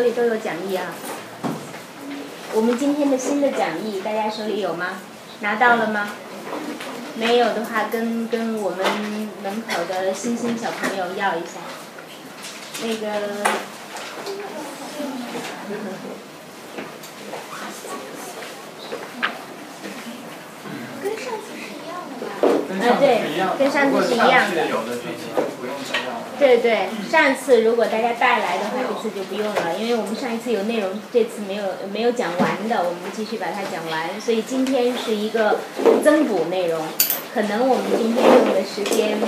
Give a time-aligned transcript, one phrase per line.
[0.00, 0.94] 手里都有讲义啊。
[2.54, 5.02] 我们今天的新的讲义，大家手里有吗？
[5.40, 6.08] 拿到了吗？
[7.16, 8.78] 没有的话，跟跟我们
[9.42, 11.60] 门口的欣欣小朋友要一下。
[12.82, 13.44] 那个。
[21.02, 22.32] 跟上次是一样的吧？
[22.86, 23.10] 啊，对，
[23.58, 24.64] 跟上次是一样的。
[26.38, 34.18] 对对，上次如果大家带来的话，这次就不用了，因为我们上一次有内容，这次没有没有讲完的，我们继续把它讲完。
[34.18, 35.58] 所以今天是一个
[36.02, 36.80] 增补内容，
[37.34, 39.20] 可能我们今天用的时间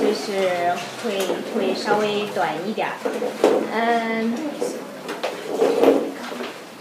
[0.00, 0.72] 就是
[1.02, 1.18] 会
[1.54, 2.94] 会稍微短一点儿。
[3.74, 4.34] 嗯，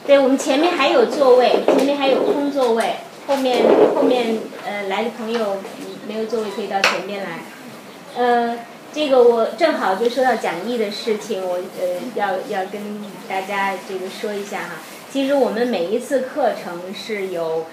[0.07, 2.95] 对我们前面还有座位，前面还有空座位，
[3.27, 5.57] 后面后面呃来的朋友
[6.07, 7.43] 没有座位可以到前面来，
[8.15, 8.57] 呃。
[8.93, 14.75] 这个我正好就说到讲义的事情，我呃要要跟大家这个说一下哈。
[15.11, 17.65] 其实我们每一次课程是有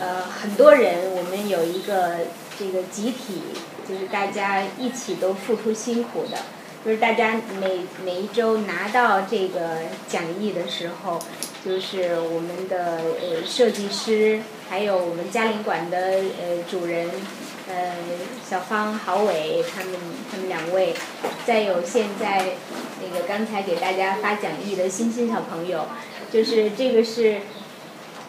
[0.00, 2.18] 呃很多人，我们有一个
[2.56, 3.42] 这个集体，
[3.88, 6.38] 就是大家一起都付出辛苦的。
[6.84, 11.20] 就是大家每每一周拿到这个讲义的时候，
[11.64, 17.10] 就是我们的呃设计师，还有我们嘉陵馆的呃主人。
[17.70, 17.96] 呃，
[18.48, 19.92] 小芳、郝伟他们
[20.30, 20.94] 他们两位，
[21.46, 22.54] 再有现在
[23.02, 25.86] 那个刚才给大家发讲义的欣欣小朋友，
[26.32, 27.42] 就是这个是，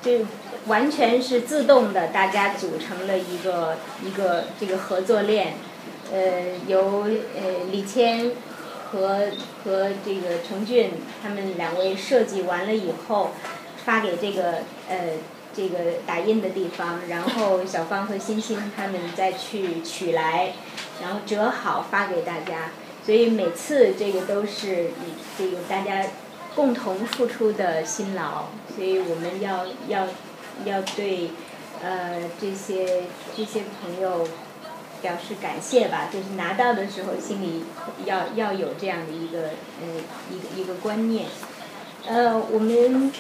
[0.01, 0.25] 就
[0.67, 5.53] 完全是自动的，大家组成了一个一个这个合作链，
[6.11, 6.19] 呃，
[6.67, 8.31] 由呃李谦
[8.91, 9.27] 和
[9.63, 13.31] 和这个程俊他们两位设计完了以后，
[13.85, 15.17] 发给这个呃。
[15.51, 20.53] 这个打印的地方，然后小芳和欣欣他们再去取来，
[21.01, 22.71] 然后折好发给大家。
[23.03, 24.91] 所以每次这个都是
[25.37, 26.05] 这个大家
[26.55, 30.07] 共同付出的辛劳，所以我们要要
[30.65, 31.31] 要对
[31.81, 33.03] 呃这些
[33.35, 34.25] 这些朋友
[35.01, 36.09] 表示感谢吧。
[36.11, 37.63] 就是拿到的时候心里
[38.05, 39.49] 要要有这样的一个
[39.81, 41.25] 嗯一个一个观念。
[42.07, 43.11] 呃，我们。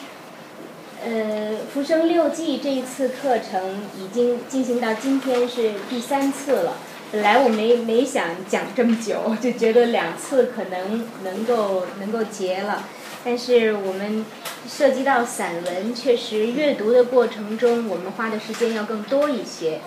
[1.01, 6.73] 呃，浮生六记这一次课程已经进行到今天是第三次了。
[7.09, 12.83] 本来我没没想讲这么久，就觉得两次可能能够能够结了。
[13.23, 14.25] 但是我们
[14.67, 19.79] 涉及到散文，确实阅读的过程中，我们花的时间要更多一些。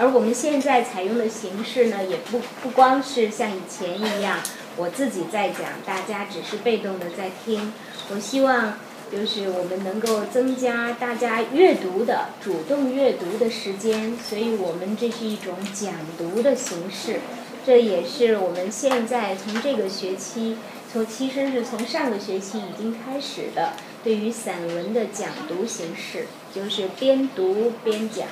[0.00, 4.38] 而我们现在采用的形式呢，也不不光是像以前一样，
[4.76, 7.72] 我自己在讲，大家只是被动的在听。
[8.10, 8.74] 我希望。
[9.10, 17.18] 就是我们能够增加大家阅读的主动阅读的时间，所以我们这是一种讲读的形式。
[17.66, 20.58] 这也是我们现在从这个学期，
[20.92, 23.72] 从其实是从上个学期已经开始的，
[24.02, 28.28] 对于散文的讲读形式，就是边读边讲。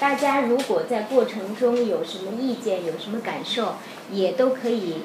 [0.00, 3.76] 大家如果在过程中有什么意见、有什么感受，
[4.10, 4.96] 也都可以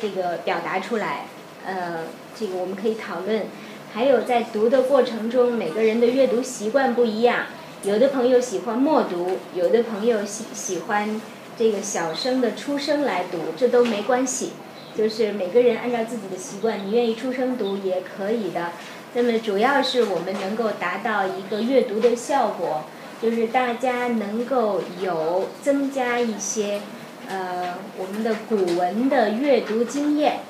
[0.00, 1.26] 这个表达出来。
[1.66, 2.04] 呃，
[2.38, 3.46] 这个我们可以讨论。
[3.92, 7.46] 还有在读的过程中，每个人的阅读习惯不一样，
[7.82, 11.20] 有的朋友喜欢默读，有的朋友喜喜欢
[11.58, 14.50] 这个小声的出声来读，这都没关系，
[14.96, 18.70] 就是每个人按照自己的习惯，你愿意出声读也可以的。
[19.14, 22.84] 那么主要是我们能够达到一个阅读的效果，
[23.22, 26.80] 就是大家能够有增加一些
[27.28, 30.40] 呃我们的古文的阅读经验。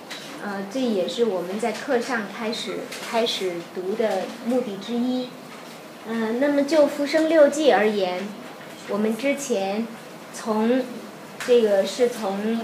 [0.42, 2.80] 呃，这也是我们在课上开始
[3.10, 5.28] 开始读的目的之一。
[6.06, 8.28] 嗯，那么就《浮生六记》而言，
[8.90, 9.86] 我们之前
[10.34, 10.82] 从
[11.46, 12.60] 这个是从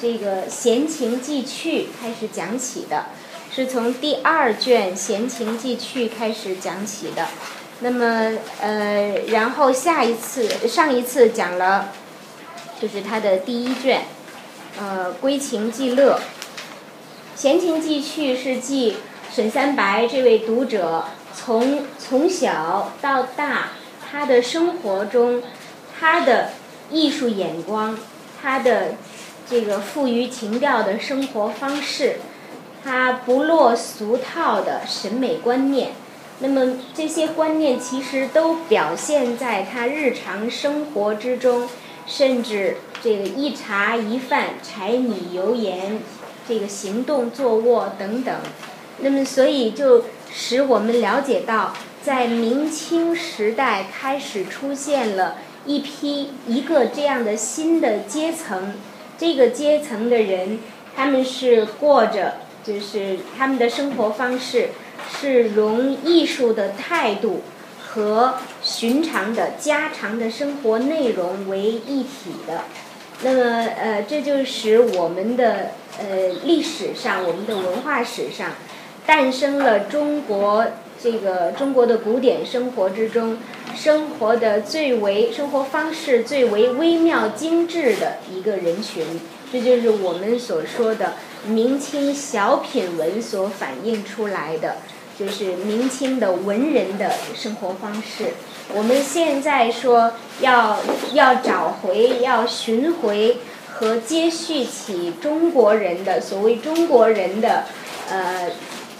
[0.00, 3.06] 这个《闲情记趣》开始讲起的，
[3.58, 7.26] 是从第二卷《闲情寄趣》开始讲起的。
[7.80, 11.88] 那么呃，然后下一次上一次讲了，
[12.80, 14.02] 就是他的第一卷，
[14.78, 16.20] 呃，《归情记乐》。
[17.34, 18.98] 闲情寄趣是记
[19.34, 23.70] 沈三白这位读者从从小到大
[24.08, 25.42] 他的生活中，
[25.98, 26.50] 他的
[26.92, 27.98] 艺术眼光，
[28.40, 28.94] 他的
[29.50, 32.20] 这个富于情调的生活方式，
[32.84, 35.92] 他不落俗套的审美观念。
[36.40, 41.68] 那么这些观念其实都表现在他日常生活之中，
[42.06, 46.00] 甚至这个一茶一饭、柴米油盐。
[46.48, 48.34] 这个行动、坐卧等等，
[49.00, 55.36] 那么所以就使我们了解到，在明清时代开始出现了
[55.66, 58.72] 一批一个这样的新的阶层，
[59.18, 60.60] 这个阶层的人，
[60.96, 62.36] 他们是过着，
[62.68, 64.68] 就是他们的生活方式
[65.10, 67.40] 是融艺术的态度
[67.80, 72.64] 和寻常的家常的生活内容为一体的。
[73.22, 78.50] 那么，呃，这就使我们的呃历史上，我们的文化史上，
[79.06, 80.66] 诞生了中国
[81.02, 83.38] 这个中国的古典生活之中，
[83.74, 89.04] 生活的最为生活方式最为微妙精致的一个人群。
[89.50, 91.14] 这就是我们所说的
[91.46, 94.78] 明清小品文所反映出来的，
[95.18, 98.34] 就是明清的文人的生活方式。
[98.74, 100.78] 我们现在说要
[101.14, 103.38] 要找回、要寻回
[103.72, 107.64] 和接续起中国人的所谓中国人的
[108.10, 108.50] 呃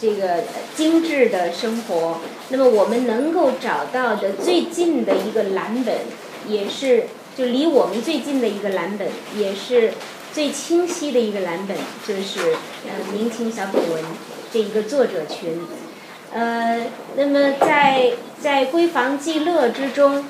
[0.01, 0.45] 这个
[0.75, 2.21] 精致的生活。
[2.49, 5.95] 那么我们能够找到的最近的一个蓝本，
[6.47, 9.93] 也是就离我们最近的一个蓝本，也是
[10.33, 11.77] 最清晰的一个蓝本，
[12.07, 12.53] 就是
[12.87, 14.05] 呃明清小品文
[14.53, 15.61] 这一个作者群。
[16.33, 16.87] 呃，
[17.17, 20.27] 那么在在《闺房记乐》之中，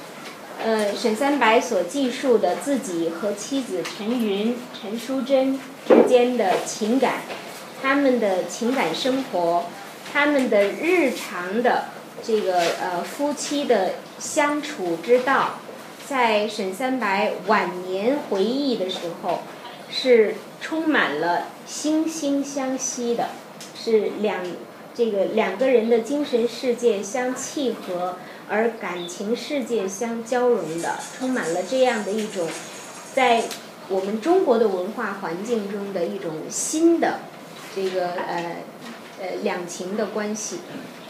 [0.65, 7.23] 呃，沈三白所记述的自己和妻子陈云、陈淑贞之间的情感，
[7.83, 9.65] 他们的情感生活，
[10.13, 11.87] 他们的日常的
[12.23, 15.59] 这个呃夫妻的相处之道，
[16.09, 19.43] 在沈三白晚年回忆的时候，
[19.91, 23.29] 是充满了惺惺相惜的，
[23.77, 24.45] 是两。
[24.95, 28.17] 这个两个人的精神世界相契合，
[28.49, 32.49] 而感情世界相交融的，充满了这样的一种，
[33.15, 33.45] 在
[33.89, 37.21] 我们中国的文化环境中的一种新的
[37.77, 38.57] 这个呃
[39.21, 40.59] 呃两情的关系。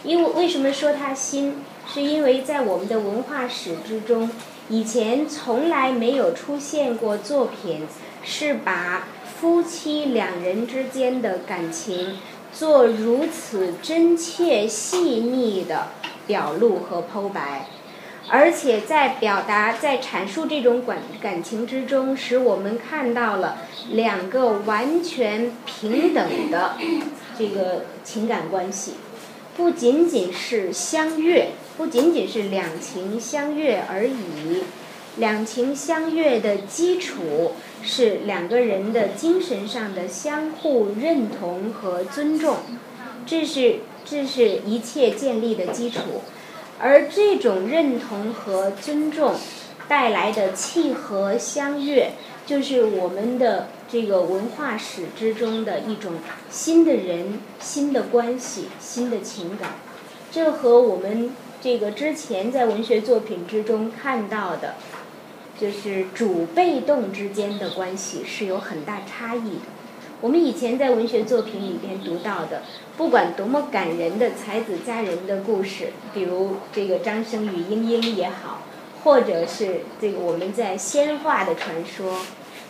[0.05, 1.57] 因为为什么说它新？
[1.91, 4.31] 是因为在我们的文化史之中，
[4.69, 7.87] 以前从来没有出现过作品
[8.31, 9.09] 是把
[9.41, 12.19] 夫妻两人之间的感情。
[12.51, 15.89] 做如此真切细腻的
[16.27, 17.69] 表露和剖白，
[18.29, 23.59] 而且在表达、在阐述这种感感情之中，使我们看到了
[23.93, 26.77] 两个完全平等的
[27.39, 28.95] 这个情感关系，
[29.57, 34.65] 不仅仅是相悦，不仅仅是两情相悦而已。
[35.19, 37.53] 两情相悦的基础
[37.83, 42.57] 是两个人的精神上的相互认同和尊重，
[43.25, 46.23] 这是这是一切建立的基础。
[46.81, 49.35] 而这种认同和尊重
[49.89, 52.13] 带来的契合相悦，
[52.47, 56.15] 就是我们的这个文化史之中的一种
[56.51, 59.71] 新的人、新的关系、新的情感。
[60.31, 64.75] 这和我们这个之前在文学作品之中看到的。
[65.61, 69.61] 就是主被动之间的关系是有很大差异的。
[70.21, 72.63] 我们以前在文学作品里边读到的，
[72.97, 78.63] 不管多么感人的才子佳人的故事，比如这个张生与莺莺也好，
[79.05, 82.19] 或者是这个我们在仙话的传说，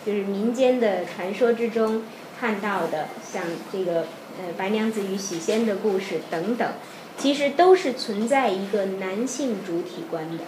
[0.05, 2.03] 就是民间的传说之中
[2.39, 4.01] 看到的，像这个
[4.37, 6.73] 呃白娘子与许仙的故事等等，
[7.17, 10.43] 其实都是存在一个男性主体观的。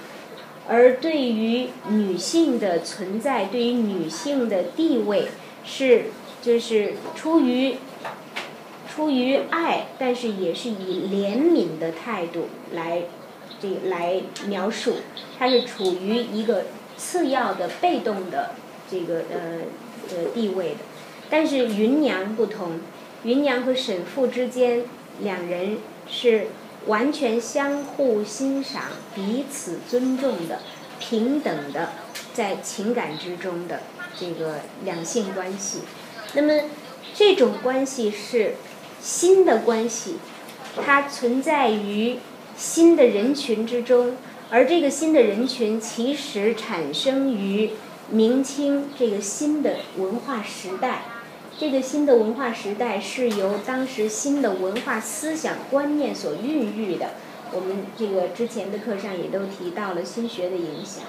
[0.73, 5.27] 而对于女性的存在，对于女性的地位，
[5.65, 6.05] 是
[6.41, 7.75] 就是出于
[8.89, 13.01] 出于爱，但是也是以怜悯的态度来
[13.59, 14.95] 这来描述，
[15.37, 18.51] 她是处于一个次要的被动的
[18.89, 19.59] 这个呃
[20.09, 20.77] 呃地位的。
[21.29, 22.79] 但是芸娘不同，
[23.25, 24.85] 芸娘和沈复之间
[25.19, 26.47] 两人是。
[26.87, 28.83] 完全相互欣赏、
[29.13, 30.59] 彼此尊重的、
[30.99, 31.91] 平等的，
[32.33, 33.81] 在情感之中的
[34.17, 35.81] 这个两性关系。
[36.33, 36.69] 那么，
[37.13, 38.55] 这种关系是
[38.99, 40.15] 新的关系，
[40.83, 42.17] 它存在于
[42.57, 44.17] 新的人群之中，
[44.49, 47.71] 而这个新的人群其实产生于
[48.09, 51.03] 明清这个新的文化时代。
[51.61, 57.11] 这个新的文化时代是由当时新的文化思想观念所孕育的。
[57.51, 61.03] 我们这个之前的课上也都提到了新学的影响。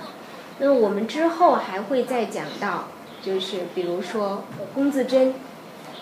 [0.58, 2.88] 那么我们之后还会再讲到，
[3.22, 4.44] 就是比如说
[4.74, 5.34] 龚自珍，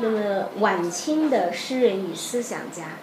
[0.00, 2.96] 那么晚清的诗人与思想家。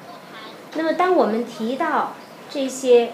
[0.73, 2.15] 那么当我们提到
[2.49, 3.13] 这些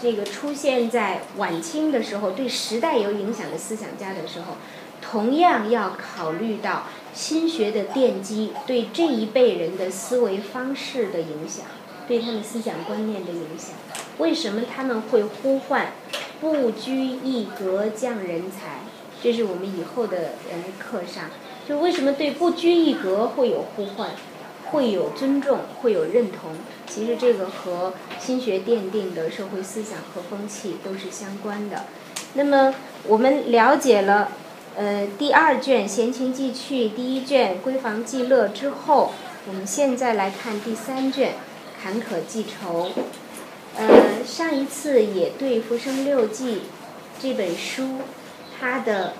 [0.00, 4.58] 这个出现在晚清的时候，对时代有影响的思想家的时候，
[5.00, 6.84] 同样要考虑到。
[7.14, 11.66] 心学的奠基对这一辈人的思维方式的影响，
[12.08, 13.74] 对他们思想观念的影响。
[14.18, 15.92] 为什么他们会呼唤
[16.40, 18.80] “不拘一格降人才”？
[19.22, 21.30] 这是我们以后的呃课上，
[21.68, 24.10] 就为什么对不拘一格会有呼唤，
[24.70, 26.56] 会有尊重，会有认同。
[26.86, 31.84] 其实这个和心学奠定的社会思想和风气都是相关的。
[32.34, 32.74] 那么
[33.06, 34.32] 我们了解了
[34.74, 39.12] 呃第二卷闲情记趣，第一卷闺房记乐之后，
[39.46, 41.34] 我们现在来看第三卷
[41.82, 42.90] 坎坷记愁。
[43.76, 46.56] 呃，上一次也对《浮生六记》
[47.20, 47.98] 这本书，
[48.58, 49.14] 它的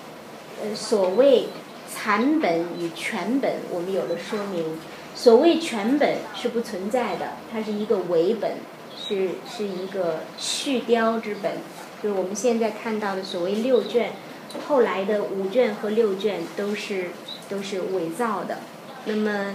[0.63, 1.49] 呃所谓
[1.89, 4.79] 残本与全本，我们有了说明。
[5.15, 8.53] 所谓全本是不存在的，它是一个伪本，
[8.97, 11.53] 是是一个续雕之本，
[12.03, 14.13] 就是我们现在看到的所谓六卷，
[14.67, 17.11] 后来的五卷和六卷都是
[17.49, 18.59] 都是伪造的。
[19.07, 19.55] 那么。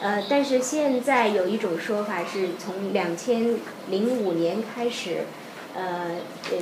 [0.00, 3.56] 呃，但是现在有一种说法是从两千
[3.90, 5.24] 零五年开始，
[5.74, 6.18] 呃，
[6.52, 6.58] 呃，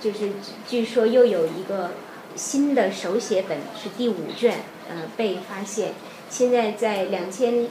[0.00, 0.30] 就是
[0.68, 1.94] 据说又有一个
[2.36, 5.94] 新的手写本是第五卷，呃，被发现。
[6.30, 7.66] 现在在两千，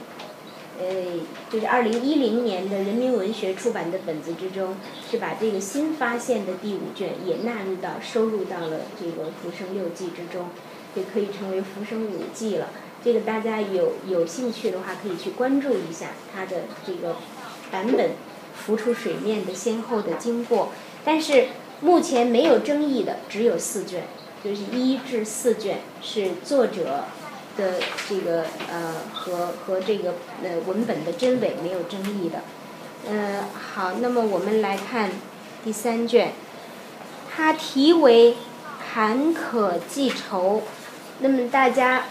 [0.78, 4.76] 呃，就是二零一零年的人民文学出版的本子之中，
[5.10, 10.48] 是把这个新发现的第五卷也纳入到收入到了这个《浮生六记》之中，
[10.94, 12.70] 也可以称为《浮生五记》了。
[13.04, 17.16] 这个大家有有兴趣的话，可以去关注一下它的这个
[17.70, 18.10] 版本
[18.54, 20.70] 浮出水面的先后的经过。
[21.04, 21.46] 但是
[21.80, 24.04] 目前没有争议的只有四卷，
[24.42, 27.04] 就是一至四卷是作者
[27.56, 32.40] 的这个呃和和这个呃文本的真伪没有争议的。
[33.08, 33.44] 呃，
[33.74, 35.10] 好，那么我们来看
[35.64, 36.32] 第三卷，
[37.34, 38.32] 它题为
[38.92, 40.56] 《坎坷记愁》，
[41.20, 42.04] 那么大家。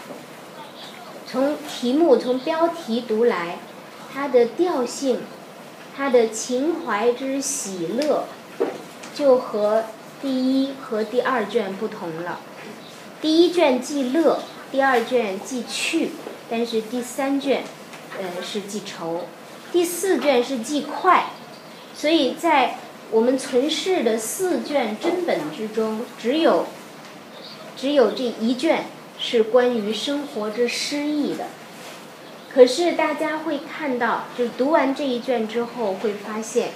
[1.28, 3.58] 从题目、从标题读来，
[4.14, 5.22] 它的调性、
[5.96, 8.26] 它的情怀之喜乐，
[9.12, 9.86] 就和
[10.22, 10.30] 第
[10.62, 12.38] 一和第二卷不同了。
[13.20, 14.38] 第一卷记乐，
[14.76, 16.10] 第二卷记趣，
[16.50, 17.62] 但是第三卷，
[18.18, 19.24] 呃，是记愁，
[19.72, 21.30] 第四卷是记快。
[21.94, 22.76] 所以在
[23.10, 26.66] 我们存世的四卷真本之中，只有
[27.74, 28.84] 只有这一卷。
[29.18, 31.46] 是关于生活之诗意的，
[32.52, 36.72] 可是大家会看到，就读完这一卷之后，会发现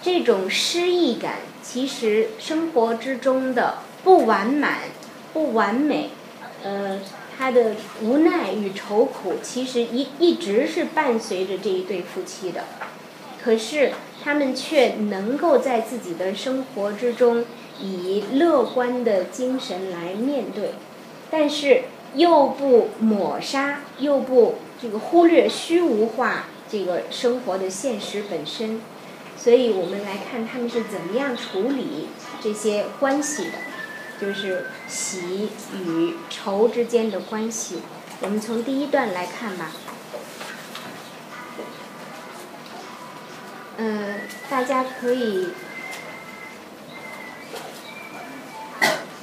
[0.00, 4.78] 这种诗意感，其实生活之中的不完满、
[5.34, 6.08] 不完美，
[6.62, 6.98] 呃，
[7.36, 12.64] 他的无奈与愁苦，其实一一直是伴随着这一对夫妻的。
[13.42, 17.44] 可是他们却能够在自己的生活之中，
[17.80, 20.74] 以乐观的精神来面对。
[21.30, 21.84] 但是
[22.14, 28.80] 又不抹杀，又不这个忽略虚无化这个生活的现实本身，
[29.36, 32.08] 所以我们来看他们是怎么样处理
[32.40, 33.52] 这些关系的，
[34.22, 37.82] 就是喜与愁之间的关系。
[38.20, 39.72] 我们从第一段来看吧。
[43.78, 45.48] 嗯，大家可以。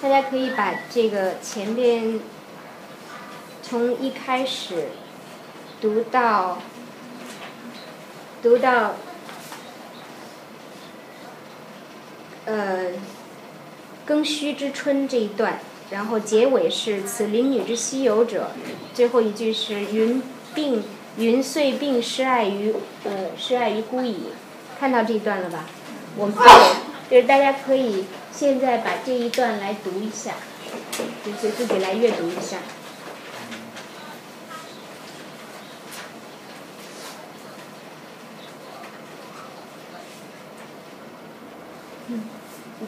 [0.02, 2.20] 大家可以把这个前边
[3.64, 4.90] 从一开始
[5.80, 6.58] 读到
[8.42, 8.96] 读到
[12.46, 12.92] 呃
[14.10, 15.60] 庚戌之春这一段，
[15.92, 18.50] 然后结尾是此邻女之西游者，
[18.96, 20.24] 最后一句是云
[20.56, 20.84] 病
[21.18, 22.74] 云碎病失爱于
[23.04, 24.30] 呃失爱于孤矣，
[24.80, 25.66] 看到这一段了吧？
[26.18, 26.36] 我们
[27.08, 28.06] 就是大家可以。
[28.32, 30.36] 现在把这一段来读一下，
[31.26, 32.58] 就是自己来阅读一下。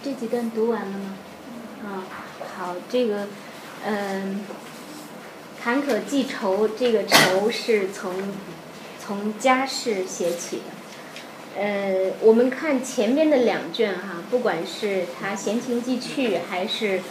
[0.04, 1.16] 这几段读完了吗？
[1.84, 2.04] 啊，
[2.58, 3.28] 好，这个，
[3.86, 4.44] 嗯，
[5.62, 8.14] 坎坷记愁，这个愁是从
[9.00, 11.62] 从家世写起的。
[11.62, 17.02] 呃，我们看前面的两卷哈，不管是他闲情记趣，还是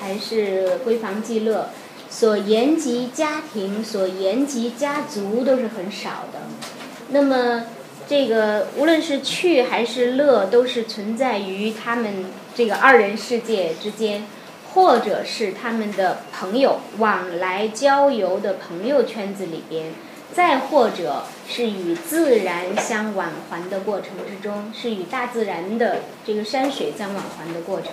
[0.00, 1.68] 还是闺房记乐，
[2.08, 6.40] 所言及家庭，所言及家族都是很少的。
[7.10, 7.64] 那么
[8.08, 12.24] 这个无论是趣还是乐，都是存在于他们
[12.54, 14.26] 这个二人世界之间，
[14.72, 19.92] 或者是他们的朋友往来交游的朋友圈子里边。
[20.30, 27.92] 再或者是与自然相往还的过程之中，是与大自然的这个山水相往还的过程。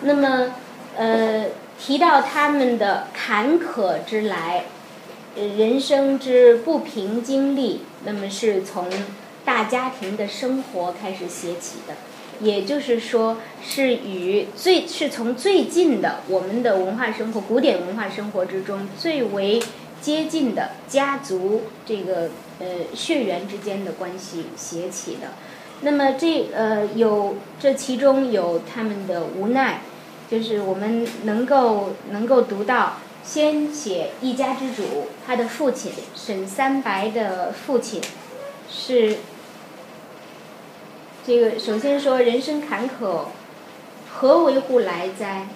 [0.00, 0.54] 那么，
[0.96, 4.64] 呃，提到他们的坎坷之来，
[5.36, 8.88] 人生之不平经历，那么是从
[9.50, 11.94] 大家庭的生活开始写起的。
[12.40, 19.60] 也就是说是与最是从最近的我们的文化生活、古典文化生活之中最为
[20.00, 22.30] 接近的家族这个
[22.60, 25.32] 呃血缘之间的关系写起的。
[25.80, 29.80] 那么这呃有这其中有他们的无奈，
[30.30, 38.00] 就是我们能够能够读到，先写一家之主，他的父亲沈三白的父亲
[38.70, 39.16] 是。
[41.26, 43.24] 这个首先说人生坎坷，
[44.10, 45.48] 何为乎来哉？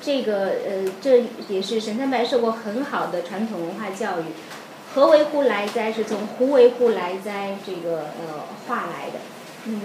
[0.00, 4.24] 这个呃，这也是沈三白受过很好的传统文化教育。
[4.94, 5.92] 何为乎来哉？
[5.92, 9.20] 是从胡为乎来哉这个呃话来的。
[9.64, 9.80] 那么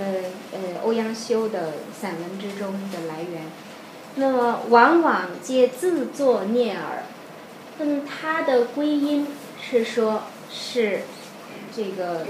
[0.52, 3.44] 呃，欧阳修的散文之中的来源。
[4.16, 7.04] 那么往往皆自作孽耳。
[7.78, 9.28] 那么他的归因
[9.62, 11.02] 是说，是
[11.74, 12.26] 这个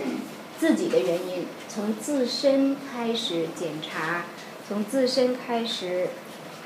[0.60, 1.48] 自己的原因。
[1.72, 4.24] 从自身开始检查，
[4.68, 6.10] 从自身开始，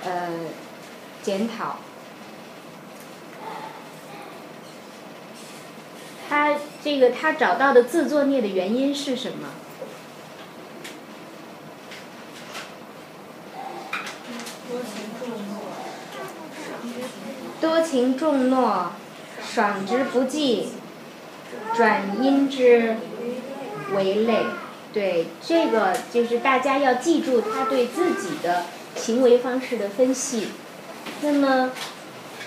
[0.01, 0.29] 呃，
[1.22, 1.79] 检讨。
[6.29, 9.50] 他这个他找到的自作孽的原因是什么？
[17.60, 18.93] 多情重诺，
[19.45, 20.69] 爽之不济，
[21.75, 22.95] 转因之
[23.95, 24.45] 为累。
[24.93, 30.50] 对，这个就是大家要记住他对自己的行为方式的分析。
[31.23, 31.71] 那么，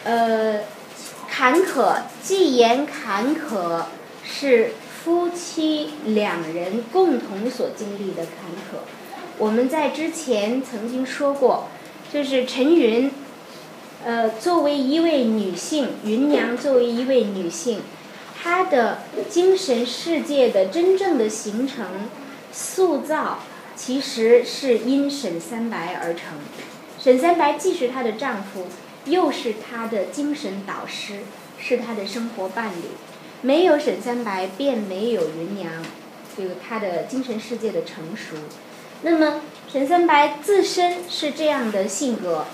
[0.04, 0.60] 呃，
[1.28, 3.86] 坎坷，既言坎坷
[4.22, 8.78] 是夫妻两人共同所经历的坎坷。
[9.38, 11.66] 我们在之前曾经说过，
[12.12, 13.10] 就是陈云，
[14.04, 17.80] 呃，作为一位女性，云娘作为一位女性，
[18.40, 18.98] 她的
[19.28, 21.86] 精神世界的真正的形成。
[22.56, 23.40] 塑造
[23.76, 26.38] 其实是因沈三白而成，
[26.98, 28.68] 沈三白既是她的丈夫，
[29.04, 31.18] 又是她的精神导师，
[31.58, 32.84] 是她的生活伴侣。
[33.42, 35.70] 没有沈三白，便没有芸娘，
[36.34, 38.36] 这个她的精神世界的成熟。
[39.02, 42.46] 那么沈三白自身是这样的性格，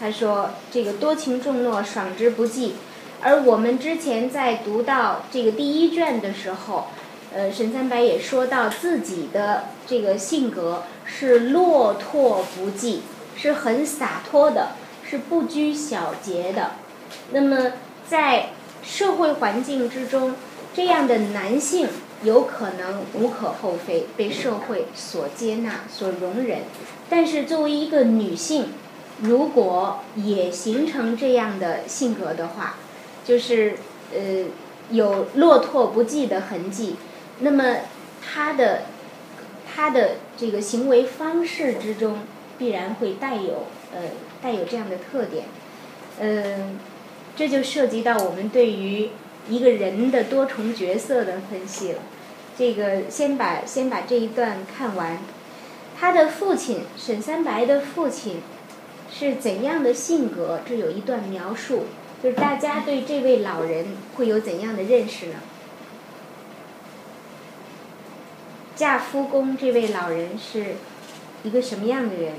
[0.00, 2.70] 他说这个多情重诺，爽之不羁。
[3.20, 6.86] 而我们之前在读到这个第一卷的时候。
[7.34, 12.98] 呃，沈三白也说到自己的这个性格是落拓不羁，
[13.36, 16.72] 是很洒脱的，是不拘小节的。
[17.32, 17.72] 那么
[18.06, 18.50] 在
[18.82, 20.34] 社会环境之中，
[20.74, 21.88] 这样的男性
[22.22, 26.60] 有可能无可厚非，被社会所接纳、所容忍。
[27.08, 28.68] 但是作为一个女性，
[29.20, 32.76] 如果也形成这样的性格的话，
[33.24, 33.76] 就是
[34.14, 34.44] 呃
[34.90, 36.96] 有落拓不羁的痕迹。
[37.44, 37.78] 那么，
[38.24, 38.82] 他的
[39.74, 42.20] 他的这个行为方式之中，
[42.56, 45.46] 必然会带有呃带有这样的特点，
[46.20, 46.78] 嗯，
[47.34, 49.10] 这就涉及到我们对于
[49.48, 51.98] 一个人的多重角色的分析了。
[52.56, 55.18] 这个先把先把这一段看完，
[55.98, 58.40] 他的父亲沈三白的父亲
[59.10, 60.60] 是怎样的性格？
[60.64, 61.86] 这有一段描述，
[62.22, 65.36] 就是大家对这位老人会有怎样的认识呢？
[68.82, 70.74] 驾夫公这位老人是
[71.44, 72.32] 一个什么样的人？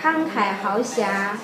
[0.00, 1.38] 慷慨豪侠，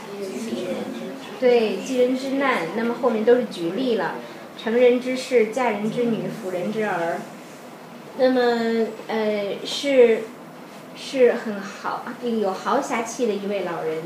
[1.39, 2.69] 对，济人之难。
[2.75, 4.15] 那么后面都是举例了，
[4.57, 7.21] 成人之事，嫁人之女，妇人之儿。
[8.17, 10.23] 那么呃，是
[10.97, 13.99] 是很好，有豪侠气的一位老人。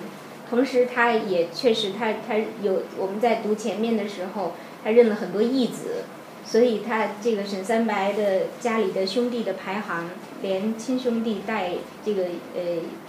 [0.51, 6.03] 同时，他也确实，他他有我们在读前面的时候，他认了很多义子。
[6.47, 10.11] 所以他这个沈三白的家里的兄弟的排行，
[10.43, 11.73] 连亲兄弟带
[12.05, 12.61] 这个呃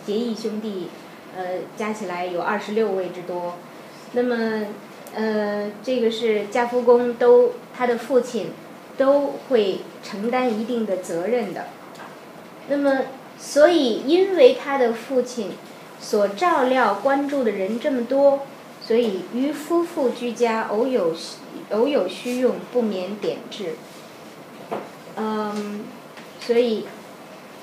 [0.06, 0.88] 结义兄弟，
[1.38, 3.56] 呃加起来有二十六位之多。
[4.14, 4.68] 那么
[5.14, 8.52] 呃这个是家夫公都他的父亲
[8.98, 11.66] 都会承担一定的责任的。
[12.70, 13.02] 那么
[13.38, 15.52] 所以因为他的父亲
[16.00, 18.48] 所照料关注的人这么多，
[18.86, 21.16] 所以于夫妇居家偶有。
[21.72, 23.74] 偶有需用，不免点痣。
[25.16, 25.84] 嗯，
[26.40, 26.86] 所以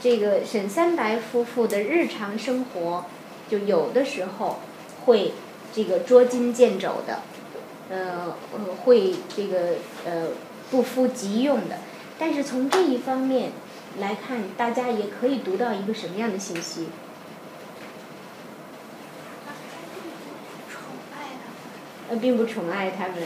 [0.01, 3.05] 这个沈三白夫妇的日常生活，
[3.49, 4.59] 就有的时候
[5.05, 5.35] 会
[5.73, 7.21] 这个捉襟见肘的，
[7.91, 8.35] 呃，
[8.85, 10.31] 会这个呃
[10.69, 11.79] 不敷急用的。
[12.19, 13.53] 但是从这一方面
[14.01, 16.89] 来看，大家也可以读到一个什么样的信息？
[22.17, 23.17] 并不宠爱他们。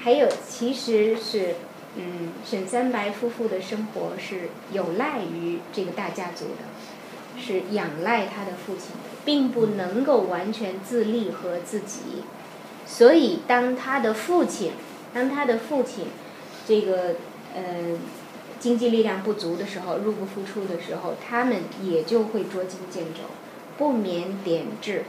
[0.00, 1.56] 还有，其实是
[1.96, 12.22] 嗯，沈三白夫妇的生活是有赖于这个大家族的，是仰赖他的父亲的，并不能够完全自立和自己。
[12.86, 14.72] 所以，当他的父亲，
[15.12, 16.06] 当他的父亲，
[16.68, 17.16] 这个
[17.54, 17.98] 呃
[18.60, 23.22] 经济力量不足的时候，入不敷出的时候，他们也就会捉襟见肘，
[23.76, 25.04] 不免点痣。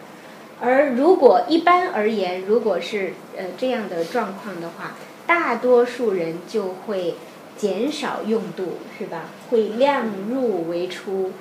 [0.60, 4.96] 而如果一般而言，如果是呃这样的状况的话，
[5.28, 7.16] 大多数人就会
[7.56, 9.26] 减少用度，是吧？
[9.50, 11.32] 会量入为出。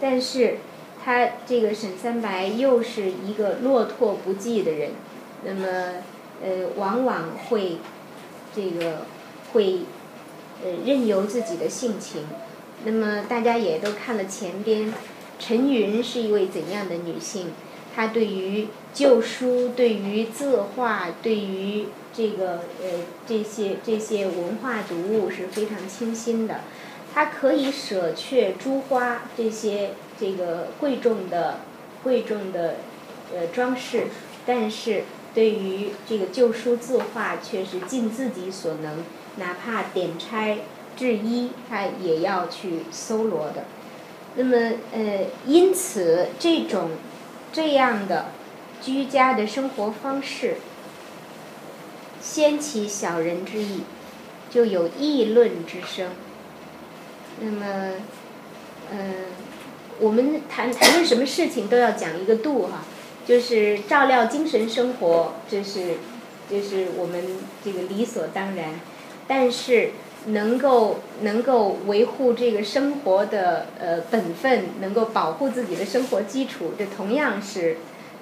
[0.00, 0.56] 但是
[1.04, 4.90] 他这个沈三白又是一个落拓不羁的人，
[5.44, 6.02] 那么
[6.42, 7.78] 呃往往会
[8.54, 9.06] 这个
[9.52, 9.80] 会
[10.64, 12.26] 呃任由自己的性情。
[12.84, 14.92] 那么大家也都看了前边，
[15.38, 17.52] 陈云是一位怎样的女性？
[17.94, 26.60] 他对于旧书、对于字画、对于这个呃这些这些文化读物是非常倾心的。
[27.14, 31.60] 他可以舍却珠花这些这个贵重的
[32.02, 32.76] 贵重的
[33.32, 34.08] 呃装饰，
[34.44, 39.04] 但是对于这个旧书字画却是尽自己所能，
[39.36, 40.58] 哪怕点拆
[40.96, 43.64] 制衣，他也要去搜罗的。
[44.34, 44.56] 那么
[44.92, 46.90] 呃，因此这种。
[47.54, 48.32] 这样的
[48.82, 50.56] 居家的生活方式，
[52.20, 53.82] 掀起小人之意，
[54.50, 56.10] 就有议论之声。
[57.40, 57.92] 那么，
[58.90, 59.14] 嗯，
[60.00, 62.82] 我们谈谈论什么事情都要讲一个度哈，
[63.24, 65.98] 就是照料精神生活，这是
[66.50, 67.24] 这是我们
[67.64, 68.80] 这个理所当然。
[69.28, 69.92] 但是，
[70.26, 77.76] 能够能够维护这个生活的呃本分，能够保护自己的生活基础，这同样是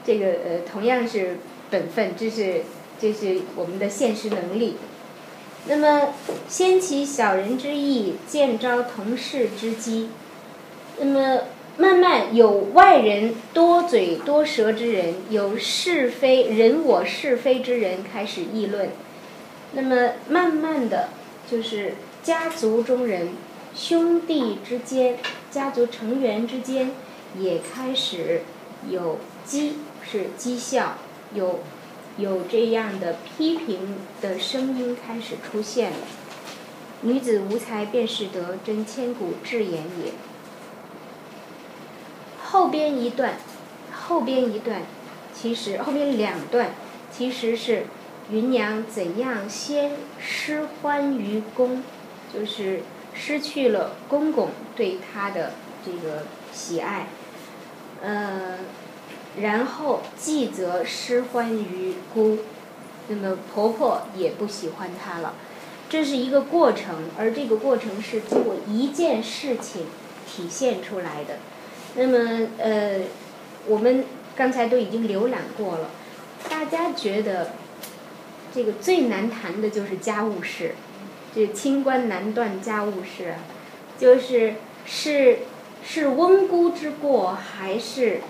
[0.04, 1.38] 这个呃同样是
[1.70, 2.62] 本分，这是
[3.00, 4.76] 这是我们的现实能力。
[5.66, 6.14] 那么
[6.48, 10.10] 先起小人之意，见招同事之机。
[10.98, 11.42] 那么
[11.76, 18.90] 慢慢有外人多嘴多舌之人，有是非人我是非之人开始议论。
[19.72, 21.10] 那么慢慢的。
[21.52, 23.28] 就是家族中人、
[23.74, 25.18] 兄弟之间、
[25.50, 26.92] 家族成员之间，
[27.38, 28.40] 也开始
[28.88, 30.96] 有讥是讥笑，
[31.34, 31.60] 有
[32.16, 35.98] 有这样的批评的声音开始出现了。
[37.02, 40.12] 女子无才便是德，真千古至言也。
[42.42, 43.34] 后边一段，
[43.92, 44.80] 后边一段，
[45.34, 46.70] 其实后边两段
[47.14, 47.84] 其实是。
[48.30, 51.82] 芸娘怎样先失欢于公，
[52.32, 52.80] 就是
[53.12, 55.52] 失去了公公对她的
[55.85, 57.08] 这个喜爱，
[58.00, 58.58] 呃，
[59.40, 62.38] 然后继则失欢于姑，
[63.08, 65.35] 那么婆婆也不喜欢她了，
[65.90, 69.87] 这是一个过程，而这个过程是通过一件事情
[70.26, 71.38] 体现出来的。
[71.96, 73.00] 那么呃，
[73.66, 75.90] 我们刚才都已经浏览过了，
[76.48, 77.50] 大家觉得？
[78.54, 80.74] 这个最难谈的就是家务事，
[81.34, 83.36] 这清官难断家务事，
[83.98, 85.38] 就是是
[85.82, 88.20] 是翁姑之过，还是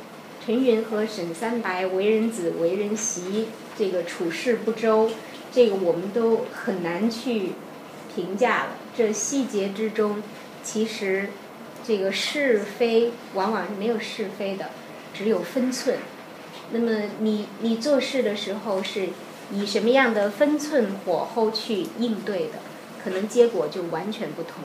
[0.47, 5.11] 陈云和沈三白为人子为人媳这个处事不周，
[5.51, 7.51] 这个我们都很难去
[8.15, 8.69] 评价了。
[8.97, 10.23] 这细节之中，
[10.63, 11.31] 其实
[11.85, 14.71] 这个是非往往是没有是非的，
[15.13, 15.99] 只有分寸。
[16.71, 19.09] 那么你你做事的时候是。
[19.53, 22.59] 以什么样的分寸火候去应对的，
[23.05, 24.65] 可能结果就完全不同。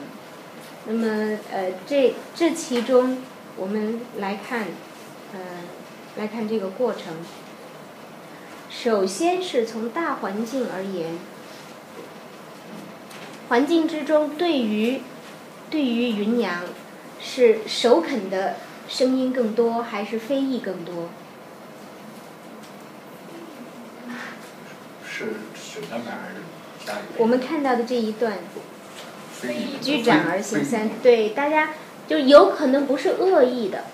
[0.86, 3.18] 那么，呃，这这其中，
[3.56, 4.68] 我们来看，
[5.34, 5.38] 呃，
[6.16, 7.14] 来看这个过程。
[8.70, 11.18] 首先是从大环境而言，
[13.48, 15.02] 环境之中对于
[15.68, 16.62] 对于云娘，
[17.20, 18.56] 是首肯的
[18.88, 21.10] 声音更多，还是非议更多？
[27.18, 28.38] 我们看到的这一段，
[29.80, 31.74] 居长而行三，对大家
[32.06, 33.84] 就有可能不是恶意的，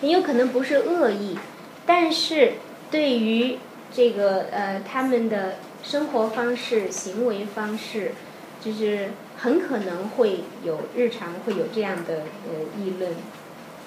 [0.00, 1.38] 很有可能不是恶意，
[1.86, 2.54] 但是
[2.90, 3.58] 对于
[3.92, 8.12] 这个呃他们的生活方式、行为方式，
[8.60, 13.12] 就是很可能会有日常会有这样的呃议论，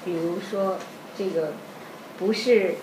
[0.05, 0.79] 比如说
[1.17, 1.53] 这个
[2.17, 2.75] 不是。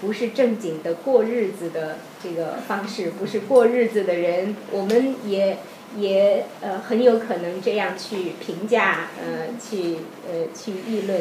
[0.00, 5.58] 不是正经的过日子的这个方式，不是过日子的人，我们也
[5.96, 9.96] 也呃很有可能这样去评价呃去
[10.30, 11.20] 呃去议论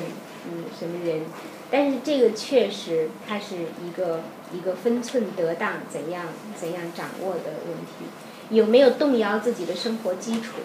[0.49, 1.21] 嗯什么人，
[1.71, 4.21] 但是这个确实它是一个
[4.53, 8.05] 一个分寸得当怎样怎样掌握的问题，
[8.49, 10.57] 有没有动摇自己的生活基础，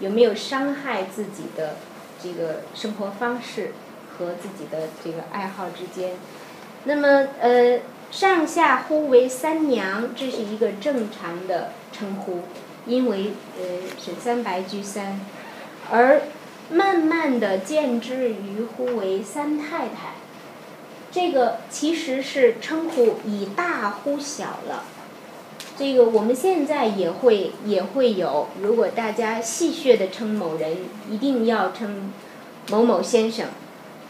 [0.00, 1.76] 有没有伤害自己的
[2.22, 3.72] 这个生活方式
[4.18, 6.16] 和自己的这个爱好之间。
[6.84, 12.40] 那么呃，上下呼为三娘，这是一个正常的称呼，
[12.86, 13.64] 因为呃
[13.98, 15.20] 沈三白居三，
[15.90, 16.22] 而
[16.70, 20.14] 慢慢的渐之于呼为三太太。
[21.12, 24.84] 这个其实是称呼以大呼小了。
[25.76, 30.78] 这个我们现在也会也会有，如果大家戏谑的称某人，
[31.10, 32.12] 一定要称
[32.70, 33.48] 某某先生，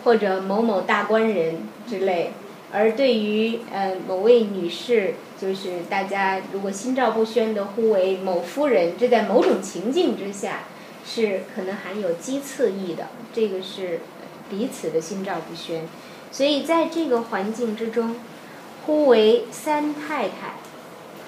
[0.04, 2.32] 或者某某大官人之类。
[2.72, 10.60] 而对于呃某位女士，就是大家如果心照不宣的呼为某夫人，这在某种情境之下
[11.04, 13.08] 是可能含有讥刺意的。
[13.32, 14.00] 这个是
[14.48, 15.88] 彼此的心照不宣。
[16.30, 18.16] 所以在这个环境之中，
[18.86, 20.54] 呼为三太太。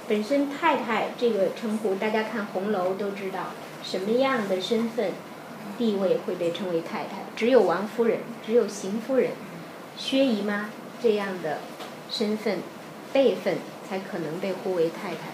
[0.08, 3.52] 本身太太这个称呼，大家看红楼都知道，
[3.82, 5.12] 什么样的身份、
[5.78, 7.24] 地位会被称为太太？
[7.34, 9.30] 只有王夫人、只有邢夫人、
[9.96, 10.70] 薛姨妈
[11.02, 11.58] 这样的
[12.10, 12.60] 身份、
[13.12, 15.32] 辈分才可能被呼为太太。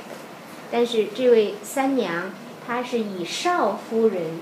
[0.70, 2.32] 但是这位三娘，
[2.66, 4.40] 她是以少夫人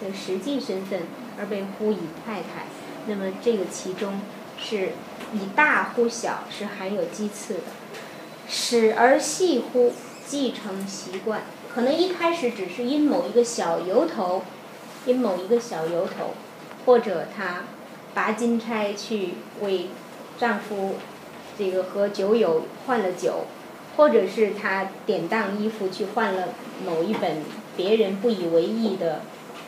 [0.00, 1.02] 的实际身份
[1.38, 2.66] 而被呼以太太，
[3.06, 4.20] 那么这个其中。
[4.62, 4.90] 是
[5.32, 7.60] 以大呼小，是含有讥刺的。
[8.46, 9.94] 始而细呼，
[10.26, 14.42] 继承习惯，可能一开始只是因某一个小由头，
[15.06, 16.34] 因某一个小由头，
[16.84, 17.64] 或者他
[18.12, 19.30] 拔金钗去
[19.62, 19.86] 为
[20.40, 20.94] 丈夫
[21.58, 23.44] 这个和酒友换了酒，
[23.96, 26.48] 或者是她典当衣服去换了
[26.86, 27.42] 某一本
[27.76, 29.20] 别人不以为意的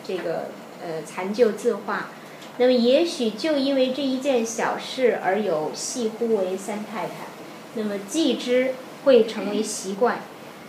[0.03, 0.47] 这个
[0.83, 2.09] 呃残旧字画。
[2.57, 7.27] 那么，也许就因为这一件小事而有戏呼为三太太，
[7.75, 8.73] 那么继之
[9.05, 10.21] 会成为习惯，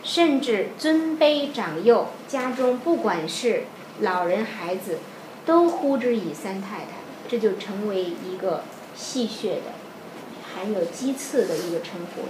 [0.04, 3.63] 甚至尊卑长幼家中不管是
[4.02, 5.00] 老人孩子，
[5.46, 6.88] 都呼之以三太太，
[7.30, 8.63] 这就成为一个
[8.96, 9.74] 戏谑的、
[10.56, 12.24] 含有鸡刺的一个称呼。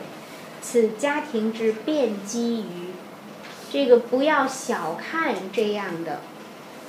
[0.62, 2.94] 此家庭之变机于，
[3.72, 6.22] 这个不要小看这样的。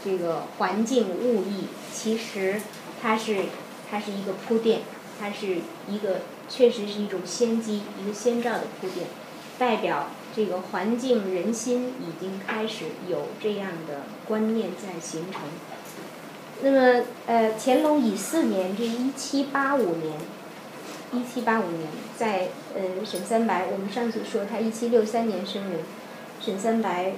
[0.04, 2.60] 这个环境物意，其实
[3.00, 3.38] 它是
[3.90, 4.82] 它是一个铺垫，
[5.18, 5.56] 它是
[5.88, 9.06] 一个确实是一种先机，一个先兆的铺垫，
[9.58, 15.40] 代表这个环境人心已经开始有这样的观念在形成。
[16.62, 20.18] 那么，呃，乾隆乙四年，这一七八五年，
[21.14, 25.80] 一七八五年，在呃沈三白，我们上次说他一七六三年生人，
[26.40, 27.12] 沈三白。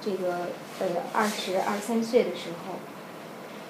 [0.00, 0.48] 这个
[0.80, 2.74] 呃，二十二三岁的时候，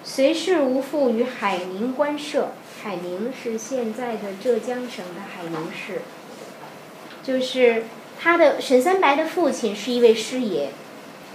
[0.02, 2.48] 随侍无父于海宁官舍。
[2.82, 6.00] 海宁是现在的浙江省的海宁市。
[7.22, 7.84] 就是
[8.20, 10.70] 他的沈三白的父亲是一位师爷，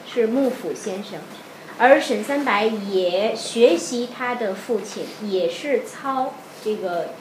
[0.06, 1.20] 是幕府先生，
[1.78, 7.12] 而沈三白也学习他的父亲，也是操这个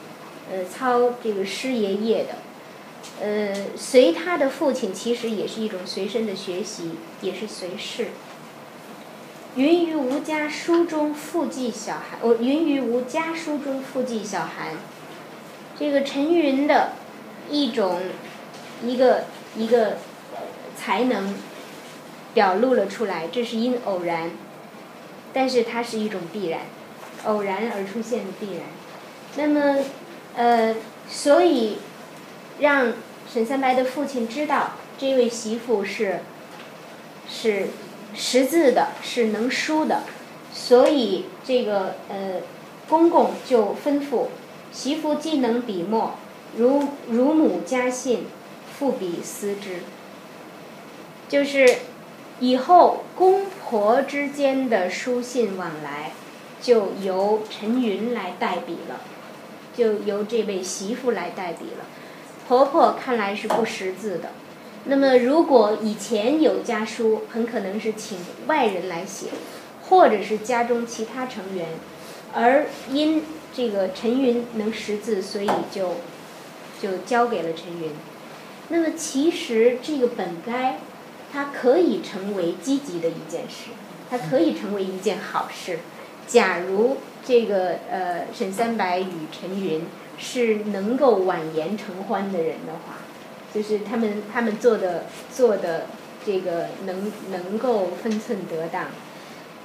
[0.51, 2.35] 呃操这个师爷业的。
[3.21, 8.07] 呃，随他的父亲其实也是一种随身的学习，也是随侍。
[9.55, 14.77] 云于无家书中附记小寒，哦，云于无家书中附记小寒。
[15.77, 16.91] 这个陈云的
[17.49, 17.99] 一种
[18.85, 19.97] 一个一个
[20.77, 21.35] 才能
[22.33, 24.31] 表露了出来，这是因偶然，
[25.33, 26.61] 但是它是一种必然，
[27.25, 28.61] 偶然而出现的必然。
[29.35, 29.83] 那么，
[30.39, 30.75] 呃，
[31.07, 31.77] 所以
[32.59, 32.93] 让。
[33.31, 36.21] 沈三白的父亲知道这位媳妇是
[37.29, 37.67] 是
[38.15, 40.01] 识字的，是能书的，
[40.51, 42.41] 所以这个呃
[42.89, 44.29] 公公就吩咐
[44.71, 46.15] 媳妇既能笔墨，
[46.57, 48.25] 如如母家信，
[48.79, 49.81] 复笔思之。
[51.27, 51.75] 就是
[52.39, 56.13] 以后公婆之间的书信往来，
[56.59, 59.01] 就由陈云来代笔了，
[59.75, 61.85] 就由这位媳妇来代笔了。
[62.47, 64.31] 婆婆看来是不识字的，
[64.85, 69.27] 那么如果以前有家书，很可能是请外人来写，
[69.83, 71.67] 或者是家中其他成员，
[72.33, 75.97] 而因这个陈云能识字，所以就
[76.81, 77.91] 就交给了陈云。
[78.69, 80.79] 那么其实这个本该，
[81.31, 83.71] 它可以成为积极的一件事，
[84.09, 85.79] 它可以成为一件好事。
[86.27, 86.97] 假如
[87.29, 89.85] 这个呃沈三白与陈云。
[90.21, 92.97] 是能够婉言承欢的人的话，
[93.53, 95.85] 就是他们他们做的做的
[96.25, 98.87] 这个能能够分寸得当，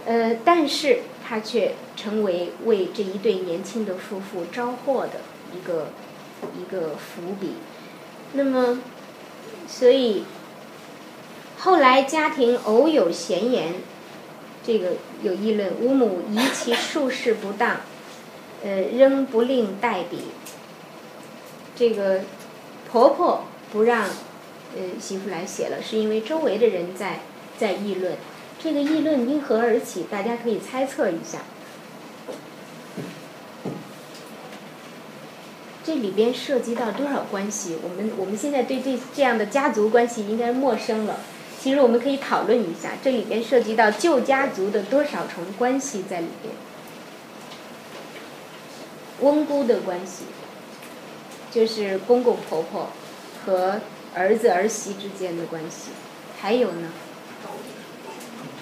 [0.07, 5.23] 呃，但是他却成为为这一对年轻的夫妇招祸的
[5.53, 5.89] 一个
[6.57, 7.55] 一个伏笔。
[8.35, 8.81] 那么，
[9.67, 10.23] 所以
[11.59, 13.75] 后来家庭偶有闲言，
[14.67, 17.81] 这个有议论，吾母疑其术事不当，
[18.65, 20.23] 呃，仍不令代笔。
[21.77, 22.23] 这个
[22.91, 24.05] 婆婆不让
[24.75, 27.21] 呃媳妇来写了，是因为周围的人在
[27.59, 28.17] 在议论。
[28.59, 30.07] 这个议论因何而起？
[30.11, 31.41] 大家可以猜测一下。
[35.85, 37.77] 这里边涉及到多少关系？
[37.83, 41.21] 我们我们现在对这这样的家族关系应该陌生了。
[41.65, 46.55] 其实我们可以讨论一下，这里边涉及到旧家族的多少重关系在里边。
[49.21, 50.25] 翁姑的关系，
[51.51, 52.91] 就是公公婆婆
[53.47, 53.81] 和
[54.15, 55.93] 儿子儿媳之间的关系，
[56.39, 56.89] 还有呢，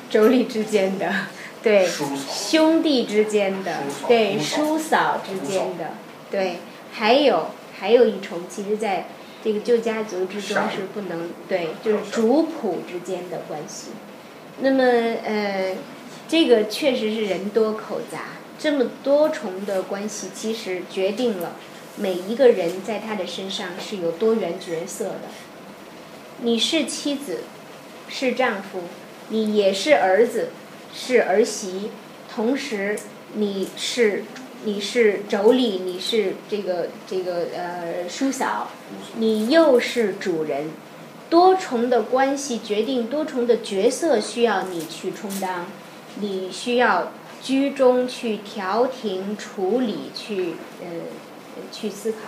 [0.09, 1.13] 妯娌之间的，
[1.61, 5.95] 对，兄弟之间的，对，叔嫂之间的，
[6.31, 6.59] 对。
[6.93, 9.07] 还有还有一重，其实在
[9.45, 13.91] 这个旧家族之中是不能对，就是主仆之间的关系。
[14.61, 15.75] 那么呃，
[16.29, 18.21] 这个确实是人多口杂，
[18.59, 21.57] 这么多重的关系，其实决定了
[21.97, 25.23] 每一个人在他的身上是有多元角色的。
[26.43, 27.41] 你是妻子，
[28.09, 28.83] 是丈夫，
[29.29, 30.51] 你也是儿子，
[30.95, 31.91] 是儿媳，
[32.33, 32.97] 同时
[33.35, 34.25] 你是。
[34.65, 38.69] 你是妯娌，你是这个这个呃叔嫂，
[39.17, 40.71] 你又是主人，
[41.29, 45.67] 多重的关系决定多重的角色需要你去充当，
[46.21, 47.11] 你需要
[47.43, 50.87] 居中去调停处理去呃
[51.73, 52.19] 去思考。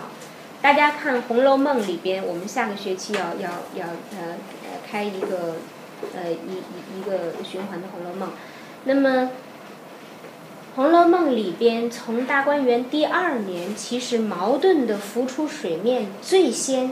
[0.61, 4.37] 大家看《红楼梦》里边，我们下个学期要要要呃
[4.85, 5.55] 开一个
[6.13, 8.29] 呃一一一个循环的《红楼梦》，
[8.83, 9.09] 那么。
[10.75, 16.91] 《红楼梦》里边，从大观园第二年，其实矛盾的浮出水面，最先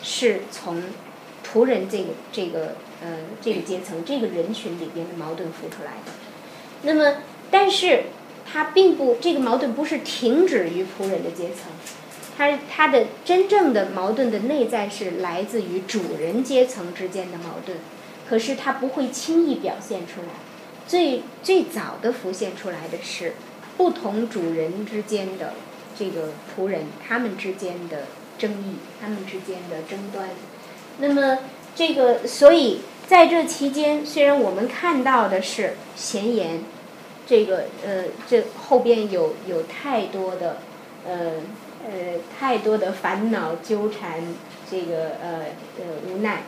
[0.00, 0.84] 是从
[1.44, 6.12] 仆人这个这个呃这个阶层这个人群里边的矛盾浮出来的。
[6.82, 7.16] 那么，
[7.50, 8.04] 但是
[8.46, 11.72] 它并不这个矛盾不是停止于仆人的阶层，
[12.36, 17.78] 它它的真正的矛盾的内在是来自于主人阶层之间的矛盾，
[18.30, 20.28] 可是它不会轻易表现出来。
[20.88, 23.34] 最最早的浮现出来的是，
[23.76, 25.52] 不同主人之间的
[25.96, 28.06] 这个仆人，他们之间的
[28.38, 30.30] 争议，他们之间的争端。
[30.98, 31.40] 那么
[31.76, 36.64] 这个，所以在这期间，虽然我们看到的是闲言，
[37.26, 40.56] 这个呃，这后边有有太多的
[41.06, 41.32] 呃
[41.84, 44.22] 呃太多的烦恼纠缠，
[44.70, 45.44] 这个呃
[45.76, 46.44] 呃无奈。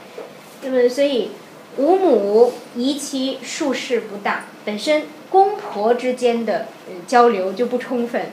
[0.63, 1.33] 那么所以。
[1.81, 6.67] 五母疑其术事不大，本身公婆之间的
[7.07, 8.27] 交流就不充分。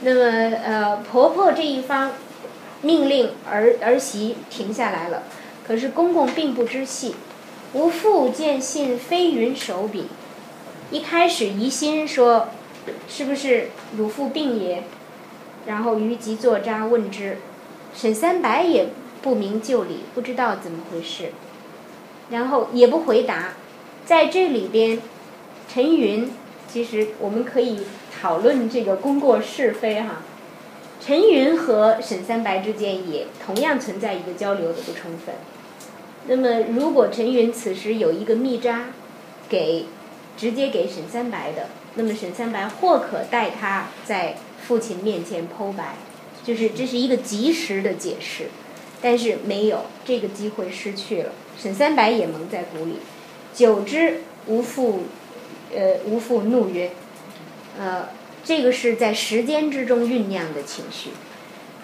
[0.00, 2.10] 那么呃，婆婆这一方
[2.82, 5.22] 命令儿儿媳停下来了，
[5.64, 7.14] 可是公公并不知细。
[7.74, 10.06] 吾父见信非云手笔，
[10.90, 12.48] 一开始疑心说
[13.08, 14.82] 是不是汝父病也，
[15.66, 17.36] 然后于即作渣问之，
[17.94, 18.88] 沈三白也
[19.22, 21.30] 不明就里，不知道怎么回事。
[22.30, 23.54] 然后也不回答，
[24.06, 25.00] 在这里边，
[25.72, 26.30] 陈云
[26.72, 27.80] 其实我们可以
[28.20, 30.22] 讨论这个功过是非哈。
[31.00, 35.34] 陈云和沈三白之间也同样存在一个交流的不充分。
[36.26, 38.90] 那么，如果陈云此时有一个密札，
[39.48, 39.86] 给
[40.36, 45.96] 直接给沈三白的，那么沈三白或可带他在父亲面前剖白，
[46.44, 48.48] 就是这是一个及时的解释。
[49.02, 51.32] 但是没有这个机会失去了。
[51.60, 53.00] 沈三白也蒙在鼓里，
[53.52, 55.02] 久之，吴父，
[55.74, 56.92] 呃，吴父怒曰
[57.78, 58.08] ：“呃，
[58.42, 61.10] 这个是在时间之中酝酿的情绪。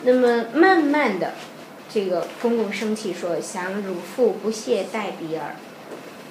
[0.02, 1.34] 那么慢慢的，
[1.92, 5.56] 这个公公生气说：‘想汝父不屑待比尔。’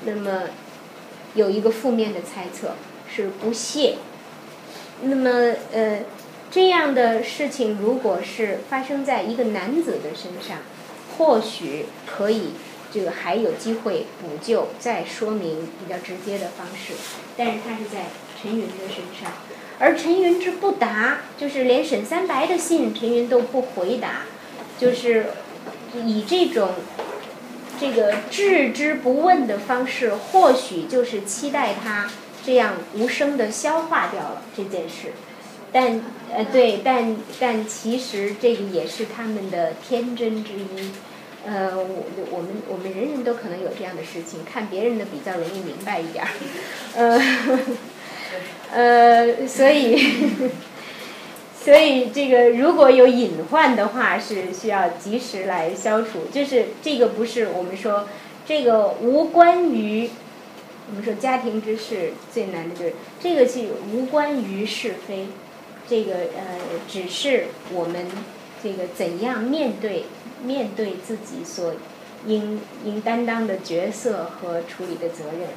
[0.06, 0.50] 那么
[1.36, 2.74] 有一个负面的猜测
[3.08, 3.98] 是不屑。
[5.04, 6.00] 那么呃，
[6.50, 10.58] 这样的事情如果是发生在一个男子的身上，
[11.16, 12.54] 或许可以。”
[12.96, 16.94] 这个还有机会补救，再说明比较直接的方式，
[17.36, 18.06] 但是他是在
[18.42, 19.34] 陈云的身上，
[19.80, 24.22] 而陈云之不答，就是连沈三白的信，陈云都不回答，
[24.80, 25.26] 就是
[26.06, 26.70] 以这种
[27.78, 32.10] 这个置之不问的方式，或许就是期待他
[32.46, 35.12] 这样无声的消化掉了这件事，
[35.74, 36.02] 但
[36.34, 40.92] 呃对，但但其实这个也是他们的天真之一。
[41.46, 41.86] 呃，我
[42.32, 46.30] 我们我们人人都可能有这样的事情，看别人的比较容易明白一点儿，
[46.96, 47.22] 呃，
[48.74, 49.96] 呃，所以，
[51.64, 56.26] 所以这个如果有隐患的话，是需要及时来消除。
[56.32, 58.08] 就是这个不是我们说
[58.46, 60.10] 这个无关于，
[60.90, 65.28] 我们说家庭之事最难的就是这个是无关于是非，
[65.88, 66.58] 这个呃
[66.90, 68.08] 只是我们
[68.64, 70.06] 这个怎样面对
[70.44, 71.74] 面对自己所
[72.26, 75.50] 应应担当的角色和处理的责任。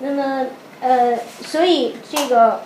[0.00, 0.48] 那么
[0.80, 2.62] 呃，所以这个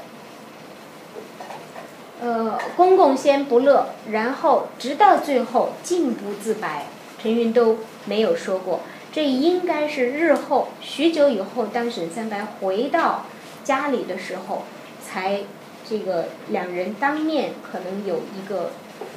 [2.21, 6.87] 呃公公先不乐，然后直到最后竟不自白，
[7.21, 8.81] 陈云都没有说过。
[9.13, 13.25] 这应该是日后许久以后，当沈三白回到
[13.65, 14.65] 家里的时候，
[15.03, 15.45] 才
[15.89, 18.73] 这个两人当面可能有一个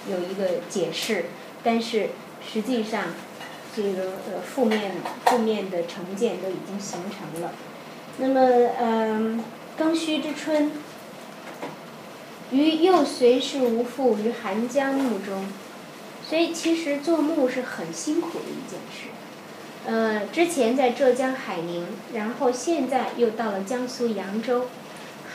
[0.09, 1.25] 有一个解释，
[1.63, 2.09] 但是
[2.45, 3.05] 实际上
[3.75, 4.93] 这个呃负面
[5.25, 7.51] 负面的成见都已经形成了。
[8.17, 8.41] 那么
[8.79, 9.43] 嗯，
[9.77, 10.71] 庚戌之春，
[12.51, 15.45] 于又随氏无父于寒江墓中，
[16.27, 19.09] 所以其实做墓是很辛苦的一件事。
[19.85, 24.65] 呃，之前在浙江海宁，然后现在又到了江苏扬州，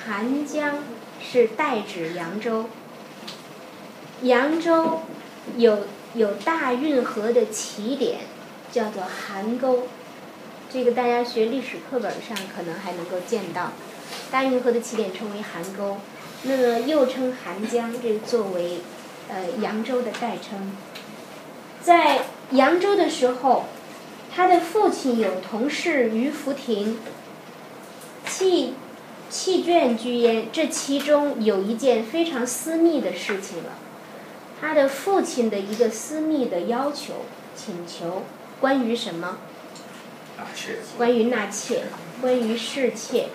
[0.05, 0.81] 寒江
[1.23, 2.67] 是代指扬州。
[4.23, 5.01] 扬州
[5.57, 8.21] 有有大运河的起点，
[8.73, 9.89] 叫做邗沟，
[10.73, 13.73] 这个大家学历史课本上可能还能够见到。
[14.31, 15.99] 大运河的起点称为邗沟，
[16.45, 18.81] 那么又称邗江，这作为
[19.29, 20.77] 呃扬州的代称。
[21.83, 23.67] 在扬州的时候。
[24.37, 26.99] 他的父亲有同事于福亭，
[28.27, 28.75] 弃
[29.31, 30.49] 弃卷居焉。
[30.53, 33.79] 这其中有一件非常私密的事情了。
[34.67, 38.23] 他的父亲的一个私密的要求、请求，
[38.63, 39.37] 关于什么？
[40.97, 41.83] 关于纳妾，
[42.23, 43.27] 关于侍妾。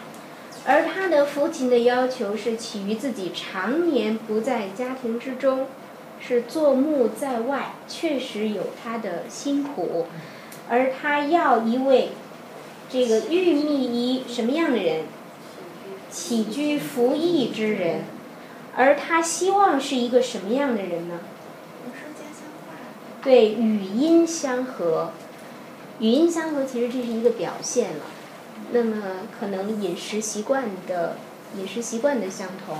[0.66, 5.68] 而他的父亲的要求是起于自己常年不在家庭之中，
[6.20, 10.08] 是坐牧在外，确实有他的辛苦。
[10.68, 12.10] 而他要一位
[12.90, 15.04] 这个玉密仪什么样的人？
[16.10, 18.02] 起居服役之人。
[18.80, 21.20] 而他希望是一个什么样的人呢？
[23.22, 25.12] 对，语音相合。
[26.00, 28.06] 语音相合，其实这是一个表现了。
[28.72, 31.18] 那么可能饮食习惯的
[31.58, 32.78] 饮食习惯的相同，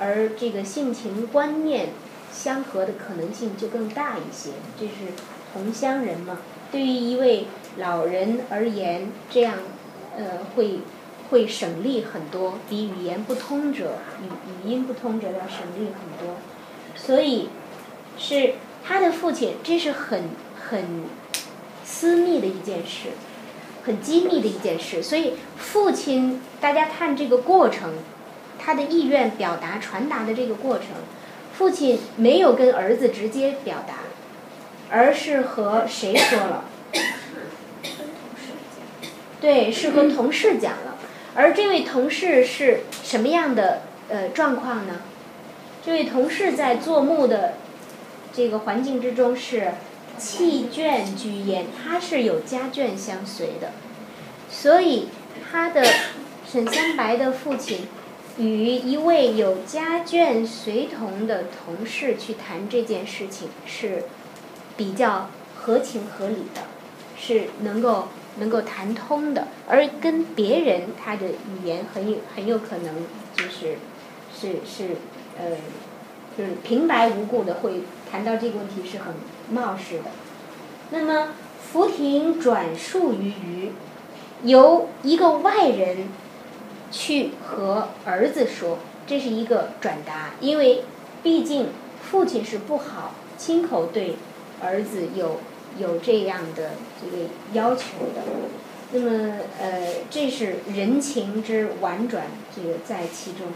[0.00, 1.90] 而这个性情观念
[2.32, 4.50] 相合的可能性就更大一些。
[4.76, 5.12] 这是
[5.52, 6.38] 同乡人嘛？
[6.72, 9.54] 对于一位老人而言，这样
[10.16, 10.24] 呃
[10.56, 10.80] 会
[11.30, 16.36] 会省力很多，比语言不通者、语语音不通者要省力很多。
[16.94, 17.48] 所以
[18.18, 18.54] 是
[18.84, 20.30] 他的父亲，这是很
[20.68, 21.04] 很
[21.84, 23.10] 私密的一件事，
[23.84, 25.02] 很机密的一件事。
[25.02, 27.94] 所以父亲，大家看这个过程，
[28.58, 30.88] 他的意愿表达传达的这个过程，
[31.52, 33.94] 父亲没有跟儿子直接表达。
[34.90, 36.64] 而是和谁说了？
[39.38, 40.87] 对，是和同事讲了。
[41.38, 45.02] 而这位同事是什么样的呃状况呢？
[45.84, 47.54] 这位同事在做墓的
[48.32, 49.74] 这个环境之中是
[50.18, 53.70] 弃眷居焉，他是有家眷相随的，
[54.50, 55.10] 所以
[55.48, 55.84] 他的
[56.44, 57.86] 沈三白的父亲
[58.36, 64.02] 与一位有家眷随同的同事去谈这件事情是。
[64.76, 66.62] 比较合情合理的，
[67.18, 68.06] 是能够
[68.38, 73.78] 能够谈通的，而跟别人他的语言很有很有可能就是
[74.34, 74.96] 是是
[75.38, 75.56] 呃
[76.36, 79.14] 就是平白无故的会谈到这个问题是很
[79.50, 80.04] 冒失的。
[80.90, 81.28] 那么
[81.60, 83.72] 福亭转述于余，
[84.42, 86.08] 由一个外人
[86.90, 90.84] 去和儿子说，这是一个转达，因为
[91.22, 91.68] 毕竟
[92.02, 94.16] 父亲是不好亲口对。
[94.60, 95.38] 儿子有
[95.78, 97.82] 有这样的这个要求
[98.14, 98.22] 的，
[98.92, 103.46] 那么呃，这是人情之婉转，这个在其中。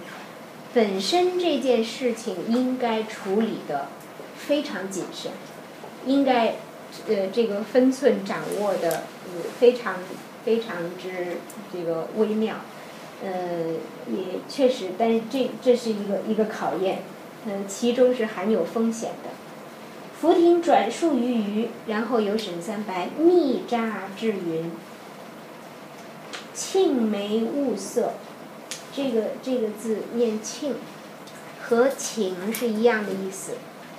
[0.74, 3.88] 本身这件事情应该处理的
[4.36, 5.32] 非常谨慎，
[6.06, 6.54] 应该
[7.08, 9.02] 呃这个分寸掌握的
[9.60, 9.96] 非常
[10.44, 11.36] 非常之
[11.70, 12.56] 这个微妙，
[13.22, 13.30] 呃
[14.08, 17.02] 也确实，但是这这是一个一个考验，
[17.46, 19.28] 嗯，其中是含有风险的。
[20.22, 24.70] 浮亭转述于余，然后由沈三白密札至云
[26.54, 28.12] ：“庆眉物色，
[28.94, 30.76] 这个这个字念庆，
[31.60, 33.54] 和请是一样的意思。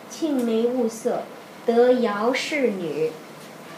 [0.09, 1.23] 庆眉物色，
[1.65, 3.11] 得姚氏女。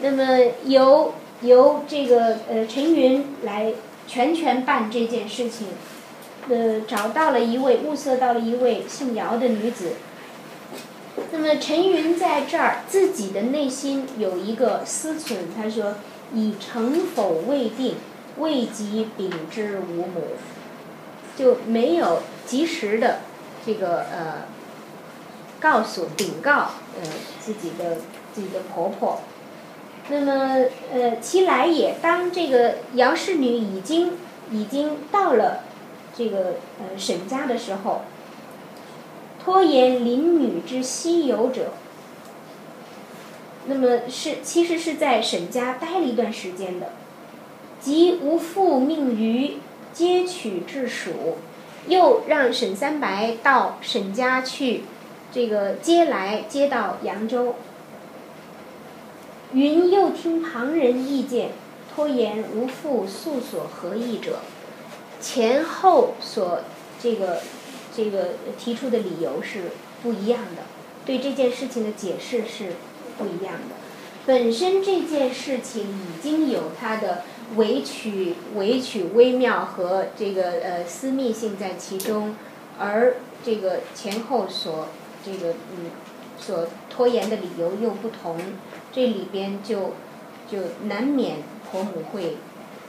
[0.02, 3.74] 那么由由这个呃陈云来
[4.08, 5.70] 全权办这件事情，
[6.50, 9.94] 呃找到了一位物色到了一位姓姚的女子。”
[11.32, 15.96] 那么陈云在这儿自己的内心有一个思忖，他说
[16.34, 17.96] ：“已成否未定，
[18.38, 20.24] 未及禀之吾母，
[21.38, 23.20] 就没有及时的
[23.66, 24.46] 这个呃
[25.60, 27.10] 告诉禀告呃
[27.40, 27.98] 自己的
[28.34, 29.22] 自己的婆婆。
[30.10, 34.14] 那么呃，其来也，当这个杨氏女已经
[34.52, 35.64] 已经到了
[36.16, 38.02] 这个呃沈家的时候，
[39.46, 41.74] 拖延邻女之西游者。
[43.68, 46.94] 那么是其实是在沈家待了一段时间的，
[47.80, 49.58] 即无父命于
[49.94, 51.38] 接取至蜀，
[51.88, 54.84] 又让沈三白到沈家去，
[55.32, 57.54] 这个接来接到扬州。
[59.54, 61.52] 云又听旁人意见，
[61.94, 64.40] 拖延无父诉所何意者，
[65.22, 66.62] 前后所
[67.00, 67.42] 这个
[67.96, 69.72] 这个提出的理由是
[70.04, 70.64] 不一样的，
[71.06, 72.74] 对这件事情的解释是。
[73.18, 73.76] 不一样的，
[74.26, 77.22] 本身这件事情已经有它的
[77.56, 82.36] 委曲委曲微妙和这个呃私密性在其中，
[82.78, 84.90] 而这个前后所
[85.26, 85.92] 这个嗯
[86.38, 88.38] 所拖延的理由又不同，
[88.92, 89.94] 这里边就
[90.52, 91.38] 就难免
[91.72, 92.36] 婆母会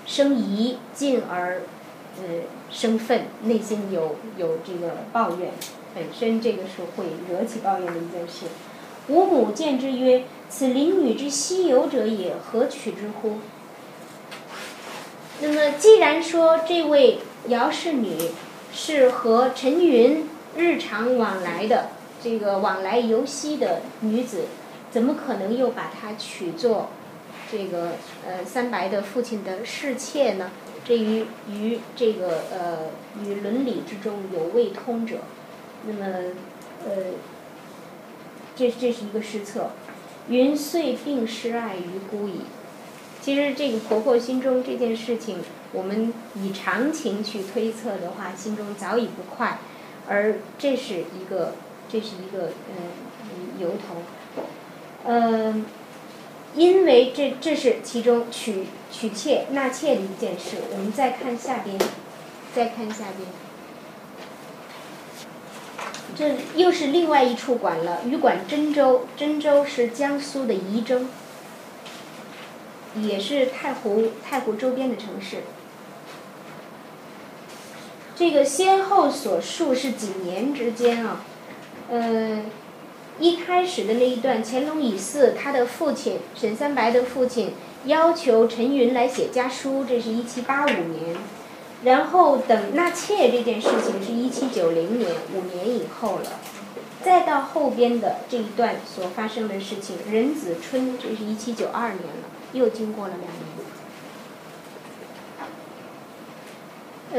[0.04, 1.62] 生疑，进而
[2.18, 5.52] 呃生愤，内心有有这个抱怨，
[5.94, 8.46] 本身这个是会惹起抱怨的一件事。
[9.08, 13.38] 吾母见之曰：“此邻女之西游者也，何取之乎？”
[15.40, 18.16] 那么，既然说这位姚氏女
[18.72, 21.90] 是和陈云日常往来的
[22.22, 24.46] 这个往来游西的女子，
[24.90, 26.88] 怎么可能又把她娶做
[27.52, 27.92] 这个
[28.26, 30.50] 呃三白的父亲的侍妾呢？
[30.86, 32.90] 这于于这个呃
[33.24, 35.18] 与伦理之中有未通者，
[35.86, 36.06] 那么
[36.84, 36.94] 呃。
[38.58, 39.72] 这这是一个失策，
[40.30, 42.40] 云遂病失爱于孤矣。
[43.20, 45.40] 其实这个婆婆心中这件事情，
[45.74, 49.58] 我们以常情去推测的话，心中早已不快，
[50.08, 51.56] 而这是一个
[51.86, 54.44] 这是一个嗯由头，
[55.04, 55.66] 嗯，
[56.54, 58.64] 因为这这是其中取
[58.98, 60.56] 娶妾纳妾的一件事。
[60.72, 61.78] 我们再看下边，
[62.54, 63.28] 再看下边。
[66.16, 71.10] 这又是另外一处管了，予管真州，真州是江苏的仪征，
[72.94, 75.42] 也是太湖太湖周边的城市。
[78.14, 81.20] 这个先后所述是几年之间啊？
[81.90, 82.46] 嗯，
[83.18, 87.52] 一开始的那一段，乾隆乙巳，他的父亲沈三白的父亲
[87.86, 91.16] 要求陈云来写家书，这是一七八五年。
[91.84, 96.40] 然后等纳妾这件事情是一七九零年，五年以后了。
[97.04, 103.22] 再到后边的这一段所发生的事情，壬子春，这是一七九二年了，又经过了两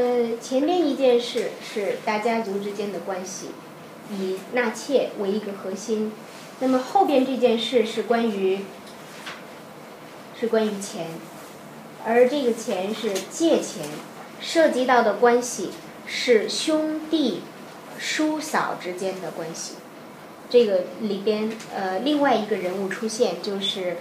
[0.04, 0.30] 年。
[0.30, 3.48] 呃，前面一件事是大家族之间的关系，
[4.10, 6.12] 以纳妾为一个核心。
[6.60, 8.60] 那么后边这件事是关于，
[10.38, 11.08] 是关于钱，
[12.04, 13.84] 而这个钱是借钱。
[14.40, 15.70] 涉及到的关系
[16.06, 17.42] 是兄弟
[17.98, 19.74] 叔嫂之间的关系，
[20.48, 23.96] 这个里边呃另外一个人物出现就是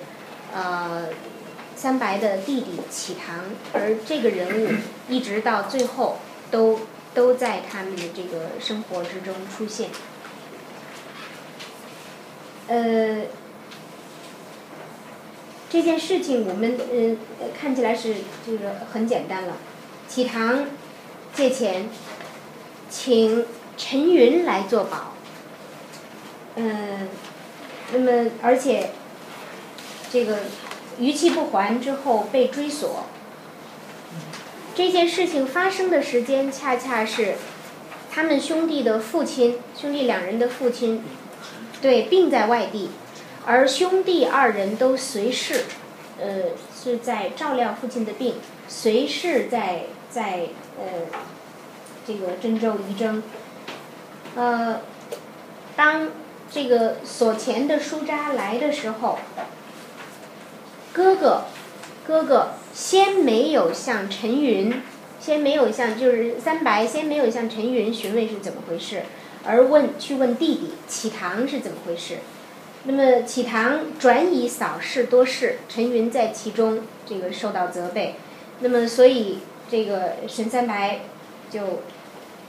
[0.54, 1.08] 呃
[1.76, 4.70] 三白的弟弟启堂，而这个人物
[5.10, 6.18] 一直到最后
[6.52, 6.82] 都
[7.14, 9.90] 都在他们的这个生活之中出现。
[12.68, 13.24] 呃，
[15.70, 17.18] 这件事情我们嗯
[17.60, 19.58] 看起来是这个很简单了。
[20.08, 20.66] 启堂
[21.34, 21.90] 借钱，
[22.90, 23.46] 请
[23.78, 25.14] 陈云来做保。
[26.56, 27.10] 嗯，
[27.94, 28.92] 那么而且
[30.12, 30.40] 这个
[31.00, 33.06] 逾期不还之后被追索。
[34.78, 37.34] 这件事情发生的时间恰恰是
[38.12, 41.04] 他们兄弟的父亲，兄弟两人的父亲
[41.82, 42.92] 对病在外地，
[43.44, 45.64] 而兄弟二人都随侍，
[46.20, 48.36] 呃，是在照料父亲的病，
[48.68, 49.86] 随侍在。
[50.10, 50.48] 在
[50.80, 50.86] 呃，
[52.08, 53.22] 这个郑州仪征，
[54.36, 54.80] 呃，
[55.76, 56.10] 当
[56.50, 59.20] 这个所前的书札来的时候，
[60.94, 61.44] 哥哥，
[62.08, 64.72] 哥哥先没有向陈云，
[65.20, 69.02] 先没有向就是三白先没有向陈云询问是怎么回事，
[69.44, 72.18] 而问去问弟弟启堂是怎么回事，
[72.84, 78.18] 那么启堂转以扫视多事，陈云在其中这个受到责备，
[78.60, 79.40] 那么所以。
[79.70, 81.02] 这个沈三白
[81.52, 81.82] 就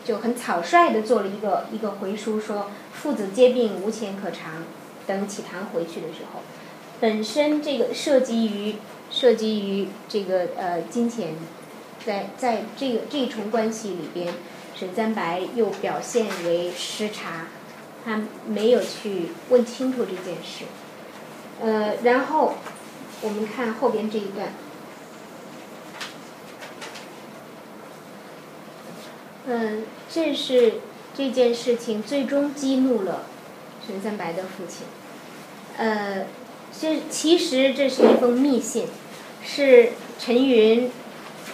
[0.05, 4.63] 就很草率的做了一个一个回书，说父子皆病，无钱可偿。
[5.05, 6.43] 等启堂回去的时候，
[7.01, 8.77] 本身这个涉及于
[9.11, 11.35] 涉及于这个呃金钱，
[12.05, 14.35] 在在这个这一重关系里边，
[14.75, 17.47] 沈三白又表现为失察，
[18.05, 20.65] 他没有去问清楚这件事。
[21.61, 22.55] 呃，然后
[23.23, 24.53] 我们看后边这一段。
[29.47, 30.75] 嗯，这是
[31.17, 33.23] 这件事情最终激怒了
[33.87, 34.87] 沈三白的父亲。
[35.79, 36.27] 呃，
[36.81, 38.87] 这其实这是一封密信，
[39.45, 40.91] 是陈云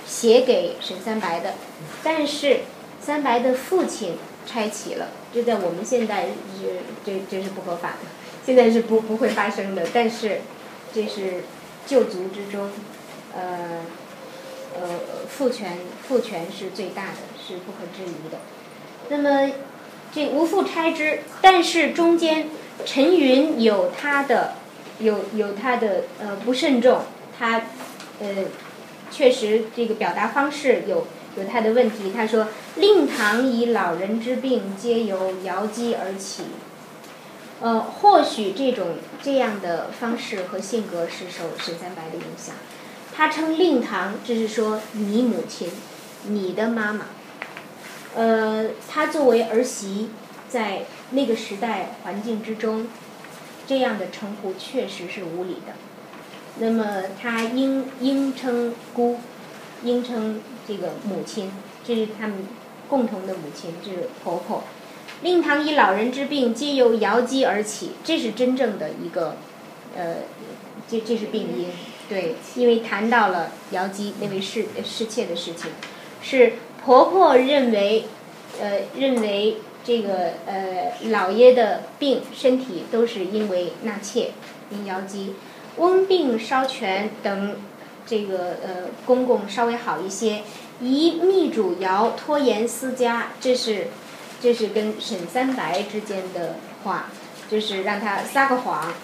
[0.06, 1.54] 写给沈三白的，
[2.02, 2.60] 但是
[3.00, 4.16] 三白的父亲
[4.46, 8.08] 拆起了，这在我们现在是这这是不合法的，
[8.44, 9.86] 现在是不不会发生的。
[9.92, 10.40] 但是
[10.92, 11.44] 这是
[11.86, 12.70] 旧族之中，
[13.34, 13.86] 呃
[14.74, 14.88] 呃
[15.28, 17.18] 父权父权是最大的。
[17.46, 18.38] 是不可置疑的。
[19.10, 19.52] 那么，
[20.14, 22.48] 这无父拆之，但是中间
[22.86, 24.54] 陈云有他的，
[24.98, 27.02] 有有他的呃不慎重，
[27.38, 27.62] 他
[28.20, 28.28] 呃
[29.10, 32.12] 确实这个表达方式有有他的问题。
[32.12, 36.44] 他说：“令堂以老人之病，皆由瑶姬而起。”
[37.60, 42.54] 呃，或许这种这样的方式和性格是受沈三白的影响。
[43.14, 45.70] 他称令堂，就是说你母亲，
[46.26, 47.06] 你的妈妈。
[48.16, 50.10] 呃，他作为儿媳，
[50.48, 52.88] 在那个时代环境之中，
[53.66, 55.74] 这样的称呼确实是无理的。
[56.58, 59.18] 那么，她应应称姑，
[59.82, 61.52] 应称这个母亲，
[61.84, 62.46] 这是他们
[62.88, 64.64] 共同的母亲，这是婆婆。
[65.22, 69.36] 令堂以老人之病，皆由瑶姬而起，这是真正的一个，
[69.96, 70.16] 呃，
[70.88, 71.68] 这这是病因，
[72.08, 75.70] 对，因为谈到了瑶姬那位侍侍妾的事情，
[76.22, 76.54] 是。
[76.84, 78.04] 婆婆认为，
[78.60, 84.30] 呃，认为这个呃老爷的病身体都是因为纳妾，
[84.70, 85.34] 因瑶姬，
[85.76, 87.56] 翁病稍全等，
[88.06, 90.42] 这个呃公公稍微好一些，
[90.80, 93.88] 宜密主谣拖延私家，这是
[94.40, 97.10] 这是跟沈三白之间的话，
[97.50, 98.94] 就是让他撒个谎，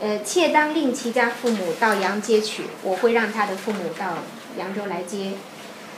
[0.00, 4.18] 呃，妾当令其家父母到扬接取，我会让他的父母到
[4.56, 5.32] 扬州来接。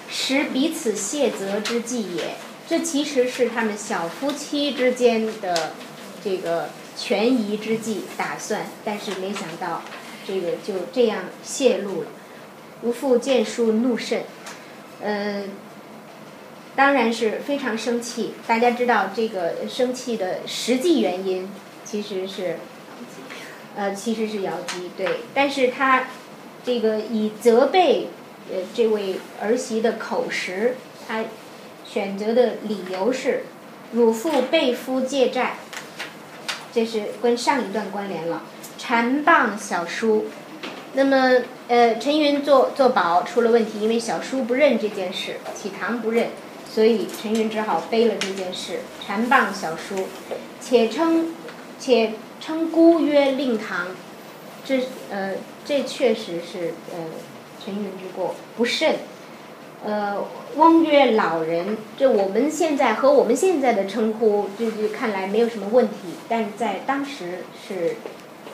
[0.09, 2.37] 使彼此谢责之计也，
[2.69, 5.75] 这其实是他们小夫妻之间的
[6.25, 9.83] 这个权宜之计打算，但是没想到
[10.27, 12.09] 这个就这样泄露了。
[12.83, 14.25] 吴父见书怒甚，
[15.01, 15.45] 呃，
[16.75, 18.35] 当然是非常生气。
[18.47, 21.49] 大家知道这个生气的实际原因
[21.85, 22.59] 其实是，
[23.77, 26.09] 呃，其实是姚姬对，但是他
[26.64, 28.09] 这个以责备。
[28.49, 30.77] 呃，这位儿媳的口实，
[31.09, 31.25] 她
[31.87, 33.45] 选择的理由是
[33.93, 35.57] 汝父被夫借债，
[36.72, 38.43] 这是跟上一段关联了。
[38.76, 40.26] 缠棒小叔，
[40.95, 46.28] 那么呃，陈云做做保出了问题，因为小叔不认这件事，启堂不认，
[46.68, 48.80] 所以陈云只好背了这件事。
[49.07, 50.09] 缠棒小叔，
[50.61, 51.34] 且称
[51.78, 53.89] 且称姑曰令堂，
[54.64, 54.80] 这
[55.11, 55.34] 呃，
[55.64, 56.99] 这确实是呃。
[57.64, 58.95] 陈云之过不慎，
[59.87, 60.16] 呃，
[60.57, 65.95] 翁曰老人，这我们现在和我们现在的称呼，就就看来没有什么问题，
[66.28, 67.97] 但在当时是，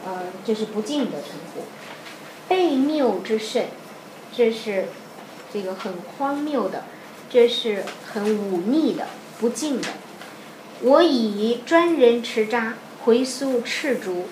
[0.04, 1.62] 呃，这是不敬的称呼。
[2.54, 3.68] 悖谬之甚，
[4.36, 4.88] 这是
[5.50, 6.84] 这个很荒谬的，
[7.30, 9.06] 这是很忤逆的，
[9.40, 9.88] 不敬的。
[10.82, 12.74] 我以专人持札
[13.04, 14.26] 回溯赤足，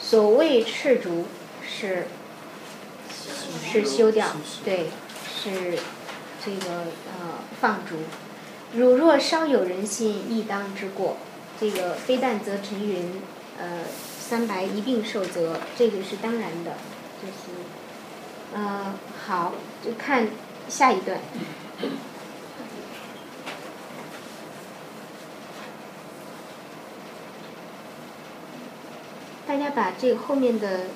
[0.00, 1.26] 所谓赤足
[1.64, 2.08] 是。
[3.70, 4.26] 是休掉，
[4.64, 4.86] 对，
[5.34, 5.78] 是
[6.44, 7.96] 这个呃放逐。
[8.74, 11.16] 汝若稍有人信，亦当之过。
[11.60, 13.22] 这个非但则陈云，
[13.58, 13.84] 呃，
[14.18, 16.72] 三白一并受责，这个是当然的。
[17.22, 18.94] 就是，呃，
[19.26, 20.28] 好，就看
[20.68, 21.20] 下一段。
[29.46, 30.86] 大家把这个后面的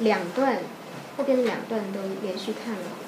[0.00, 0.58] 两段。
[1.16, 3.07] 后边的两段都连续看了。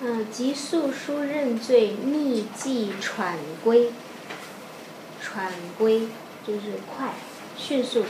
[0.00, 3.90] 嗯，即诉书认罪，密记喘归。
[5.20, 6.08] 喘归
[6.46, 7.14] 就是快，
[7.56, 8.08] 迅速的，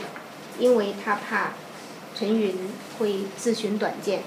[0.59, 1.53] 因为他怕
[2.15, 2.55] 陈云
[2.97, 4.23] 会自寻短见。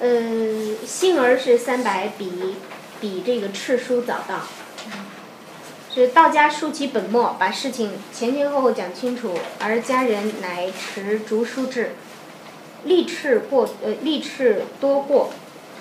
[0.00, 2.56] 嗯，幸而是三百比
[3.00, 4.40] 比这个赤书早到。
[5.94, 11.94] 是道家竖起本末，把事情前前后后讲清楚，而家人乃持竹书制，
[12.84, 15.30] 立斥过呃立斥多过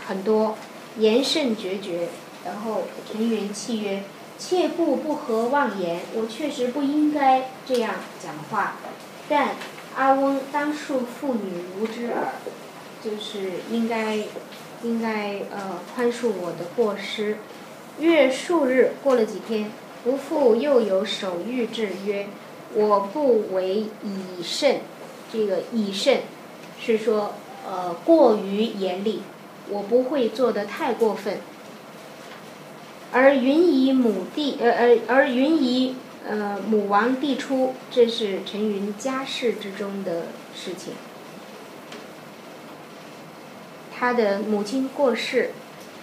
[0.08, 0.58] 很多，
[0.97, 2.10] 言甚决绝。
[2.45, 4.04] 然后陈元泣曰
[4.38, 8.76] ：“切不不合妄言，我确实不应该这样讲话，
[9.30, 9.56] 但
[9.95, 12.34] 阿翁当恕妇女无知耳，
[13.01, 14.18] 就是应该
[14.84, 17.38] 应该呃宽恕我的过失。
[17.99, 19.72] 月数日过了几天，
[20.04, 22.28] 不复又有手谕制曰：
[22.74, 24.82] 我不为以甚，
[25.32, 26.24] 这个以甚
[26.86, 29.22] 是说呃过于严厉，
[29.70, 31.38] 我不会做的太过分。
[33.14, 35.96] 而云以母弟，呃呃，而云以
[36.28, 40.24] 呃母王弟出，这是陈云家世之中的
[40.54, 40.94] 事情。
[43.96, 45.52] 他的母亲过世，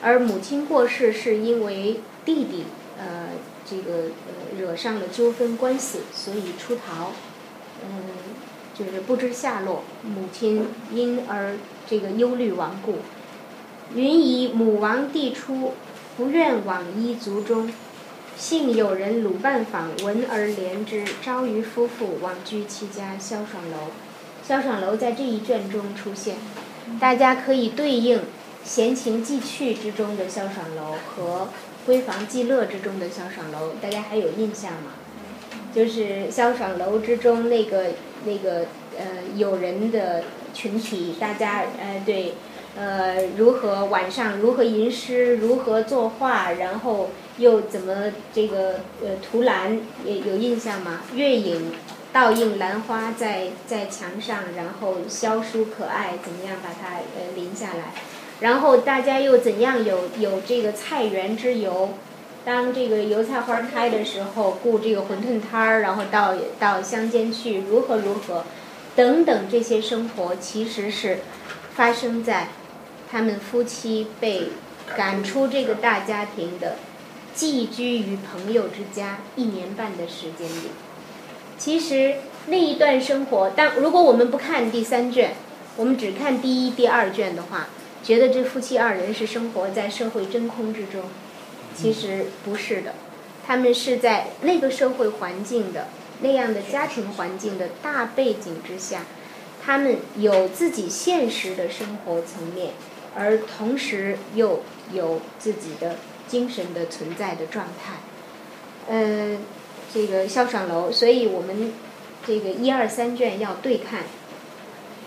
[0.01, 2.65] 而母亲过世是因为弟弟
[2.97, 3.31] 呃
[3.69, 4.05] 这个
[4.59, 7.13] 惹上了纠纷官司，所以出逃，
[7.85, 8.05] 嗯，
[8.81, 11.55] 就是不知下落，母亲因而
[11.87, 12.97] 这个忧虑亡故。
[13.95, 15.75] 云以母王弟出。
[16.17, 17.73] 不愿往依族中，
[18.37, 21.03] 幸有人鲁伴访，闻而怜之。
[21.23, 23.87] 昭于夫妇往居其家萧爽楼。
[24.47, 26.37] 萧爽楼在这一卷中出现，
[26.99, 28.19] 大家可以对应
[28.65, 31.49] 《闲情寄趣》之中的萧爽楼和
[31.91, 34.93] 《闺房记乐》之中的萧爽楼，大家还有印象吗？
[35.75, 37.93] 就是萧爽楼之中那个
[38.25, 38.67] 那个
[38.99, 39.05] 呃
[39.37, 42.35] 友人的群体，大家呃对。
[42.79, 51.01] 呃，如何晚上如何吟诗，如何作画，然后又怎么这个呃涂蓝，也有印象吗？
[51.13, 51.73] 月影
[52.13, 57.93] 倒映兰花在在墙上，然后萧疏可爱，怎么样把它呃临下来？
[58.39, 61.91] 然后大家又怎样有有这个菜园之游？
[62.45, 68.45] 当这个油菜花开的时候，雇这个馄饨摊儿，然后到到乡间去，如何如何？
[68.97, 71.21] 等等这些生活，其实是
[71.75, 72.49] 发生在。
[73.13, 74.51] 他们夫妻被
[74.97, 76.77] 赶出这个大家庭的，
[77.35, 80.71] 寄居于朋友之家一年半的时间里。
[81.59, 82.15] 其实
[82.47, 85.33] 那一段生活，但如果我们不看第三卷，
[85.75, 87.67] 我们只看第一、第二卷的话，
[88.05, 91.03] 觉得这夫妻二人是生活在社会真空之中。
[91.75, 92.95] 其实不是的，
[93.47, 95.89] 他们是在那个社会环境的
[96.21, 99.05] 那样的家庭环境的大背景之下，
[99.65, 102.73] 他们有自己现实的生活层面。
[103.13, 104.63] 而同时又
[104.93, 105.97] 有自己的
[106.29, 107.95] 精神的存在的状态，
[108.89, 109.37] 呃，
[109.93, 111.73] 这个萧爽楼，所以我们
[112.25, 114.05] 这个一二三卷要对看。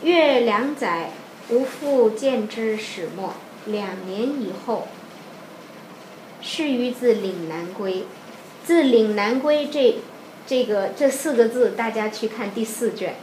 [0.01, 1.11] 月两载，
[1.47, 3.35] 无复见之始末。
[3.67, 4.89] 两年以后，
[6.43, 8.03] 是于自岭南归。
[8.63, 9.95] 自岭南归这
[10.45, 13.15] 这个这四个字，大家去看第四卷，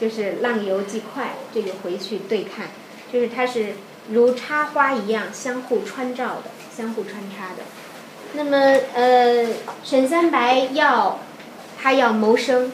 [0.00, 2.68] 就是浪游记快，这个回去对看，
[3.12, 3.74] 就是它是。
[4.10, 7.62] 如插花一样相互穿照的，相互穿插的。
[8.32, 8.56] 那么，
[8.94, 9.46] 呃，
[9.84, 11.20] 沈三白要
[11.80, 12.72] 他要谋生，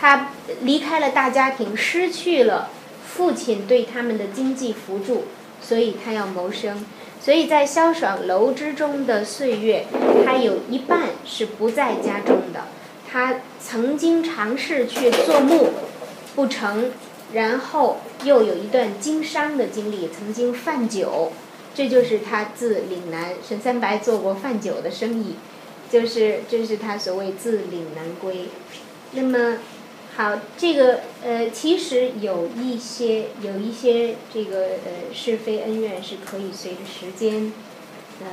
[0.00, 0.30] 他
[0.62, 2.70] 离开了大家庭，失去了
[3.04, 5.24] 父亲对他们的经济扶助，
[5.60, 6.86] 所以他要谋生。
[7.28, 9.84] 所以在萧爽楼之中的岁月，
[10.24, 12.68] 他有一半是不在家中的。
[13.06, 15.68] 他曾经尝试去做木，
[16.34, 16.90] 不成。
[17.34, 21.30] 然后又有一段经商的经历，曾经贩酒，
[21.74, 23.34] 这就是他自岭南。
[23.46, 25.34] 沈三白做过贩酒的生意，
[25.90, 28.46] 就是这是他所谓自岭南归。
[29.12, 29.58] 那么，
[30.18, 37.52] 好，这个呃，其实有一些有一些这个呃是非恩怨是可以随着时间
[38.20, 38.26] 呃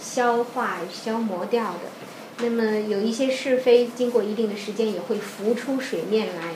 [0.00, 1.90] 消化消磨掉的。
[2.38, 6.54] 那么有一些是非，经过一定的时间也会浮出水面来。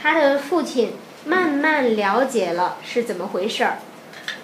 [0.00, 0.92] 他的父亲。
[1.24, 3.78] 慢慢了解了是怎么回事儿，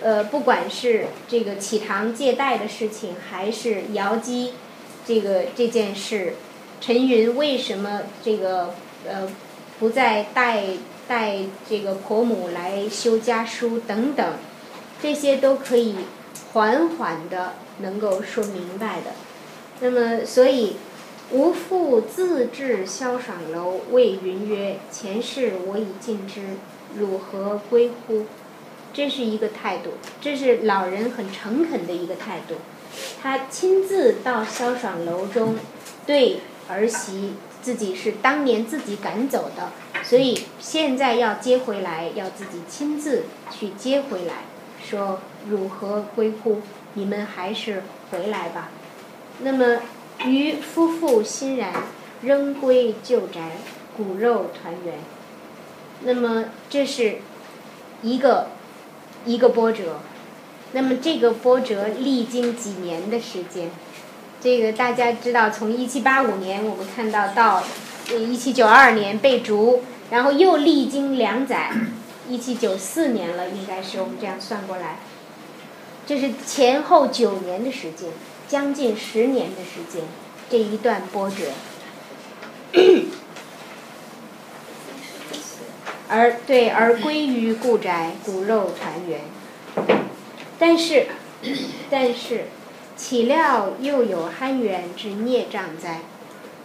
[0.00, 4.52] 呃，不管是这个启堂借贷的事情，还是姚姬
[5.04, 6.36] 这个这件事，
[6.80, 8.76] 陈云为什么这个
[9.08, 9.28] 呃
[9.78, 10.64] 不再带
[11.06, 11.36] 带
[11.68, 14.34] 这个婆母来修家书等等，
[15.00, 15.96] 这些都可以
[16.52, 19.12] 缓缓的能够说明白的。
[19.80, 20.76] 那么，所以
[21.30, 26.42] 吾父自至萧爽楼，谓云曰：“前世我已尽之。”
[26.96, 28.24] 汝何归乎？
[28.94, 29.90] 这是一个态度，
[30.22, 32.54] 这是老人很诚恳的一个态度。
[33.22, 35.56] 他亲自到萧爽楼中，
[36.06, 37.34] 对儿媳
[37.68, 44.36] 自己是当年自己赶走的，所以现在要接回来，要自己亲自去接回来。
[44.82, 46.62] 说如何归乎？
[46.94, 48.70] 你们还是回来吧。
[49.42, 49.82] 那么
[50.24, 51.74] 于夫妇欣然，
[52.22, 53.58] 仍归旧宅，
[53.94, 54.94] 骨肉团圆。
[56.04, 57.18] 那么这是
[58.00, 58.46] 一个
[59.26, 60.00] 一个波折，
[60.72, 63.70] 那么这个波折历经几年的时间，
[64.40, 67.62] 这个大家知道，从一七八五年我们看到到
[68.10, 71.72] 一七九二年被逐，然后又历经两载，
[72.28, 74.98] 一七九四年了，应该是我们这样算过来，
[76.06, 78.10] 这是前后九年的时间，
[78.46, 80.04] 将近十年的时间，
[80.48, 81.36] 这一段波折。
[86.08, 89.20] 而对，而归于故宅，骨肉团圆。
[90.58, 91.06] 但是，
[91.90, 92.46] 但是，
[92.98, 96.00] 岂料又有憨元之孽障哉？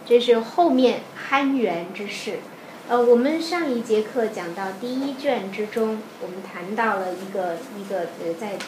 [0.04, 2.40] 这是后面憨元之事。
[2.88, 8.58] 呃，我们上一节课讲到第一卷之中，我们谈到了一个一个呃，在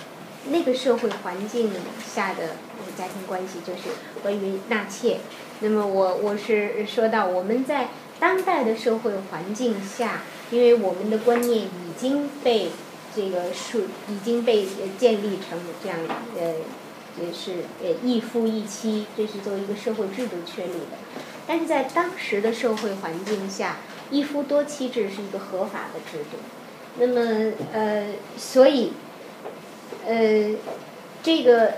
[0.49, 1.73] 那个社会环境
[2.09, 2.57] 下的
[2.97, 3.91] 家庭关系，就是
[4.23, 5.19] 关于纳妾。
[5.59, 7.89] 那么我我是说到我们在
[8.21, 10.23] 当代的社会环境下。
[10.49, 12.69] 因为我们的观念已经被
[13.13, 14.65] 这个树已经被
[14.97, 15.99] 建立成这样
[16.39, 16.55] 呃，
[17.21, 20.99] 也是呃一夫一妻，这是作为一个社会制度确立的。
[21.47, 23.79] 但是在当时的社会环境下，
[24.11, 26.39] 一夫多妻制是一个合法的制度。
[26.99, 28.07] 那么呃，
[28.37, 28.93] 所以
[30.07, 30.57] 呃，
[31.23, 31.75] 这个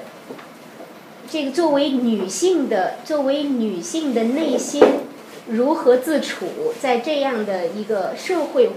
[1.30, 4.82] 这个作为女性的作为女性的内心。
[5.50, 8.72] 如何自处在这样的一个社会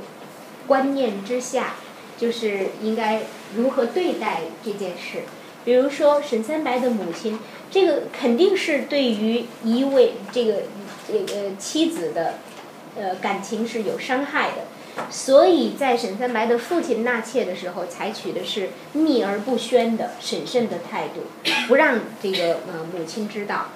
[0.67, 1.75] 观念之下，
[2.17, 3.23] 就是应该
[3.57, 5.23] 如何对待这件事？
[5.63, 7.39] 比如说沈三白的母亲，
[7.69, 10.63] 这个肯定是对于一位这个
[11.07, 12.35] 这个妻子的
[12.97, 14.63] 呃感情是有伤害的，
[15.09, 21.21] 所以在沈三白的父亲纳妾的时候，采取的是秘而不宣的审慎的态度，
[21.67, 23.69] 不让这个呃母亲知道。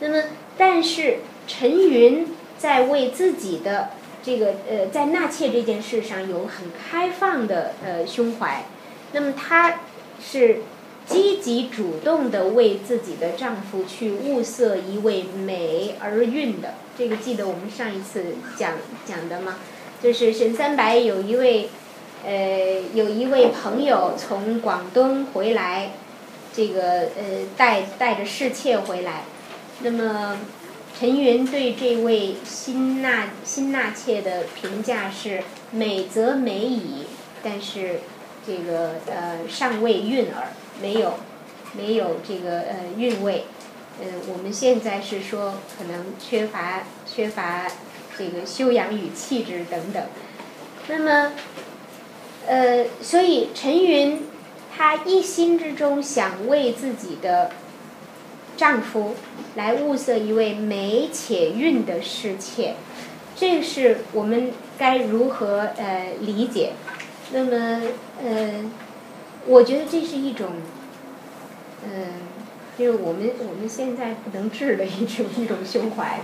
[0.00, 0.24] 那么，
[0.56, 1.18] 但是。
[1.50, 2.26] 陈云
[2.58, 8.66] 在为自己的这个呃，在纳妾这件事上有很开放的呃胸怀，
[9.12, 9.80] 那么她
[10.22, 10.58] 是
[11.08, 16.74] 积极主动的为自己的丈夫去物色一位美而孕的。
[16.96, 18.74] 这个记得我们上一次讲
[19.06, 19.56] 讲的吗？
[20.02, 21.68] 就是沈三白有一位
[22.24, 25.92] 呃有一位朋友从广东回来，
[26.52, 26.82] 这个
[27.16, 29.24] 呃带带着侍妾回来，
[29.80, 30.36] 那么。
[30.98, 37.04] 陈云对这位新纳新纳妾的评价是美则美矣，
[37.40, 38.00] 但是
[38.44, 40.48] 这个呃尚未韵耳，
[40.80, 41.14] 没有
[41.76, 43.44] 没有这个呃韵味。
[44.00, 47.66] 呃，我们现在是说可能缺乏缺乏
[48.16, 50.02] 这个修养与气质等等。
[50.88, 51.32] 那么
[52.46, 54.26] 呃，所以陈云
[54.76, 57.50] 他一心之中想为自己的。
[58.56, 59.14] 丈夫
[59.54, 62.74] 来物色一位美且韵的侍妾，
[63.36, 66.72] 这是我们该如何呃理解？
[67.30, 67.80] 那么
[68.20, 68.68] 呃，
[69.46, 70.48] 我觉得这是一种，
[71.84, 72.06] 嗯，
[72.78, 76.20] 就是我们我们现在不能治的一种一种胸怀，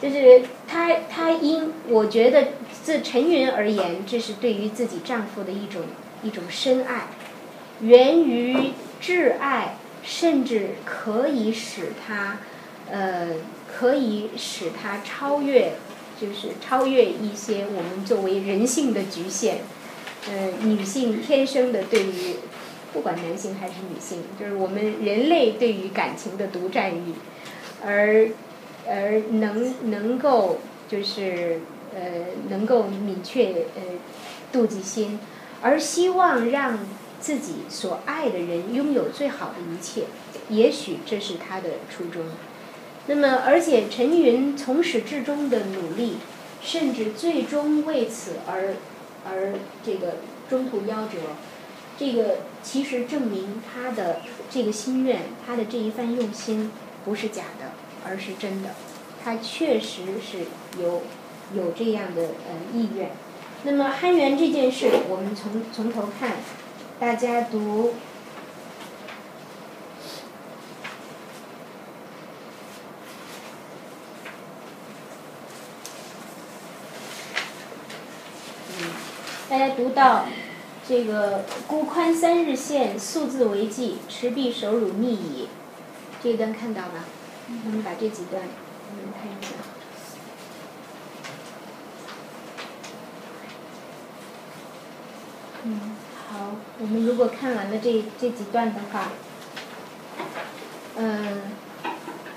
[0.00, 2.48] 就是她她因我觉得
[2.82, 5.82] 自陈云而言，这是对于自己丈夫的一种
[6.22, 7.08] 一种深爱，
[7.80, 9.76] 源于挚爱。
[10.04, 12.38] 甚至可以使他，
[12.90, 13.28] 呃，
[13.72, 15.74] 可以使他超越，
[16.20, 19.58] 就是超越一些我们作为人性的局限，
[20.28, 22.36] 呃，女性天生的对于，
[22.92, 27.14] 不管男性还是女性，就是我们人类对于感情的独占欲，
[27.84, 28.28] 而，
[28.86, 31.60] 而能能够就是
[31.94, 32.00] 呃
[32.48, 33.82] 能够明确呃
[34.52, 35.18] 妒忌心，
[35.60, 36.78] 而希望让。
[37.22, 40.06] 自己所爱的人拥有最好的一切，
[40.48, 42.24] 也许这是他的初衷。
[43.06, 46.16] 那么，而且陈云从始至终的努力，
[46.60, 48.74] 甚至最终为此而
[49.24, 49.54] 而
[49.84, 50.16] 这个
[50.48, 51.18] 中途夭折，
[51.98, 56.70] 这个其实证明他的这个心愿，他的这一番用心
[57.04, 57.72] 不是假的，
[58.04, 58.70] 而是真的。
[59.24, 60.46] 他确实是
[60.80, 61.02] 有
[61.54, 63.10] 有这样的呃意愿。
[63.64, 66.32] 那么憨元这件事，我们从从头看。
[67.00, 67.94] 大家读，
[79.52, 80.24] 大家读到
[80.88, 85.46] 这个“孤宽三日线，素字为记，持璧手辱逆矣”，
[86.24, 87.04] 这一段看到吧？
[87.66, 88.42] 我们把这几段
[88.88, 89.50] 我们看一下。
[95.64, 95.96] 嗯。
[96.30, 99.08] 好，我们如果看完了这这几段的话，
[100.96, 101.42] 嗯，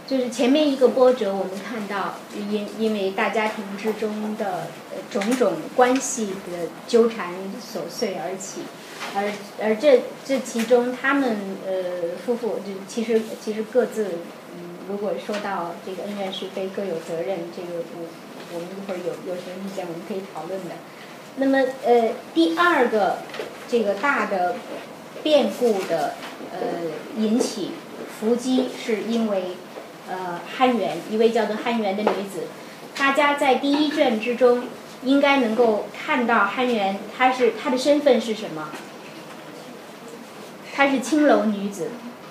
[0.08, 4.68] 就是前面一个波折，我们看到因因为大家庭之中的
[5.10, 8.62] 种种关系的纠缠琐碎而起，
[9.16, 14.20] 而而这这其中他们呃夫妇就其实其实各自
[14.56, 18.06] 嗯如果说到这个恩怨是非各有责任，这个我
[18.53, 20.76] 我们一会儿有有什么意见我们可以讨论的。
[21.38, 23.18] 那么呃，第二个
[23.68, 24.56] 这个大的
[25.24, 26.14] 变故的
[26.53, 26.60] 呃
[27.18, 27.72] 引起
[28.20, 29.58] 伏击，是因为
[30.10, 32.47] 呃憨元一位叫做憨元的女子，
[32.97, 34.64] 大家在第一卷之中
[35.03, 38.70] 应该能够看到憨元，她是她的身份是什么？
[40.74, 41.89] 她是青楼女子，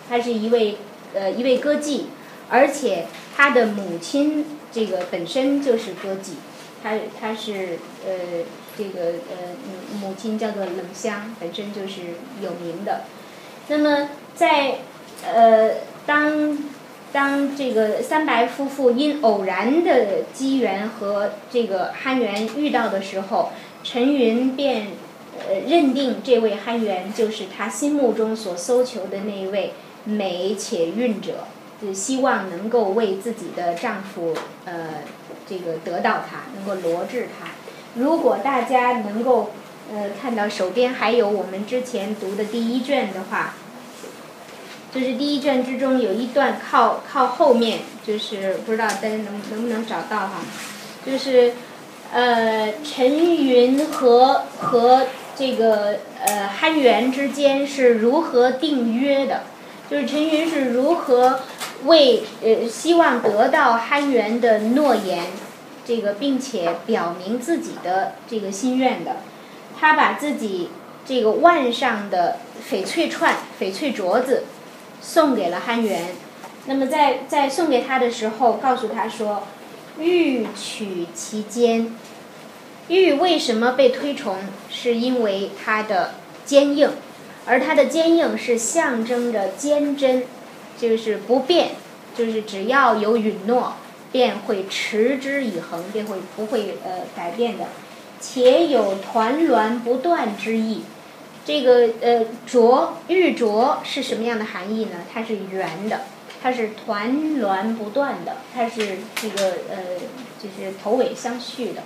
[0.09, 0.79] 她是一位
[1.15, 2.03] 呃一位歌妓，
[2.49, 3.07] 而且
[3.37, 6.33] 她的母亲这个本身就是歌妓，
[6.83, 8.45] 她她是呃。
[8.77, 12.01] 这个呃，母母亲叫做冷香，本身就是
[12.43, 13.03] 有名的。
[13.69, 14.79] 那么在
[15.25, 16.59] 呃，当
[17.15, 23.53] 当这个三白夫妇因偶然的机缘和这个憨元遇到的时候，
[23.85, 24.89] 陈云便
[25.39, 31.47] 呃认定这位憨元就是他心目中所搜求的那一位美且韵者，
[31.81, 34.35] 就希望能够为自己的丈夫
[34.65, 35.05] 呃
[35.47, 37.53] 这个得到他，能够罗致他。
[37.95, 39.53] 如果大家能够
[39.89, 43.55] 呃看到手边还有我们之前读的第一卷的话，
[44.95, 50.35] 就是第一卷之中有一段靠靠后面，就是不知道大家能能不能找到哈，
[51.05, 51.55] 就是
[52.13, 59.43] 呃陈云和和这个呃憨元之间是如何订约的，
[59.91, 61.41] 就是陈云是如何
[61.87, 65.25] 为呃希望得到憨元的诺言。
[65.87, 69.17] 这个，并且表明自己的这个心愿的，
[69.79, 70.71] 他把自己
[71.05, 74.45] 这个腕上的翡翠串、翡翠镯子
[75.05, 76.07] 送给了憨元。
[76.65, 79.43] 那么在在送给他的时候，告诉他说
[80.01, 81.95] ：“玉取其坚。
[82.89, 84.39] 玉为什么被推崇？
[84.71, 86.15] 是因为它的
[86.47, 86.91] 坚硬，
[87.45, 90.25] 而它的坚硬是象征着坚贞，
[90.79, 91.73] 就是不变，
[92.17, 93.75] 就是只要有允诺。”
[94.15, 97.65] 便会持之以恒，便会不会呃改变的，
[98.21, 100.83] 且有团栾不断之意。
[101.45, 104.99] 这个呃镯玉镯是什么样的含义呢？
[105.13, 106.03] 它是圆的，
[106.43, 109.77] 它是团栾不断的，它是这个呃
[110.43, 111.83] 就是头尾相续的。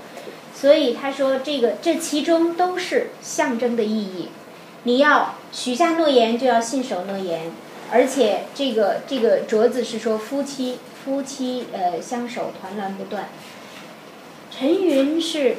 [0.54, 4.28] 所以他说这个这其中都是象征的意义。
[4.84, 7.50] 你要许下诺言，就要信守诺言。
[7.90, 10.78] 而且这个这个镯子是说夫妻。
[11.04, 13.30] 夫妻呃相守团栾不断。
[14.50, 15.56] 陈云是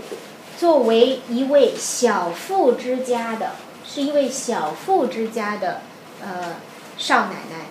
[0.60, 3.54] 作为一位小富之家的，
[3.92, 5.82] 是一位小妇之家的
[6.22, 6.58] 呃
[6.98, 7.66] 少奶奶。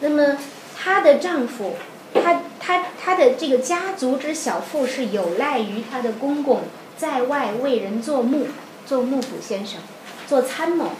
[0.00, 0.38] 那么
[0.76, 1.74] 她的丈夫，
[2.14, 6.62] 她她她的这个家族之小妇是有赖于她的公公
[6.96, 8.46] 在外为人做幕，
[8.86, 9.80] 做幕府先生，
[10.28, 10.92] 做参谋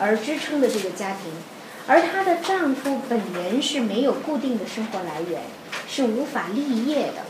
[0.00, 1.32] 而支撑的这个家庭。
[1.86, 5.42] 而她的丈夫本人是没有固定的生活来源，
[5.88, 7.22] 是无法立业的，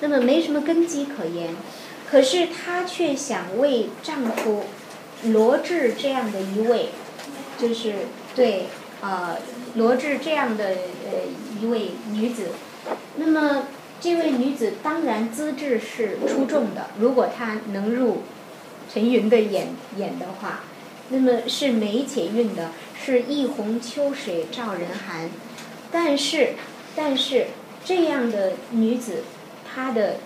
[0.00, 1.56] 那么没什么根基可言。
[2.08, 4.66] 可是她却想为丈夫
[5.24, 6.90] 罗致这样的一位，
[7.58, 7.94] 就是
[8.34, 8.66] 对
[9.00, 9.36] 啊
[9.74, 12.48] 罗致这样的呃一位女子。
[13.16, 13.68] 那么
[14.00, 18.22] 这位女子当然资质是出众的，如果她能入
[18.92, 20.64] 陈云的眼眼的话，
[21.08, 22.70] 那么是美且韵的。
[22.98, 25.30] 是一泓秋水照人寒，
[25.92, 26.54] 但是，
[26.96, 27.46] 但是
[27.84, 29.22] 这样的女子，
[29.64, 30.16] 她的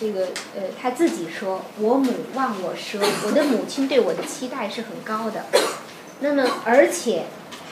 [0.00, 5.44] 这个呃，他自己说：“我母望我奢， 我的母亲对我的期待是很高的。”
[6.20, 7.24] 那么，而且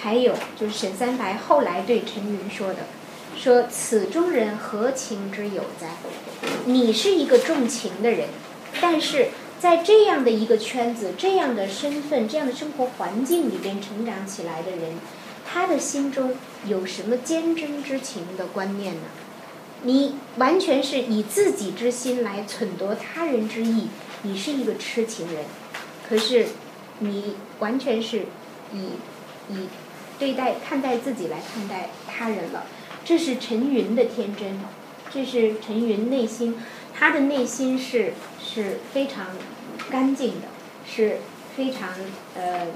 [0.02, 2.80] 还有就是沈三白后来对陈云说的
[3.34, 5.88] ：“说此中人何情之有哉？
[6.66, 8.28] 你是一个重情的人，
[8.80, 14.92] 但是。”在这样的一个圈子、这样的身份、这样的生活环境里边成长起来的人，
[15.44, 19.00] 他的心中有什么坚贞之情的观念呢？
[19.82, 23.88] 你完全是以自己之心来忖度他人之意，
[24.22, 25.44] 你是一个痴情人。
[26.08, 26.46] 可是，
[27.00, 28.26] 你完全是
[28.72, 28.90] 以
[29.50, 29.68] 以
[30.18, 32.64] 对待看待自己来看待他人了。
[33.04, 34.58] 这是陈云的天真，
[35.12, 36.56] 这是陈云内心。
[36.92, 38.14] 他的内心是
[38.44, 39.28] 是非常
[39.88, 40.48] 干净的，
[40.84, 41.18] 是
[41.56, 41.90] 非常
[42.34, 42.66] 呃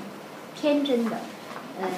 [0.54, 1.18] 天真的，
[1.80, 1.88] 呃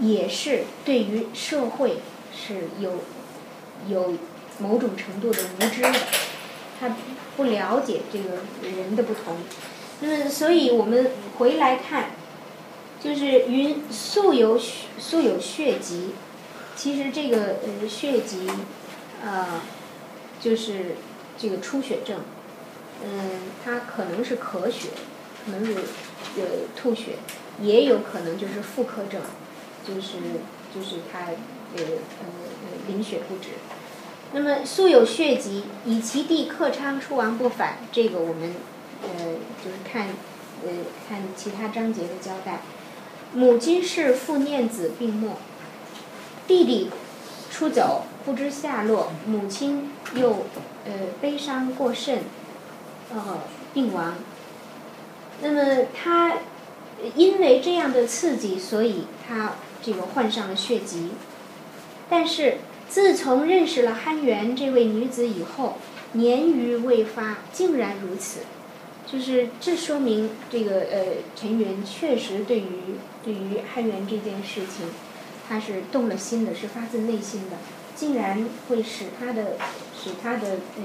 [0.00, 2.00] 也是对于社会
[2.36, 2.98] 是有
[3.88, 4.14] 有
[4.60, 5.94] 某种程度的无知的，
[6.78, 6.96] 他
[7.36, 9.38] 不了解这个人的不同。
[10.00, 12.10] 那么，所以我们回来看，
[13.02, 14.58] 就是云素有
[14.98, 16.10] 素有血疾，
[16.76, 18.48] 其实这个呃血疾
[19.24, 19.62] 呃
[20.40, 20.96] 就是。
[21.42, 22.18] 这个出血症，
[23.02, 24.88] 嗯，它可能是咳血，
[25.42, 25.72] 可能是
[26.36, 26.42] 呃
[26.76, 27.12] 吐血，
[27.62, 29.22] 也有可能就是妇科症，
[29.88, 30.18] 就是
[30.74, 31.28] 就是他
[31.74, 33.52] 这个呃呃淋血不止。
[34.32, 38.54] 那么素有血疾，以其弟克昌出亡不返，这个我们
[39.02, 39.08] 呃
[39.64, 40.08] 就是看
[40.64, 40.70] 呃
[41.08, 42.60] 看其他章节的交代。
[43.32, 45.36] 母亲是父念子病没，
[46.46, 46.90] 弟弟
[47.50, 50.46] 出走不知下落，母亲又
[50.84, 52.20] 呃悲伤过甚，
[53.12, 53.38] 呃
[53.72, 54.14] 病亡。
[55.42, 56.34] 那么他
[57.14, 59.52] 因为这样的刺激，所以他
[59.82, 61.10] 这个患上了血疾。
[62.08, 62.58] 但是
[62.90, 65.78] 自从认识了憨元这位女子以后，
[66.14, 68.40] 年余未发，竟然如此。
[69.06, 71.04] 就是这说明这个呃
[71.36, 74.88] 陈元确实对于对于汉元这件事情，
[75.48, 77.56] 他是动了心的，是发自内心的，
[77.94, 79.56] 竟然会使他的
[79.96, 80.82] 使他的呃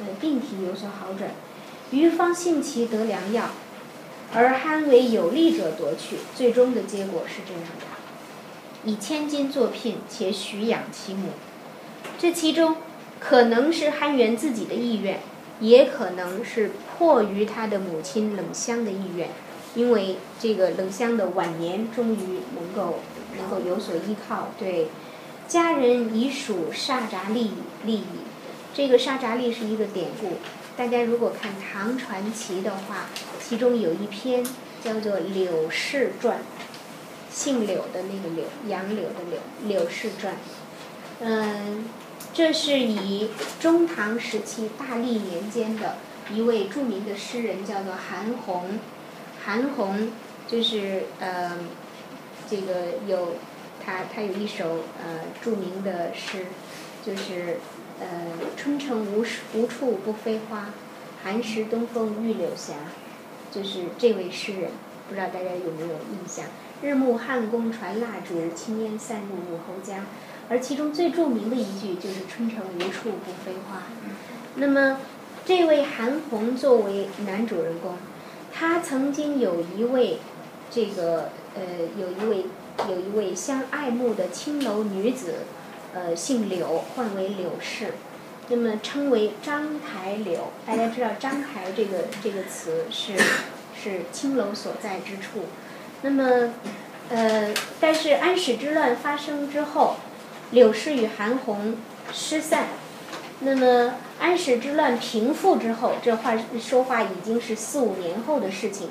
[0.00, 1.30] 呃病体有所好转。
[1.90, 3.50] 于方信其得良药，
[4.32, 7.95] 而憨为有利者夺去，最终的结果是这样的：
[8.86, 11.32] 以千金作聘，且许养其母。
[12.18, 12.76] 这其中
[13.20, 15.20] 可能是憨元自己的意愿。
[15.58, 19.30] 也可能是迫于他的母亲冷香的意愿，
[19.74, 22.98] 因为这个冷香的晚年终于能够
[23.38, 24.88] 能够有所依靠，对
[25.48, 27.52] 家人已属沙扎利
[27.86, 28.04] 利益。
[28.74, 30.32] 这个沙扎利是一个典故，
[30.76, 33.06] 大家如果看唐传奇的话，
[33.42, 34.44] 其中有一篇
[34.84, 36.36] 叫做《柳氏传》，
[37.36, 40.34] 姓柳的那个柳，杨柳的柳，《柳氏传》，
[41.20, 41.84] 嗯。
[42.34, 45.96] 这是以中唐时期大历年间的
[46.30, 48.78] 一位著名的诗人，叫做韩翃。
[49.42, 50.08] 韩翃
[50.46, 51.56] 就是呃，
[52.46, 53.36] 这个有
[53.82, 56.44] 他他有一首呃著名的诗，
[57.02, 57.56] 就是
[58.00, 58.06] 呃
[58.54, 59.24] 春城无
[59.54, 60.74] 无处不飞花，
[61.24, 62.74] 寒食东风御柳斜，
[63.50, 64.72] 就是这位诗人，
[65.08, 66.44] 不知道大家有没有印象？
[66.82, 70.04] 日暮汉宫传蜡烛，轻烟散入武侯家。
[70.48, 73.82] 而其中最著名的一句就是“春城无处不飞花”。
[74.54, 74.98] 那么，
[75.44, 77.96] 这位韩翃作为男主人公，
[78.52, 80.18] 他曾经有一位
[80.70, 81.62] 这个呃
[81.98, 82.46] 有一位
[82.88, 85.34] 有一位相爱慕的青楼女子，
[85.92, 87.94] 呃姓柳，唤为柳氏，
[88.48, 90.52] 那么称为章台柳。
[90.64, 93.16] 大家知道“章台”这个这个词是
[93.74, 95.46] 是青楼所在之处。
[96.02, 96.52] 那么
[97.10, 99.96] 呃，但是安史之乱发生之后。
[100.52, 101.76] 柳氏与韩红
[102.12, 102.68] 失散，
[103.40, 108.88] 那么安史之乱平复之后，这话说话已经是四五年后的事情。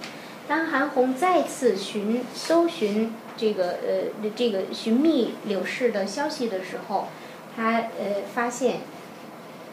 [0.50, 7.08] 当韩红再次寻搜寻这个呃这个寻觅柳氏的消息的时候，
[7.56, 8.82] 他呃发现，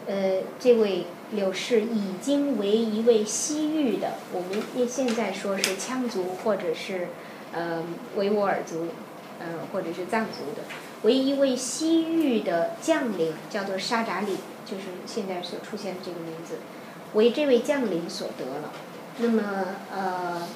[0.07, 7.07] 呃这位柳氏已经为一位西域的，我们现在说是羌族或者是
[7.51, 7.83] 呃
[8.15, 8.87] 维吾尔族，
[9.39, 10.63] 呃或者是藏族的。
[11.01, 16.59] 为一位西域的将领，叫做沙扎里，就是现在所出现的这个名字，
[17.13, 18.71] 为这位将领所得了。
[19.17, 20.47] 那么，呃，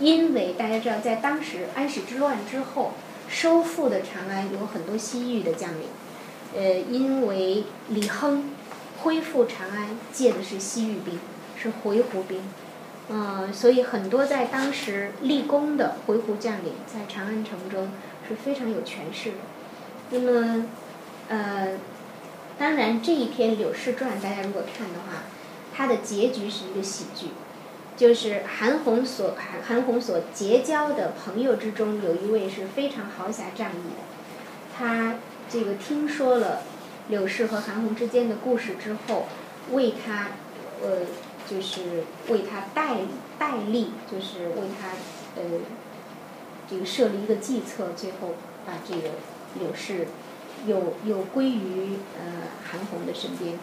[0.00, 2.92] 因为大家知道，在当时安史之乱之后，
[3.28, 5.86] 收复的长安有很多西域的将领，
[6.56, 8.50] 呃，因为李亨
[9.02, 11.18] 恢复长安借的是西域兵，
[11.56, 12.42] 是回鹘兵，
[13.08, 17.90] 呃，所以很多在当时立功的回鹘将领，在长安城中
[18.28, 19.36] 是非常有权势的。
[20.10, 20.66] 那么，
[21.28, 21.78] 呃，
[22.58, 25.24] 当然这一篇《柳氏传》，大家如果看的话，
[25.74, 27.28] 它的结局是一个喜剧，
[27.96, 34.02] 就是韩翃所韩韩翃所结交的朋友之中，有一位是非常豪侠仗义的。
[34.76, 35.16] 他
[35.50, 36.62] 这个听说了
[37.08, 39.26] 柳氏和韩红之间的故事之后，
[39.72, 40.30] 为他，
[40.82, 41.00] 呃，
[41.48, 42.98] 就是为他代
[43.38, 44.88] 代立，就是为他
[45.36, 45.42] 呃，
[46.70, 48.34] 这个设立一个计策，最后
[48.66, 49.08] 把这个。
[49.60, 50.06] 柳氏
[50.66, 53.58] 又又归于呃韩红的身边，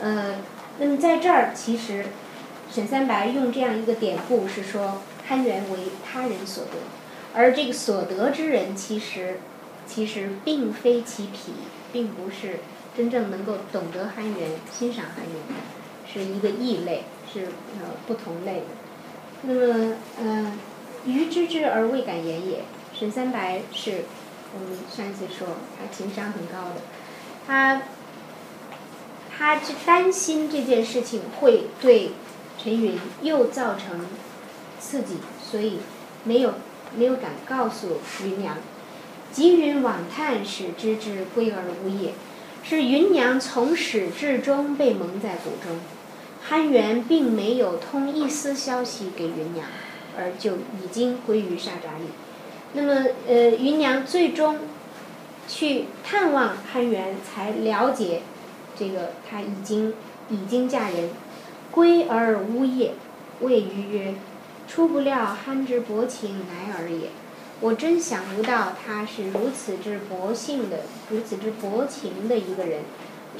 [0.00, 0.36] 呃，
[0.78, 2.06] 那么在这儿其实
[2.70, 6.78] 沈三白用这样一个典故是说潘元为他人所得，
[7.34, 9.40] 而这个所得之人其实
[9.88, 11.54] 其实并非其匹，
[11.92, 12.60] 并不是
[12.96, 15.54] 真正能够懂得汉元、欣赏汉元的，
[16.12, 17.46] 是一个异类，是
[17.80, 18.66] 呃不同类的。
[19.42, 20.58] 那么呃，
[21.04, 22.64] 愚知之而未敢言也。
[22.92, 24.04] 沈三白是。
[24.56, 26.80] 我们上一次说他情商很高的，
[27.44, 27.82] 他，
[29.36, 32.12] 他是担心这件事情会对
[32.56, 34.06] 陈云又造成
[34.78, 35.80] 刺激，所以
[36.22, 36.54] 没有
[36.96, 38.58] 没有敢告诉芸娘。
[39.32, 42.12] 吉云往探使知之归而无也，
[42.66, 45.78] 是芸娘从始至终被蒙在鼓中，
[46.42, 49.66] 憨元并没有通一丝消息给芸娘，
[50.16, 52.06] 而就已经归于沙扎里。
[52.72, 54.60] 那么，呃，芸娘最终
[55.46, 58.22] 去探望憨元，才了解
[58.78, 59.92] 这个他已经
[60.30, 61.10] 已经嫁人，
[61.70, 62.94] 归而无业，
[63.40, 64.14] 谓余曰
[64.66, 67.10] ：“出不料憨之薄情乃尔也。”
[67.60, 72.82] 我真想不到他是如此之薄幸的，如此之薄情的一个人。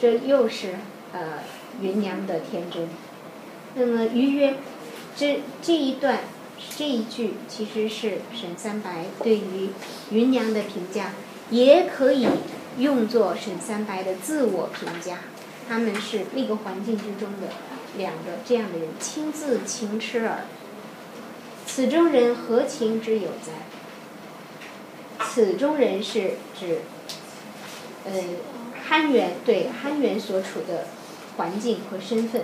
[0.01, 0.77] 这又是
[1.13, 1.41] 呃
[1.81, 2.89] 芸娘的天真。
[3.75, 4.57] 那么余曰
[5.17, 6.21] ：“这这一段
[6.77, 9.71] 这一句其实是沈三白对于
[10.11, 11.13] 芸娘的评价，
[11.51, 12.27] 也可以
[12.79, 15.19] 用作沈三白的自我评价。
[15.69, 17.49] 他们是那个环境之中的
[17.97, 20.45] 两个这样的人，亲自情痴耳。
[21.67, 23.53] 此中人何情之有哉？
[25.29, 26.83] 此中人是指，
[28.05, 28.13] 呃，
[28.87, 30.87] 憨元对憨元所处的
[31.37, 32.43] 环境和身份。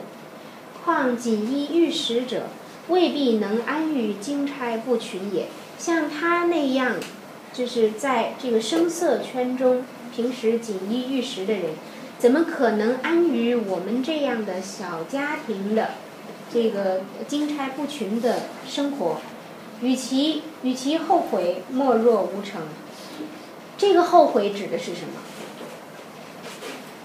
[0.82, 2.46] 况锦衣玉食者，
[2.88, 5.46] 未必能安于金钗不群也。
[5.78, 6.96] 像他那样，
[7.52, 9.84] 就是在这个声色圈中，
[10.14, 11.72] 平时锦衣玉食的人，
[12.18, 15.90] 怎么可能安于我们这样的小家庭的
[16.52, 19.20] 这个金钗不群的生活？
[19.82, 22.62] 与其与其后悔，莫若无成。
[23.78, 25.14] 这个后悔指的是什么？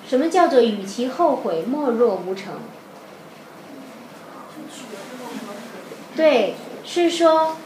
[0.08, 2.54] 什么叫做与其后悔，莫若无成？
[6.16, 7.58] 对，是说，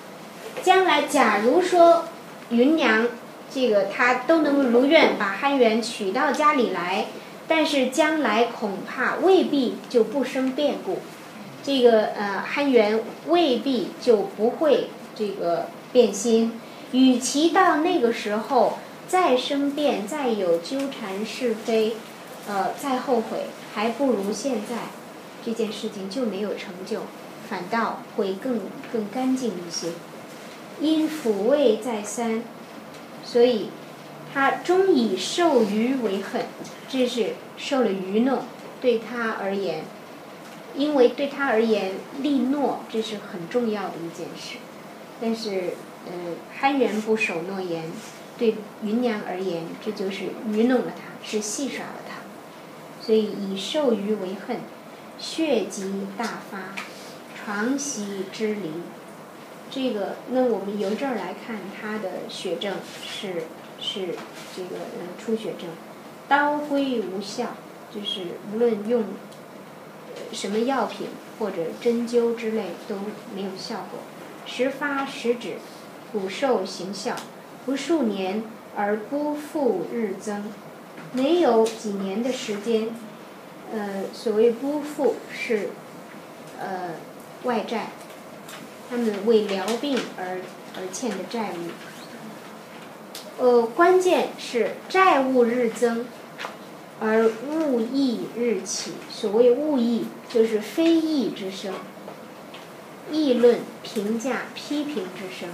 [0.63, 2.05] 将来假如说
[2.49, 3.07] 芸娘
[3.51, 7.07] 这个她都能如愿把憨元娶到家里来，
[7.47, 10.99] 但是将来恐怕未必就不生变故，
[11.61, 16.53] 这个呃憨元未必就不会这个变心。
[16.93, 18.79] 与其到那个时候
[19.09, 21.97] 再生变，再有纠缠是非，
[22.47, 24.87] 呃再后悔，还不如现在
[25.45, 27.01] 这件事情就没有成就。
[27.49, 28.61] 反倒会更
[28.93, 29.93] 更干净一些，
[30.79, 32.43] 因抚慰再三，
[33.25, 33.71] 所以
[34.31, 36.45] 他终以受愚为恨，
[36.87, 38.43] 这是受了愚弄，
[38.79, 39.83] 对他而言，
[40.75, 44.57] 因为对他而言立诺这是很重要的一件事，
[45.19, 45.73] 但是
[46.05, 46.11] 呃
[46.59, 47.85] 憨元不守诺言，
[48.37, 52.15] 对芸娘而言这就是愚弄了他，是戏耍了他，
[53.05, 54.57] 所以以受愚为恨，
[55.17, 56.75] 血疾大发。
[57.41, 58.69] 床席之离，
[59.71, 63.45] 这个那我们由这儿来看，他的血症是
[63.79, 64.09] 是
[64.55, 65.69] 这个呃出血症，
[66.27, 67.55] 刀归无效，
[67.91, 68.21] 就是
[68.53, 69.05] 无论用
[70.31, 71.07] 什么药品
[71.39, 72.97] 或者针灸之类都
[73.33, 74.01] 没有效果，
[74.49, 75.57] 时发时止，
[76.11, 77.15] 骨瘦形效，
[77.65, 78.43] 不数年
[78.75, 80.45] 而不复日增，
[81.13, 82.89] 没有几年的时间，
[83.71, 85.69] 呃，所谓不复是
[86.59, 86.95] 呃。
[87.43, 87.87] 外债，
[88.89, 90.41] 他们为疗病而
[90.75, 96.05] 而欠的债务，呃，关键是债务日增，
[96.99, 98.91] 而物议日起。
[99.09, 101.73] 所谓物议，就是非议之声，
[103.11, 105.49] 议论、评价、批评之声。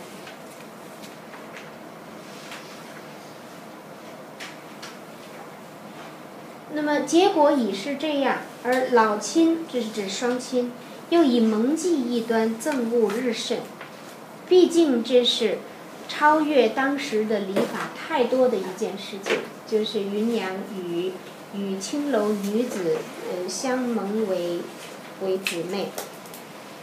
[6.73, 10.71] 那么结果已是这样，而老亲，这是指双亲。
[11.11, 13.59] 又以蒙记一端憎恶日甚，
[14.49, 15.59] 毕竟这是
[16.09, 19.37] 超越当时的礼法太多的一件事情，
[19.67, 21.11] 就是芸娘与
[21.55, 22.97] 与青楼女子
[23.29, 24.61] 呃相蒙为
[25.21, 25.91] 为姊妹，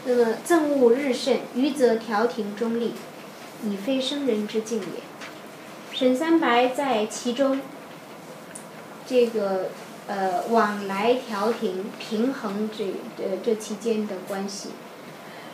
[0.05, 2.93] 那么憎恶日甚，余则调停中立，
[3.65, 5.03] 以非生人之境也。
[5.93, 7.61] 沈三白在其中，
[9.07, 9.71] 这个。
[10.09, 12.85] 呃，往来调停、平衡这
[13.19, 14.71] 呃这期间的关系。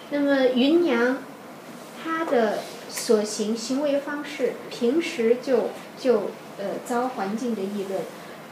[0.08, 1.18] 那么芸娘，
[2.02, 5.68] 她的所行行为方式，平时就
[5.98, 8.00] 就呃遭环境的议论，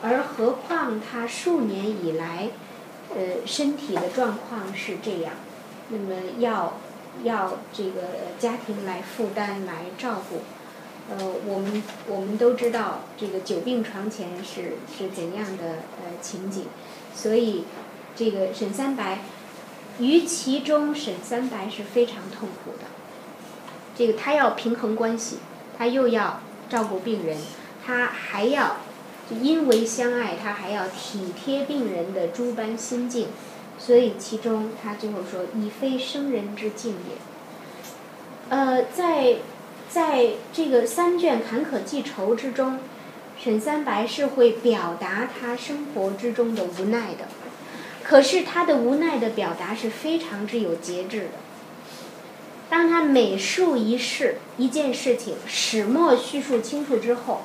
[0.02, 2.50] 而何况她数年以来，
[3.14, 5.32] 呃身体的状况是这样，
[5.88, 6.78] 那么要
[7.22, 8.02] 要这个
[8.38, 10.42] 家庭来负担来照顾。
[11.08, 15.64] 呃，我们我们都知道这个久病床前是是怎样的
[16.02, 16.64] 呃情景，
[17.14, 17.64] 所以
[18.16, 19.20] 这个沈三白
[20.00, 22.86] 于其中，沈三白是非常痛苦的。
[23.96, 25.38] 这个他要平衡关系，
[25.78, 27.38] 他又要照顾病人，
[27.86, 28.78] 他还要
[29.40, 33.28] 因为相爱，他还要体贴病人的诸般心境，
[33.78, 37.16] 所以其中他最后说：“以非生人之境也。”
[38.50, 39.36] 呃，在。
[39.88, 42.80] 在这个三卷坎坷记仇之中，
[43.38, 47.28] 沈三白是会表达他生活之中的无奈的，
[48.02, 51.28] 可是他的无奈的表达是非常之有节制的。
[52.68, 57.42] 当他每述一事、一件事情始末叙述清楚之后，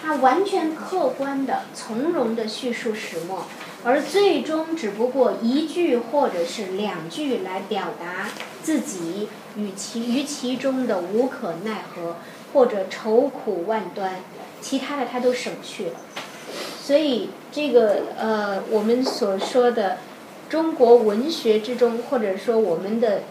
[0.00, 3.46] 他完全客观的、从容的叙述始末，
[3.84, 8.30] 而最终只不过一句或者是两句来表达
[8.62, 12.16] 自己与其于其中的无可奈何
[12.52, 14.16] 或者愁苦万端，
[14.60, 15.92] 其他的他都省去了。
[16.82, 19.98] 所以这个呃，我们所说的
[20.48, 23.22] 中国文学之中，或者说我们的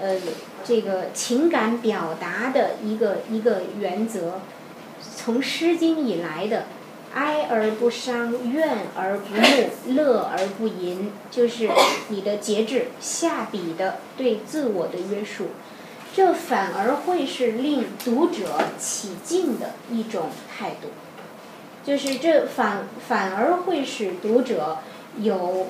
[0.00, 0.16] 呃
[0.64, 4.40] 这个情感表达的一个一个原则。
[5.16, 6.64] 从《诗经》以来的
[7.14, 11.70] “哀而不伤，怨而不怒，乐而不淫”，就是
[12.08, 15.46] 你的节制，下笔的对自我的约束，
[16.12, 20.88] 这反而会是令读者起敬的一种态度。
[21.84, 24.78] 就是这反反而会使读者
[25.18, 25.66] 有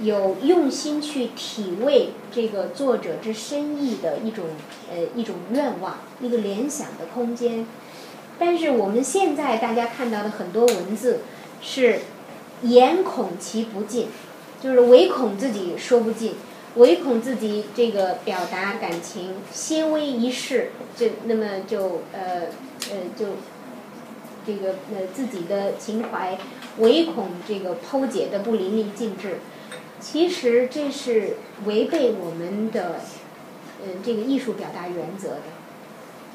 [0.00, 4.44] 有用心去体味这个作者之深意的一种
[4.90, 7.66] 呃一种愿望，一个联想的空间。
[8.38, 11.20] 但是我们现在大家看到的很多文字，
[11.62, 12.00] 是
[12.62, 14.08] 言恐其不尽，
[14.60, 16.34] 就是唯恐自己说不尽，
[16.74, 22.42] 唯恐自己这个表达感情些微一事，就那么就呃
[22.90, 23.26] 呃就
[24.46, 26.36] 这个呃自己的情怀，
[26.78, 29.38] 唯恐这个剖解的不淋漓尽致。
[29.98, 32.96] 其实这是违背我们的
[33.82, 35.42] 嗯这个艺术表达原则的，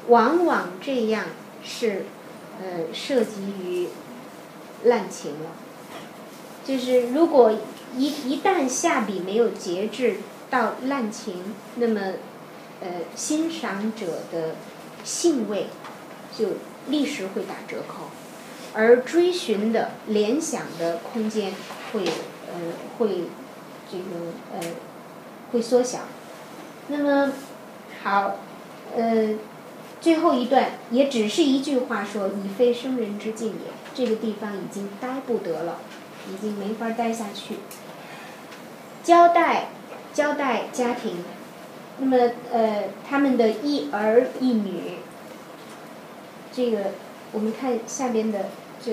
[0.08, 1.26] 往往这样。
[1.62, 2.04] 是，
[2.60, 3.88] 呃，涉及于
[4.84, 5.50] 滥情了。
[6.64, 7.52] 就是如果
[7.96, 10.16] 一一旦下笔没有节制
[10.50, 12.00] 到滥情，那么，
[12.80, 14.56] 呃，欣赏者的
[15.04, 15.66] 兴味
[16.36, 16.48] 就
[16.88, 18.06] 立时会打折扣，
[18.74, 21.52] 而追寻的联想的空间
[21.92, 22.04] 会
[22.48, 22.54] 呃
[22.98, 23.28] 会
[23.90, 24.60] 这个呃
[25.52, 26.00] 会缩小。
[26.88, 27.32] 那么
[28.02, 28.36] 好，
[28.96, 29.34] 呃。
[30.02, 35.78] 最后一段也只是一句话说：“已非生人之境也。”这个地方已经待不得了，
[36.28, 37.58] 已经没法待下去。
[39.04, 39.68] 交代，
[40.12, 41.24] 交代家庭，
[41.98, 42.16] 那么
[42.52, 44.94] 呃，他们的一儿一女，
[46.52, 46.78] 这个
[47.30, 48.46] 我们看下边的
[48.84, 48.92] 这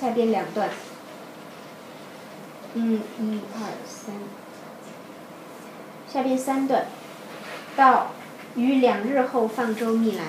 [0.00, 0.70] 下边两段，
[2.72, 4.14] 嗯，一二三，
[6.10, 6.86] 下边三段
[7.76, 8.12] 到。
[8.56, 10.24] 于两日后放舟觅来。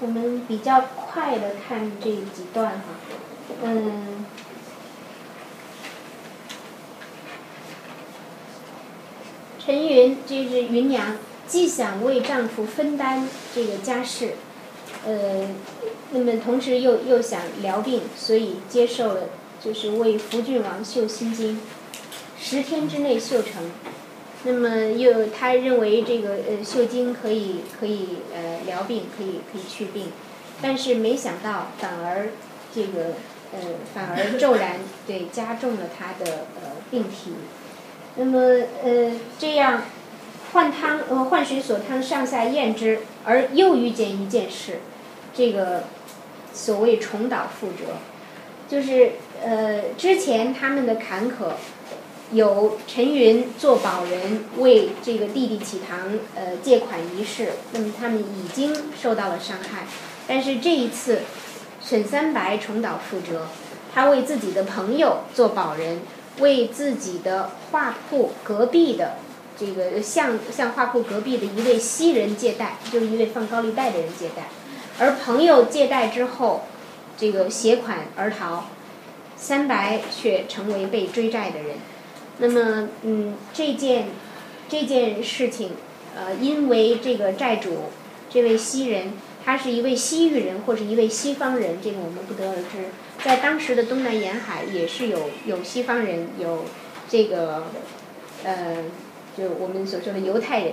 [0.00, 2.84] 我们比较快的看这几段哈，
[3.62, 4.26] 嗯，
[9.58, 11.16] 陈云这是云娘，
[11.46, 14.34] 既想为丈夫分担这个家事，
[15.06, 15.48] 呃，
[16.10, 19.22] 那么同时又又想疗病，所以接受了。
[19.64, 21.58] 就是为福郡王绣心经，
[22.38, 23.70] 十天之内绣成。
[24.42, 30.12] 那么又他认为这个呃绣经可以可以呃疗病，可以可以去病，
[30.60, 32.28] 但是没想到反而
[32.74, 33.14] 这个
[33.54, 33.60] 呃
[33.94, 37.32] 反而骤然对加重了他的呃病体。
[38.16, 38.38] 那么
[38.82, 39.84] 呃这样
[40.52, 44.80] 换汤呃换水所汤上下验之，而又遇见一件事，
[45.34, 45.84] 这个
[46.52, 47.94] 所谓重蹈覆辙，
[48.68, 49.12] 就是。
[49.42, 51.52] 呃，之前他们的坎坷，
[52.32, 59.86] 有陈云做保人为这个弟弟启堂呃借款一事，那么他们已经受到了伤害。
[60.26, 61.20] 但是这一次，
[61.82, 63.48] 沈三白重蹈覆辙，
[63.94, 66.00] 他为自己的朋友做保人，
[66.38, 69.16] 为自己的画铺隔壁的
[69.58, 74.48] 这个向向画铺隔壁的一位西人借贷，就是一位放高利贷的人借贷，
[74.98, 76.62] 而朋友借贷之后，
[77.18, 78.64] 这个携款而逃。
[79.44, 81.76] 三白却成为被追债的人，
[82.38, 84.06] 那么，嗯，这件
[84.70, 85.72] 这件事情，
[86.16, 87.90] 呃，因为这个债主，
[88.30, 89.12] 这位西人，
[89.44, 92.88] 他是一位西域人或者一位西方人，这个我们不得而知。
[93.22, 96.64] 在当时的东南沿海，也是有有西方人，有
[97.06, 97.64] 这个，
[98.44, 98.78] 呃，
[99.36, 100.72] 就我们所说的犹太人，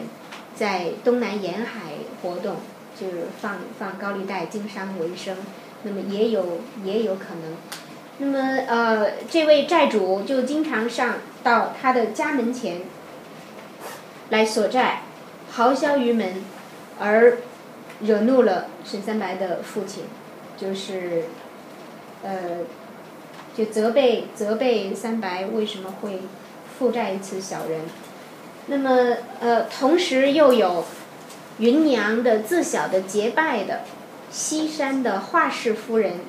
[0.56, 1.92] 在东南沿海
[2.22, 2.56] 活动，
[2.98, 5.36] 就是放放高利贷经商为生，
[5.84, 7.58] 那么也有也有可能。
[8.24, 8.38] 那么，
[8.68, 12.82] 呃，这位债主就经常上到他的家门前
[14.30, 15.02] 来索债，
[15.52, 16.46] 咆哮于门，
[17.00, 17.40] 而
[18.02, 20.04] 惹怒了沈三白的父亲，
[20.56, 21.24] 就是，
[22.22, 22.60] 呃，
[23.58, 26.22] 就责备责备三白为什么会
[26.78, 27.82] 负债于此小人。
[28.68, 30.86] 那么，呃，同时又有
[31.58, 33.80] 云娘的自小的结拜的
[34.30, 36.20] 西山的华氏夫人。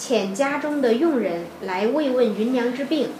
[0.00, 3.10] 遣家中的佣人来慰问芸娘之病，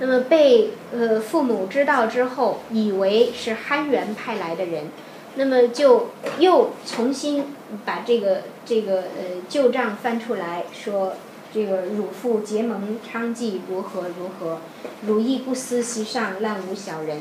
[0.00, 4.86] 那么被呃父母知道之后，以为是憨元派来的人，
[5.34, 7.44] 那么就又重新
[7.84, 11.12] 把这个这个呃旧账翻出来说，
[11.52, 14.60] 这个汝父结盟昌妓如何如何，
[15.06, 17.18] 汝亦不思其上滥无小人。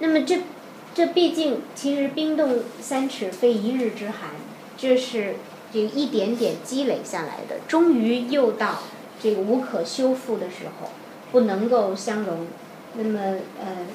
[0.00, 0.40] 那么这
[0.94, 4.32] 这毕竟其实冰冻三尺非一日之寒，
[4.76, 5.36] 这是
[5.72, 8.80] 这一点点积累下来的，终于又到
[9.22, 10.90] 这个无可修复的时候。
[11.32, 12.46] 不能够相容，
[12.92, 13.18] 那么
[13.58, 13.86] 呃，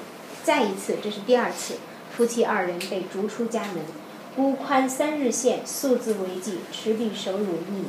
[0.42, 1.74] 再一次，这是第二次，
[2.10, 3.76] 夫妻二人被逐出家门，
[4.34, 7.84] 孤宽三日线，素字为记，持笔手辱逆，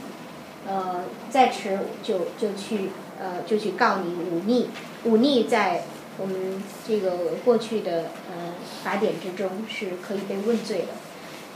[0.67, 4.69] 呃，再迟就就去呃就去告你忤逆，
[5.05, 5.85] 忤逆在
[6.19, 8.53] 我们这个过去的呃
[8.83, 10.89] 法典之中是可以被问罪的，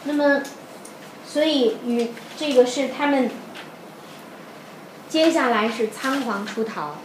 [0.06, 0.42] 那么，
[1.26, 3.30] 所以与这个是他们，
[5.10, 6.98] 接下来是仓皇出逃。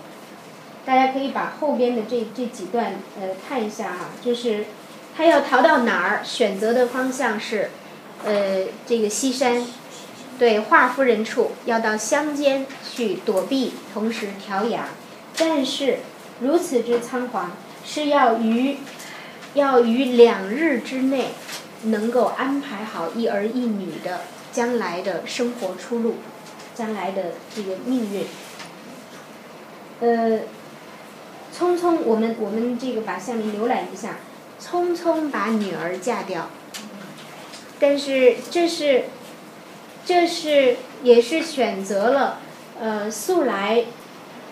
[0.84, 4.64] 大家可以把后边的这这几段呃看一下哈，就是
[5.16, 7.70] 他要逃到哪儿，选择的方向是
[8.24, 9.66] 呃这个西山，
[10.38, 14.86] 对华夫人处，要到乡间去躲避，同时调养。
[15.36, 15.98] 但是
[16.40, 17.52] 如此之仓皇，
[17.84, 18.78] 是要于
[19.54, 21.26] 要于两日之内
[21.84, 24.20] 能够安排好一儿一女的
[24.52, 26.16] 将来的生活出路，
[26.74, 28.26] 将来的这个命运，
[30.00, 30.40] 呃。
[31.50, 34.18] 匆匆，我们我们这个把下面浏览一下，
[34.62, 36.50] 匆匆把女儿嫁掉，
[37.80, 39.06] 但是这是，
[40.04, 42.38] 这是也是选择了，
[42.78, 43.86] 呃，素来，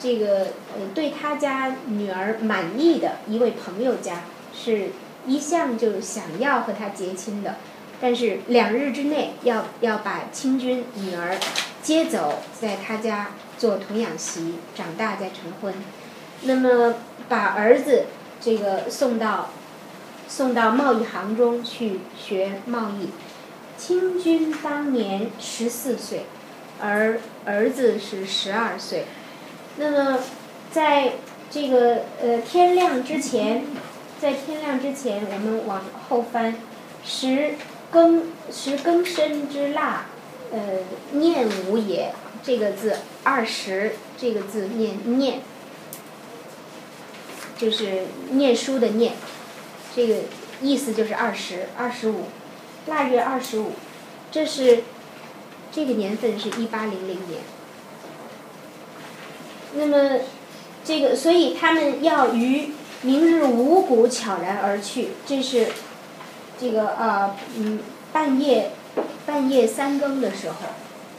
[0.01, 4.23] 这个呃对他家女儿满意的一位朋友家，
[4.53, 4.89] 是
[5.27, 7.57] 一向就想要和他结亲的，
[8.01, 11.37] 但是两日之内要要把亲军女儿
[11.83, 15.75] 接走，在他家做童养媳，长大再成婚。
[16.43, 16.95] 那么，
[17.29, 18.07] 把儿子
[18.41, 19.51] 这个送到
[20.29, 23.11] 送到贸易行中去学贸易。
[23.79, 26.27] 清军当年十四岁，
[26.81, 29.05] 而儿子是十二岁。
[29.77, 30.19] 那么，
[30.71, 31.13] 在
[31.51, 33.65] 这个呃天亮之前，
[34.21, 36.57] 在天亮之前，我们往后翻，
[37.05, 37.55] 时
[37.91, 40.07] 更时庚申之腊，
[40.51, 40.59] 呃，
[41.13, 42.13] 念无也
[42.43, 45.41] 这个字，二十这个字念念。
[47.59, 48.03] 就是
[48.33, 49.15] 念书的念，
[49.95, 50.17] 这个
[50.61, 52.25] 意思就是二十二十五，
[52.87, 53.73] 腊月二十五，
[54.31, 54.83] 这是
[55.73, 57.41] 这个年份是一八零零年。
[59.75, 60.21] 那么
[60.85, 62.73] 这个，所以他们要于
[63.07, 65.69] 明日五谷悄然而去，这是
[66.59, 67.79] 这个啊嗯
[68.13, 68.73] 半夜
[69.25, 70.57] 半夜三更的时候，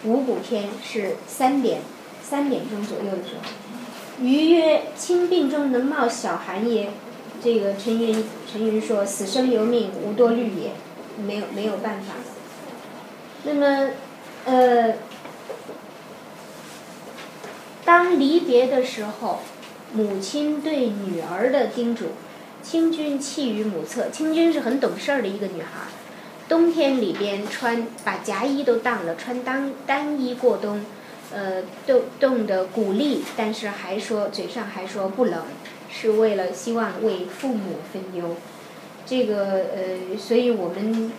[0.04, 1.80] 五谷天是三点
[2.22, 4.22] 三点钟左右的时候。
[4.22, 6.90] 余曰：“轻病中能冒小寒也。”
[7.42, 10.72] 这个陈云陈云说：“死生由命，无多虑也。”
[11.24, 12.14] 没有没有办法。
[13.44, 13.92] 那么，
[14.46, 14.96] 呃，
[17.86, 19.40] 当离别的时候，
[19.94, 22.08] 母亲对女儿的叮嘱
[22.62, 25.88] ：“清君弃于母侧。”清君是很懂事儿的一个女孩，
[26.50, 30.86] 冬天里边穿把夹衣都当了，穿单单衣过冬。
[31.30, 35.44] 呃，冻冻的鼓励，但是还说嘴上还说不冷，
[35.92, 38.38] 是为了希望为父母分忧。
[39.06, 41.12] 这个呃，所以我们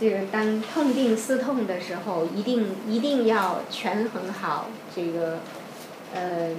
[0.00, 5.38] 这个当痛定思痛的时候，一定一定要权衡好这个
[6.12, 6.50] 呃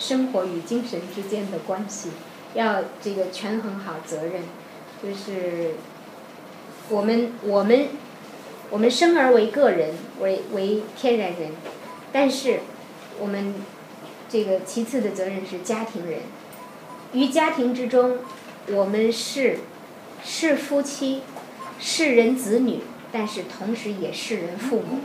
[0.00, 2.10] 生活与精神之间的关系，
[2.54, 4.42] 要这个权衡好责任，
[5.00, 5.74] 就是
[6.88, 7.86] 我们我们。
[8.72, 11.50] 我们生而为个人，为为天然人，
[12.12, 12.60] 但是
[13.18, 13.56] 我们
[14.28, 16.20] 这个其次的责任是家庭人。
[17.12, 18.18] 于家庭之中，
[18.68, 19.58] 我们是
[20.24, 21.22] 是夫妻，
[21.80, 22.78] 是人子女，
[23.10, 25.00] 但是同时也是人父母。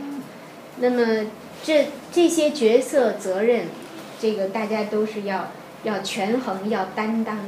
[0.78, 1.26] 那么
[1.64, 3.64] 这这些角色责任，
[4.20, 5.48] 这个大家都是要
[5.84, 7.38] 要权衡，要担当，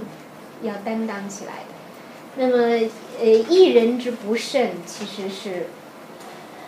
[0.63, 1.75] 要担当起来的。
[2.37, 2.89] 那么
[3.21, 5.67] 呃，一人之不慎，其实是。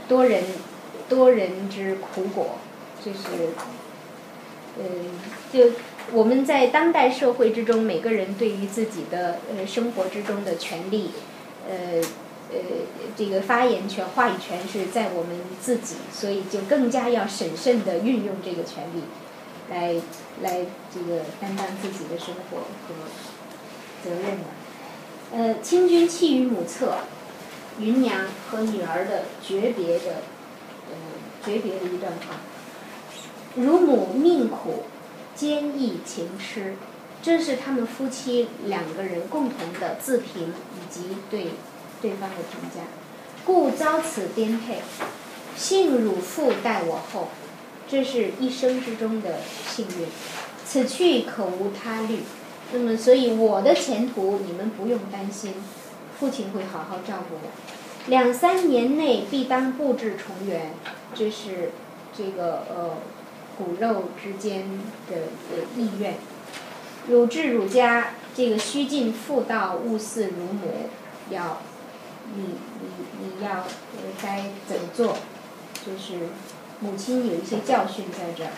[0.09, 0.43] 多人，
[1.09, 2.59] 多人之苦果，
[3.01, 3.20] 就是，
[4.77, 4.85] 嗯，
[5.52, 5.70] 就
[6.10, 11.10] 我们在当代社会之中，每个人对于自己的呃生活之中的权利，
[11.68, 12.01] 呃
[12.51, 12.59] 呃，
[13.16, 19.05] 这个发言权、话语权是在我们自己，所以就更加要审慎的运用这个权利，
[19.70, 19.94] 来
[20.42, 22.94] 来这个担当自己的生活和
[24.05, 24.44] 责任的。
[25.32, 26.98] 呃，清君弃于母侧。
[27.78, 30.16] 芸娘和女儿的诀别的，
[30.90, 30.97] 呃，
[31.42, 32.40] 诀别的一段话。
[33.55, 34.82] 乳母命苦，
[35.34, 36.74] 坚毅情痴，
[37.22, 41.52] 这是他们夫妻两个人共同的自评以及对
[42.02, 42.84] 对方的评价。
[43.47, 44.82] 故遭此颠沛，
[45.56, 47.28] 幸汝父待我厚，
[47.90, 50.06] 这是一生之中的幸运。
[50.64, 52.20] 此去可无他虑。
[52.72, 55.54] 那么，所以我的前途你们不用担心，
[56.18, 57.50] 父亲会好好照顾我。
[58.06, 60.72] 两三年内必当布置重圆，
[61.14, 61.72] 这是
[62.16, 62.98] 这个呃
[63.58, 64.68] 骨肉之间
[65.08, 65.16] 的
[65.50, 66.14] 呃意愿。
[67.08, 70.88] 汝治汝家，这个须尽妇道，勿似乳母。
[71.30, 71.58] 要
[72.36, 72.88] 你你
[73.20, 75.16] 你要呃该怎么做？
[75.84, 76.28] 就是
[76.81, 78.51] 母亲有一些教训在这儿。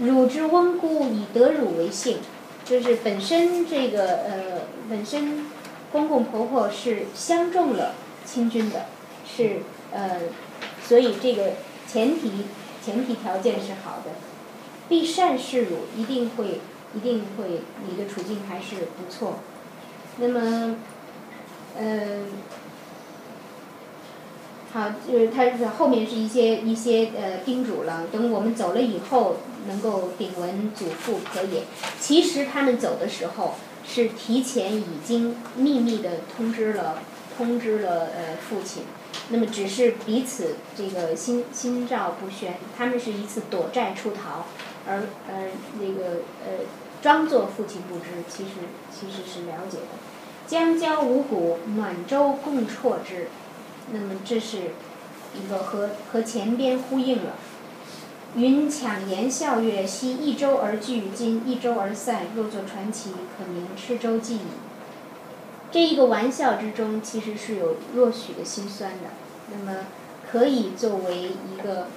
[0.00, 2.18] 汝之温姑，以得汝为幸。
[2.64, 5.46] 就是本身这个呃，本身
[5.90, 7.94] 公公婆婆是相中了
[8.24, 8.86] 亲君的，
[9.26, 10.20] 是呃，
[10.86, 11.52] 所以这个
[11.86, 12.44] 前提
[12.84, 14.12] 前提条件是好的，
[14.88, 16.60] 必善事汝，一定会
[16.94, 19.40] 一定会你的处境还是不错。
[20.18, 20.76] 那么，
[21.78, 22.26] 嗯。
[24.70, 29.36] 好，就是他是后面是一些一些呃叮嘱了，等我们走了以后，
[29.66, 31.62] 能够顶闻祖父可也。
[31.98, 33.54] 其实他们走的时候
[33.86, 37.02] 是提前已经秘密的通知了
[37.34, 38.82] 通知了呃父亲，
[39.30, 44.44] 那么只是彼此这个心心照不宣，他们是一次躲债出逃，
[44.86, 45.46] 而呃
[45.80, 46.66] 那个呃
[47.00, 48.50] 装作父亲不知，其实
[48.92, 49.96] 其实是了解的。
[50.46, 53.28] 将交五谷，暖粥共啜之。
[53.92, 54.72] 那么这是
[55.34, 57.32] 一个和和前边呼应了。
[58.36, 62.26] 云抢言笑曰：“昔一周而聚，今一周而散。
[62.36, 64.40] 若作传奇，可名吃粥记矣。”
[65.72, 69.10] 这一个玩笑之中，其实是有若许的心酸的。
[69.50, 69.86] 那么
[70.30, 71.88] 可以作为一个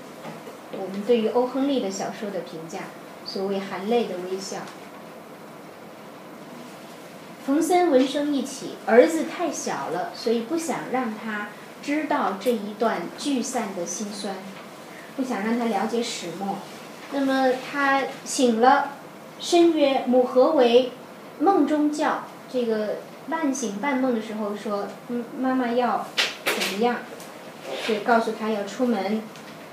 [0.72, 2.86] 我们对于欧亨利的小说的评价，
[3.26, 4.60] 所谓含泪的微笑。
[7.46, 11.50] 冯森闻声一起，儿子太小了，所以不想让他。
[11.82, 14.36] 知道这一段聚散的辛酸，
[15.16, 16.58] 不想让他了解始末。
[17.12, 18.92] 那么他醒了，
[19.40, 20.92] 深曰：“母何为？”
[21.40, 22.98] 梦中叫这个
[23.28, 26.06] 半醒半梦的时候说：“嗯，妈妈要
[26.46, 26.98] 怎么样？”
[27.84, 29.24] 是告诉他要出门。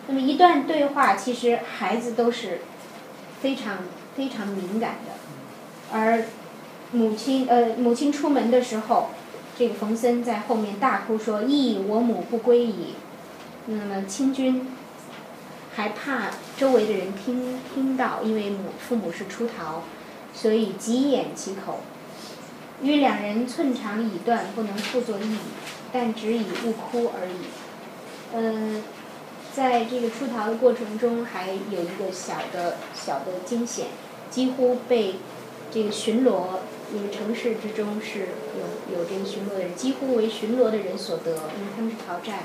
[0.06, 2.62] 那么一段对话，其实孩子都是
[3.43, 3.78] 非常
[4.16, 5.12] 非常敏感的。
[5.93, 6.24] 而
[6.93, 9.10] 母亲呃，母亲出门的时候。
[9.59, 12.94] 这个冯森在后面大哭说：“亦我母不归矣。”
[13.66, 14.68] 那么清君
[15.74, 19.82] 还怕周围的人听听到，因为母父母是出逃，
[20.32, 21.80] 所以急掩其口。
[22.80, 25.39] 与两人寸肠已断，不能复作一语，
[25.93, 27.40] 但只以勿哭而已。
[28.32, 28.85] 嗯，
[29.52, 33.86] 在这个出逃的过程中，还有一个小的小的惊险，
[34.30, 35.16] 几乎被
[35.72, 36.60] 这个巡逻。
[36.94, 42.44] 因为城市之中是有有这个巡逻的人，几乎为巡逻的人所得，因为他们是讨债。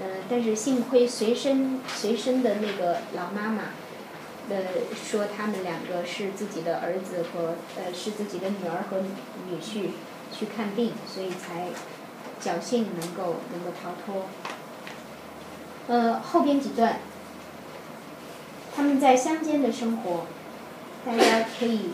[0.00, 3.62] 嗯，但是幸亏随身随身的那个老妈妈，
[4.48, 4.56] 呃，
[4.94, 9.90] 说他们两个是自己的儿子和呃是自己的女儿和女婿
[10.32, 11.68] 去看病，所以才
[12.40, 14.26] 侥幸能够能够逃脱。
[15.88, 17.00] 呃，后边几段，
[18.74, 20.26] 他们在乡间的生活，
[21.04, 21.90] 大家可以。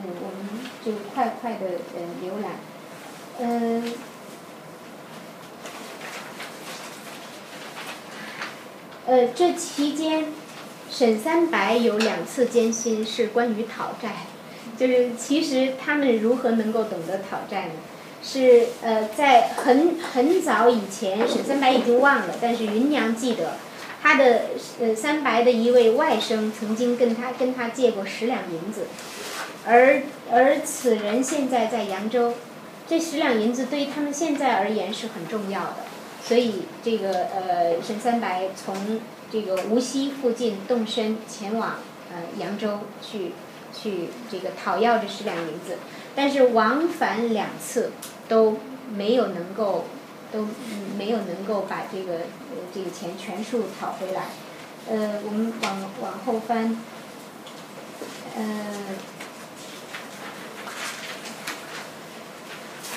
[0.00, 2.52] 嗯，我们就快快的呃浏览，
[3.40, 3.92] 嗯，
[9.06, 10.26] 呃，这期间，
[10.88, 14.26] 沈三白有两次艰辛是关于讨债，
[14.78, 17.72] 就是其实他们如何能够懂得讨债呢？
[18.22, 23.56] 是呃，在很很早以前，沈三白已经忘了，但是芸娘记得，
[24.02, 24.42] 他的
[24.80, 28.86] 呃三白的一位外甥曾经跟他跟他借过十两银子。
[29.70, 30.00] 而
[30.32, 32.32] 而此人现在在扬州，
[32.88, 35.76] 这十两银子对于他们现在而言是很重要的，
[36.24, 38.98] 所以这个呃沈三白从
[39.30, 41.80] 这个无锡附近动身前往
[42.10, 43.32] 呃扬州去
[43.78, 45.76] 去这个讨要这十两银子，
[46.16, 47.92] 但是往返两次
[48.26, 48.56] 都
[48.90, 49.84] 没有能够
[50.32, 50.46] 都
[50.96, 54.28] 没有能够把这个呃这个钱全数讨回来，
[54.88, 56.74] 呃我们往往后翻，
[58.34, 58.42] 呃。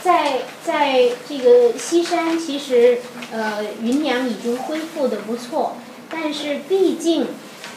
[0.03, 2.99] 在在这个西山，其实
[3.31, 5.77] 呃芸娘已经恢复的不错，
[6.09, 7.27] 但是毕竟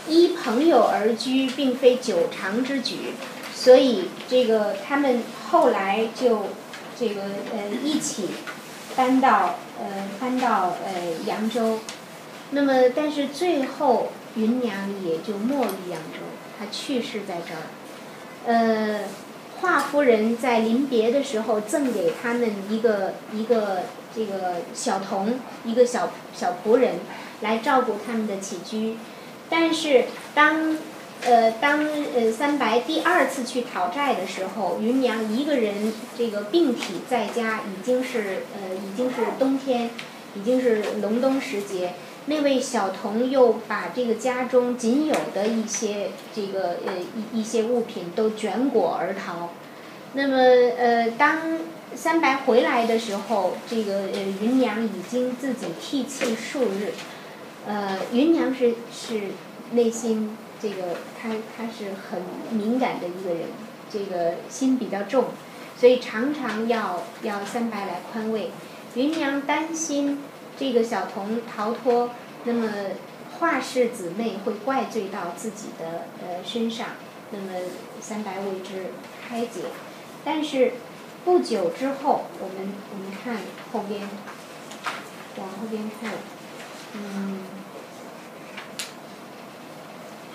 [0.08, 3.12] 依朋友而居，并非久长之举，
[3.54, 6.46] 所以这个他们后来就
[6.98, 7.22] 这个
[7.52, 8.28] 呃一起
[8.96, 11.80] 搬到呃搬到呃扬州，
[12.50, 14.74] 那么但是最后芸娘
[15.04, 16.20] 也就没于扬州，
[16.58, 17.60] 她去世在这儿。
[18.46, 19.00] 呃，
[19.64, 23.84] 华夫人在临别的时候赠给他们一个一个
[24.14, 26.96] 这个小童，一个小小仆人，
[27.40, 28.96] 来照顾他们的起居。
[29.48, 30.04] 但是
[30.34, 30.76] 当
[31.22, 31.82] 呃当
[32.14, 39.90] 呃三白第二次去讨债的时候，芸娘一个人这个病体在家，已经是呃已经是冬天，
[40.34, 41.94] 已经是隆冬时节。
[42.26, 49.50] 那位小童又把这个家中仅有的一些这个呃一一些物品都卷裹而逃。
[50.14, 50.36] 那么
[50.78, 51.58] 呃，当
[51.94, 56.92] 三白回来的时候，这个呃芸娘已经自己涕泣数日。
[57.66, 59.20] 呃，芸娘是是
[59.72, 63.48] 内心这个她她是很敏感的一个人，
[63.92, 65.26] 这个心比较重，
[65.78, 68.50] 所以常常要要三白来宽慰。
[68.94, 70.20] 芸娘担心。
[70.56, 72.10] 这个小童逃脱，
[72.44, 72.68] 那么
[73.38, 76.88] 华氏姊妹会怪罪到自己的呃身上，
[77.30, 77.46] 那么
[78.00, 78.92] 三白为之
[79.28, 79.62] 开解。
[80.24, 80.74] 但是
[81.24, 83.38] 不久之后，我们我们看
[83.72, 84.08] 后边，
[85.38, 86.12] 往后边看，
[86.94, 87.40] 嗯，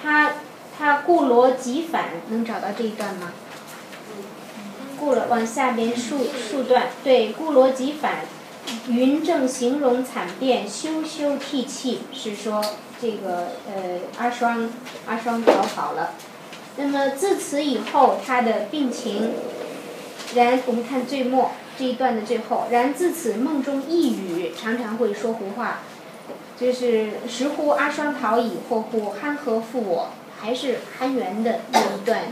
[0.01, 0.33] 他
[0.77, 3.31] 他顾罗即反，能找到这一段吗？
[4.99, 8.25] 顾罗往下边数数段，对，顾罗即反。
[8.87, 12.63] 云正形容惨变，羞羞涕泣，是说
[13.01, 14.69] 这个呃阿双
[15.05, 16.11] 阿双逃跑了。
[16.77, 19.33] 那么自此以后，他的病情，
[20.35, 25.79] 然我们看最末这一段的最后，然自此梦中呓语，常常会说胡话，
[26.59, 30.09] 就是时呼阿双逃矣，或呼憨何负我，
[30.39, 32.23] 还是憨元的那一段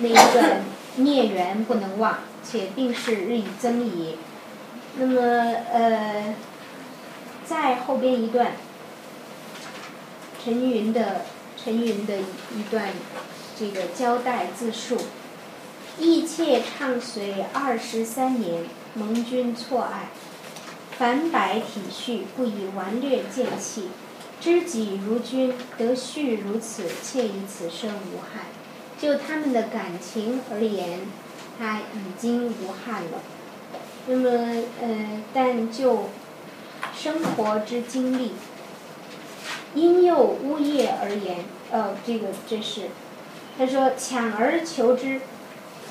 [0.00, 0.62] 那一段
[0.96, 4.16] 孽缘不能忘，且病势日益增矣。
[5.00, 6.34] 那么呃，
[7.46, 8.50] 在后边一段，
[10.42, 11.22] 陈云的
[11.56, 12.24] 陈云的一
[12.58, 12.88] 一段
[13.56, 14.96] 这个交代自述，
[16.00, 18.64] 义妾畅随二十三年，
[18.94, 20.08] 蒙君错爱，
[20.98, 23.90] 凡百体恤，不以顽劣见弃，
[24.40, 28.46] 知己如君，得婿如此，妾以此生无憾。
[29.00, 31.02] 就他们的感情而言，
[31.56, 33.22] 他已经无憾了。
[34.10, 34.30] 那么，
[34.80, 36.08] 呃，但就
[36.96, 38.32] 生活之经历，
[39.74, 42.88] 婴幼呜咽而言，呃，这个这是，
[43.58, 45.20] 他说抢而求之，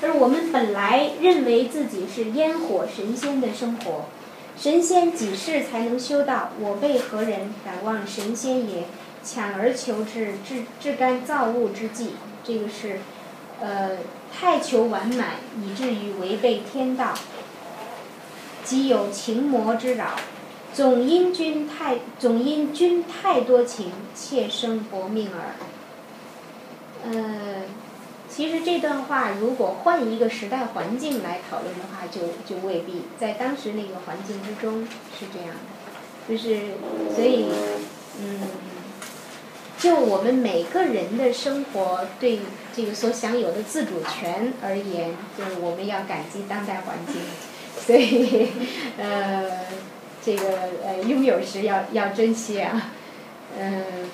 [0.02, 4.06] 而我们本来认为自己是烟火神仙的生活，
[4.58, 6.50] 神仙几世才能修道？
[6.60, 8.84] 我辈何人敢望神仙也？
[9.22, 12.98] 抢而求之，至至干造物之际，这个是，
[13.60, 13.90] 呃，
[14.32, 17.14] 太求完满，以至于违背天道。
[18.68, 20.08] 即有情魔之扰，
[20.74, 25.54] 总因君太总因君太多情，妾生薄命耳。
[27.02, 27.62] 呃，
[28.28, 34.86] 其实这段话如果换一个时代环境来讨论的话，就就未必在当时那个环境之中
[35.18, 36.74] 是这样的，就是
[37.16, 37.46] 所以
[38.20, 38.42] 嗯，
[39.78, 42.40] 就我们每个人的生活对
[42.76, 47.22] 这个所享有的自主权而言，就是我们要感激当代环境。
[47.88, 48.48] 所以，
[48.98, 49.50] 呃，
[50.22, 50.44] 这个
[50.84, 52.90] 呃，拥有时要要珍惜啊，
[53.58, 54.10] 嗯，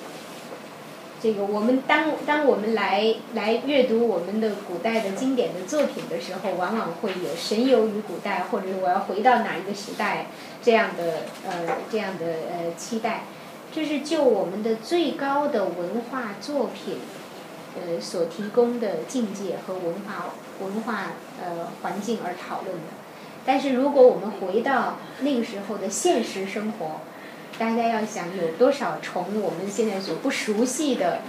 [1.21, 10.27] 这个我们当当我们来来阅读我们的古代的经典的作品的时候，往往会有神游于古代，或者我要回到哪一个时代
[10.63, 13.25] 这样的呃这样的呃期待，
[13.73, 16.99] 这是就我们的最高的文化作品
[17.75, 20.27] 呃所提供的境界和文化
[20.61, 21.11] 文化
[21.43, 23.04] 呃环境而讨论的。
[23.45, 27.01] 但是如果我们回到那个时候的现实生活，
[27.59, 31.19] 大家要想有多少重我们现在所不熟悉的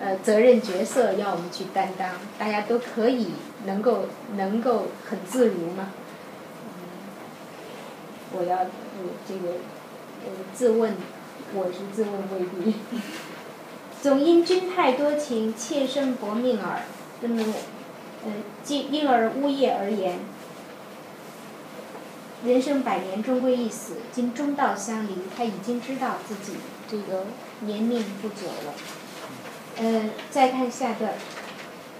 [0.00, 2.08] 呃责任角色要我们去担当，
[2.38, 3.28] 大家都可以
[3.66, 5.90] 能够能够很自如吗？
[8.32, 9.54] 我要我这个
[10.24, 10.94] 呃自问，
[11.54, 12.74] 我是自问未必。
[14.02, 16.82] 总因君太多情，妾身薄命耳。
[17.20, 17.44] 那么
[18.24, 18.32] 呃，
[18.66, 20.18] 因因而呜咽而言。
[22.46, 23.94] 人生百年，终归一死。
[24.12, 26.58] 今中道相离，他已经知道自己
[26.88, 27.26] 这个
[27.60, 28.72] 年命不久了。
[29.78, 31.14] 呃，再看下段，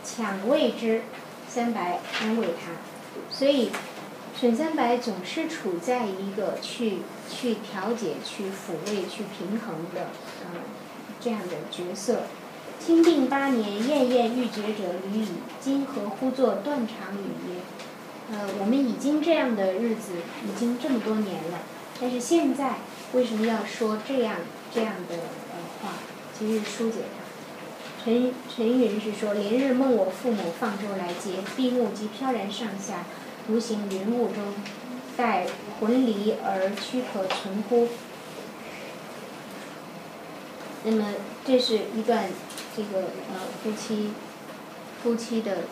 [0.05, 1.03] 抢位之，
[1.49, 2.71] 三白安慰他。
[3.29, 3.73] 所以，
[4.39, 6.99] 沈三白总是处在一个去
[7.29, 10.11] 去调节、去抚慰、去平衡的
[10.45, 10.61] 呃
[11.21, 12.23] 这样的角色。
[12.79, 15.29] 清定八年，燕燕欲绝者屡矣，
[15.61, 17.61] 今何忽作断肠语耶？
[18.33, 21.61] 呃，我们已经这样的日子已经这么多年了，
[22.01, 22.75] 但是现在
[23.13, 24.37] 为什么要说这样
[24.75, 25.95] 这样的呃话？
[26.37, 27.25] 其实疏解他。
[28.05, 33.05] 陈陈云是说：“连日梦我父母放舟来接，闭目即飘然上下，
[33.47, 34.55] 独行云雾中，
[35.17, 35.47] 待
[35.81, 37.89] 魂离而躯可存乎？”
[40.85, 42.29] 那么这是一段
[42.77, 44.13] 这个呃夫妻
[45.03, 45.65] 夫妻的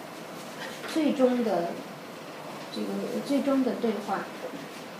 [0.92, 1.68] 最终的
[2.74, 2.88] 这个
[3.26, 4.24] 最终的对话。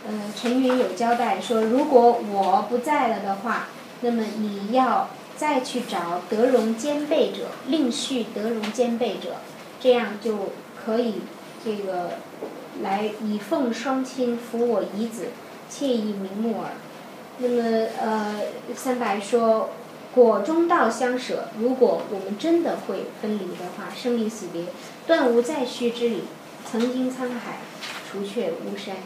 [0.06, 3.68] 呃，陈云有交代说，如果我不在了的话，
[4.02, 9.36] 那么你要再去找德容兼备者，另续德容兼备者，
[9.80, 10.50] 这样就
[10.84, 11.22] 可以
[11.64, 12.18] 这个
[12.82, 15.28] 来以奉双亲抚我遗子，
[15.70, 16.72] 妾意瞑目耳。
[17.38, 17.62] 那么
[17.98, 18.42] 呃，
[18.76, 19.70] 三白说，
[20.14, 24.66] 果中道相舍，如果我们真的会分离的话，生离死别，
[25.06, 26.24] 断无再续之理。
[26.74, 27.58] 曾经沧海，
[28.10, 28.96] 除却巫山。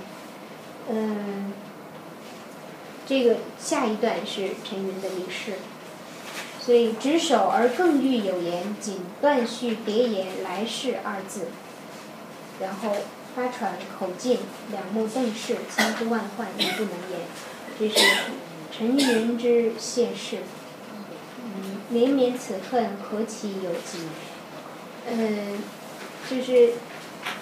[0.89, 1.53] 嗯，
[3.07, 5.53] 这个下一段是陈云的离世，
[6.59, 11.49] 所以执手而更欲有言，仅断续别言来世二字，
[12.59, 12.97] 然后
[13.36, 14.39] 发喘口径，
[14.70, 17.20] 两目瞪视，千呼万唤亦不能言。
[17.78, 18.01] 这是
[18.74, 20.39] 陈云之谢世。
[21.45, 24.09] 嗯，绵绵此恨何其有极？
[25.11, 25.59] 嗯，
[26.31, 26.73] 就是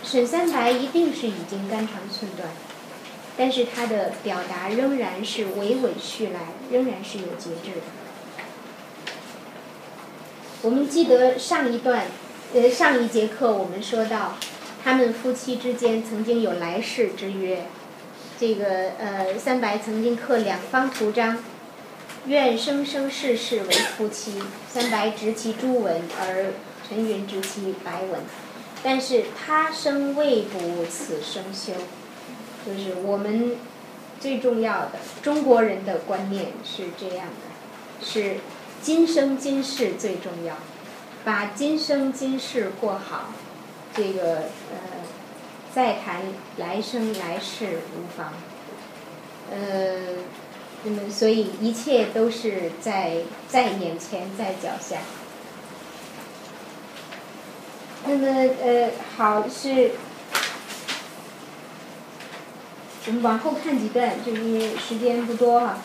[0.04, 2.48] 沈三白一定是已经肝肠寸断。
[3.38, 6.40] 但是他的表达仍然是娓娓续来，
[6.70, 7.82] 仍然是有节制的。
[10.62, 12.06] 我们记得上一段，
[12.54, 14.38] 呃，上一节课我们说到，
[14.82, 17.66] 他们夫妻之间曾经有来世之约。
[18.40, 21.38] 这个呃，三白曾经刻两方图章，
[22.26, 24.42] 愿生生世世为夫妻。
[24.72, 26.54] 三白执其朱文，而
[26.88, 28.20] 陈云执其白文。
[28.82, 31.72] 但是他生未卜此生休。
[32.66, 33.56] 就是我们
[34.18, 38.38] 最重要的中国人的观念是这样的，是
[38.82, 40.56] 今生今世最重要，
[41.24, 43.32] 把今生今世过好，
[43.94, 44.34] 这个
[44.72, 45.04] 呃，
[45.72, 46.22] 再谈
[46.56, 48.32] 来生来世无妨。
[49.52, 50.24] 呃，
[50.82, 54.96] 那么所以一切都是在在眼前，在脚下。
[58.08, 58.26] 那么
[58.62, 59.92] 呃，好是。
[63.08, 65.78] 我们往后看几段，就因为时间不多哈。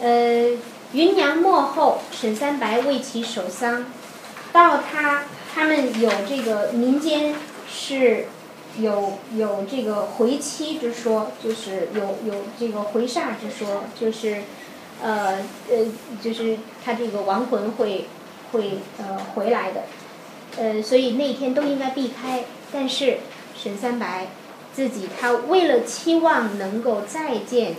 [0.00, 0.50] 呃，
[0.90, 3.86] 芸娘末后，沈三白为其守丧，
[4.52, 7.36] 到他他们有这个民间
[7.68, 8.26] 是
[8.80, 14.42] 有有这个回妻之说，就是有有这个回煞之说，就是
[15.00, 15.38] 呃
[15.70, 15.86] 呃，
[16.20, 18.08] 就是他这个亡魂会
[18.50, 19.84] 会呃回来的，
[20.58, 22.44] 呃，所以那天都应该避开。
[22.72, 23.18] 但是
[23.56, 24.28] 沈三白。
[24.74, 27.76] 自己，他为了期望能够再见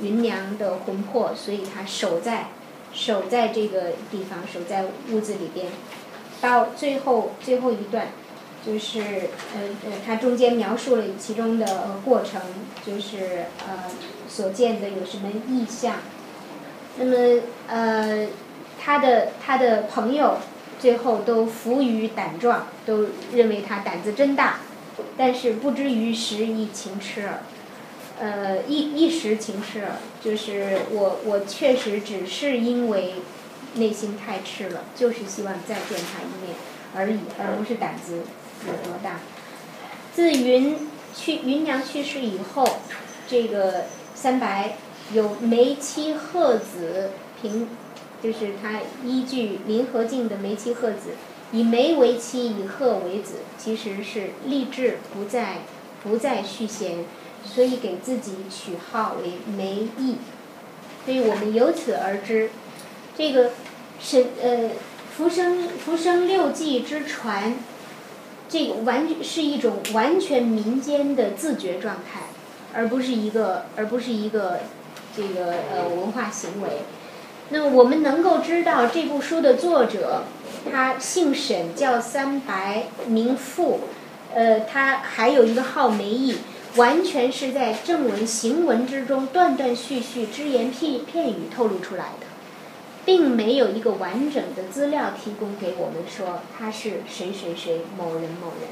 [0.00, 2.46] 芸娘的魂魄，所以他守在
[2.90, 5.66] 守在这个地方，守在屋子里边。
[6.40, 8.06] 到最后最后一段，
[8.66, 12.40] 就是呃呃，他中间描述了其中的过程，
[12.82, 13.84] 就是呃
[14.26, 15.96] 所见的有什么异象。
[16.96, 18.26] 那么呃，
[18.82, 20.38] 他的他的朋友
[20.78, 24.60] 最后都服于胆壮，都认为他胆子真大。
[25.16, 27.40] 但是不知于时亦情痴耳，
[28.20, 33.14] 呃，一一时情痴耳，就是我我确实只是因为
[33.74, 36.56] 内心太痴了，就是希望再见他一面
[36.94, 38.22] 而已，而不是胆子
[38.66, 39.20] 有多大。
[40.12, 40.76] 自云
[41.14, 42.80] 去云娘去世以后，
[43.28, 43.84] 这个
[44.16, 44.76] 三白
[45.12, 47.68] 有梅妻鹤子平，
[48.22, 51.10] 就是他依据林和靖的梅妻鹤子。
[51.50, 55.60] 以梅为妻，以鹤为子，其实是立志不再
[56.02, 57.06] 不再续弦，
[57.42, 60.16] 所以给自己取号为梅毅。
[61.06, 62.50] 所以我们由此而知，
[63.16, 63.52] 这个
[63.98, 64.72] 是呃
[65.16, 67.56] 浮生浮生六记之传，
[68.46, 72.24] 这个完是一种完全民间的自觉状态，
[72.74, 74.60] 而不是一个而不是一个
[75.16, 76.82] 这个呃文化行为。
[77.50, 80.24] 那我们能够知道这部书的作者。
[80.70, 83.80] 他姓沈，叫三白，名富，
[84.34, 86.36] 呃，他还有一个号梅毅，
[86.76, 92.26] 完全是在正文行文之中断断续续、只言片片语透露出来的，
[93.06, 98.68] 并没有一个完整的资料提供给我们说他是谁谁谁某人某人。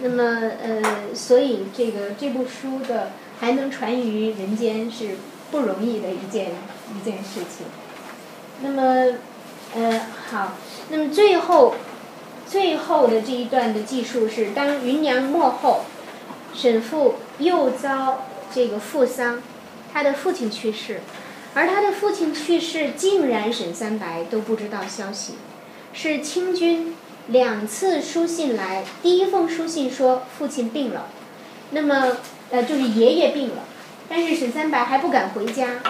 [0.00, 5.10] 那么，呃，所以这个这部书的还能传于人间是
[5.50, 6.50] 不容易的一件
[6.94, 7.64] 一件事情。
[8.62, 9.18] 那么，
[9.74, 10.00] 呃，
[10.30, 10.52] 好。
[10.90, 11.74] 那么最后，
[12.46, 15.84] 最后的这一段的记述是：当芸娘末后，
[16.54, 19.42] 沈父又遭这个父丧，
[19.92, 21.00] 他的父亲去世，
[21.54, 25.34] 而他的父亲去世，竟然沈三白都不知道消息。
[25.92, 26.94] 是清军
[27.28, 31.06] 两次书信来，第一封书信说父亲病了，
[31.70, 32.18] 那么
[32.50, 33.64] 呃就是爷爷病了，
[34.08, 35.80] 但是沈三白还不敢回家，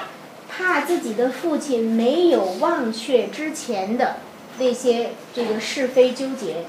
[0.56, 4.16] 怕自己的父亲没有忘却之前的
[4.58, 6.64] 那些这个是非纠结，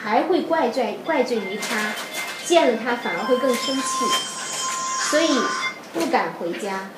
[0.00, 1.92] 还会怪罪怪罪于他，
[2.44, 3.82] 见了他反而会更生气，
[5.10, 5.28] 所以
[5.92, 6.90] 不敢回家。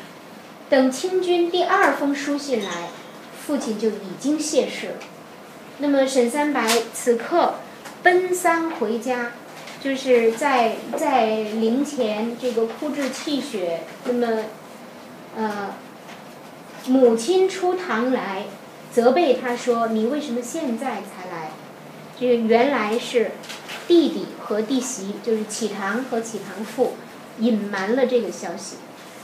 [0.69, 2.90] 等清军第二封书信来，
[3.44, 4.94] 父亲就已经谢世了。
[5.78, 7.55] 那么沈三白此刻
[8.05, 9.32] 奔丧回家，
[9.82, 13.81] 就是在在灵前这个哭至泣血。
[14.05, 14.44] 那么，
[15.36, 15.74] 呃，
[16.86, 18.44] 母亲出堂来
[18.93, 21.51] 责备他说：“你为什么现在才来？”
[22.19, 23.32] 这个原来是
[23.89, 26.94] 弟弟和弟媳，就是启堂和启堂父
[27.39, 28.77] 隐瞒了这个消息。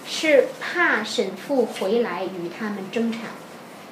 [0.08, 3.22] 是怕沈父回来与他们争产，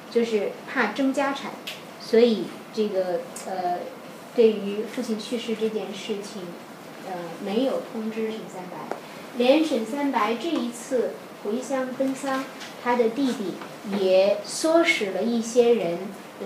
[0.09, 1.51] 就是怕争家产，
[1.99, 3.79] 所以这个呃，
[4.33, 6.43] 对于父亲去世这件事情，
[7.05, 7.11] 呃，
[7.43, 8.95] 没有通知沈三白，
[9.37, 11.15] 连沈三白这一次
[11.45, 12.43] 回乡奔丧，
[12.83, 13.53] 他的弟弟
[13.99, 15.99] 也唆使了一些人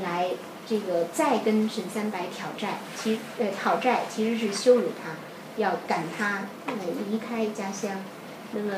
[0.03, 0.31] 来
[0.67, 5.11] 这个再跟沈三白挑债，其呃讨债其实是羞辱他，
[5.55, 6.73] 要赶他呃
[7.09, 8.03] 离开家乡。
[8.51, 8.73] 那么，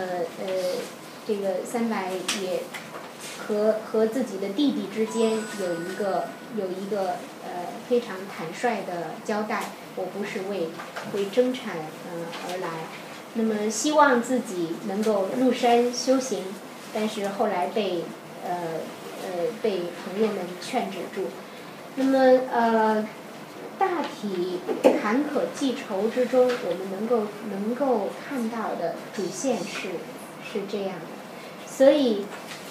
[0.45, 0.47] 呃，
[1.25, 2.11] 这个三白
[2.41, 2.63] 也
[3.47, 10.69] 和和自己的弟弟之间有一个有一个呃非常坦率的交代，我不是为
[11.13, 12.67] 为争产呃而来，
[13.33, 16.43] 那么希望自己能够入山修行，
[16.93, 18.03] 但是后来被
[18.45, 18.51] 呃
[19.23, 21.27] 呃被朋友们劝止住，
[21.95, 22.17] 那么
[22.51, 23.07] 呃。
[23.79, 24.59] 大体
[25.01, 29.87] 坎坷记仇之中，我们能够能够看到的主线是
[30.45, 32.27] 是这样的，所以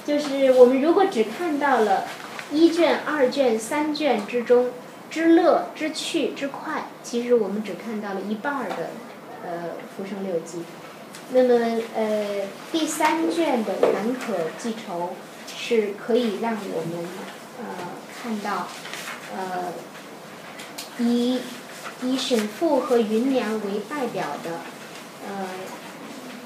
[0.06, 2.04] 就是我们如果只看到了
[2.52, 4.70] 一卷、二卷、三卷之中
[5.10, 8.90] 之乐、之趣、之快，其实我们只看到了一半儿的
[9.44, 10.58] 呃《浮生六记》。
[11.32, 15.14] 那么呃第三卷的坎坷记仇
[15.46, 17.06] 是可以让我们
[17.58, 17.64] 呃
[18.22, 18.68] 看到
[19.36, 19.72] 呃。
[20.98, 21.40] 以
[22.02, 24.60] 以沈复和芸娘为代表的，
[25.26, 25.48] 呃，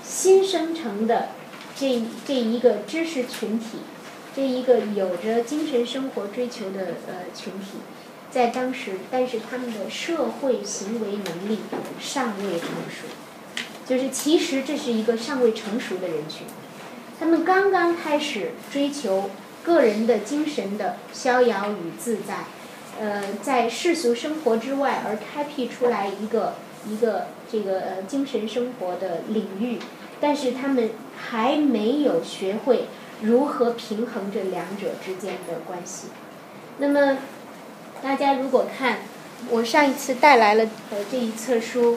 [0.00, 1.30] 新生成的
[1.74, 3.78] 这这一个知识群体，
[4.36, 7.78] 这一个有着精神生活追求的呃群体，
[8.34, 11.60] 在当时，但是他们的社会行为能力
[12.00, 13.06] 尚未成熟，
[13.86, 16.44] 就是其实这是一个尚未成熟的人群，
[17.20, 19.30] 他们刚刚开始追求
[19.62, 22.38] 个人的精神的逍遥与自在。
[23.00, 26.54] 呃，在世俗生活之外而开辟出来一个
[26.88, 29.78] 一个这个呃精神生活的领域，
[30.20, 32.86] 但是他们还没有学会
[33.22, 36.08] 如何平衡这两者之间的关系。
[36.78, 37.18] 那么，
[38.04, 38.98] 大家如果看
[39.48, 41.96] 我上一次带来了呃这一册书，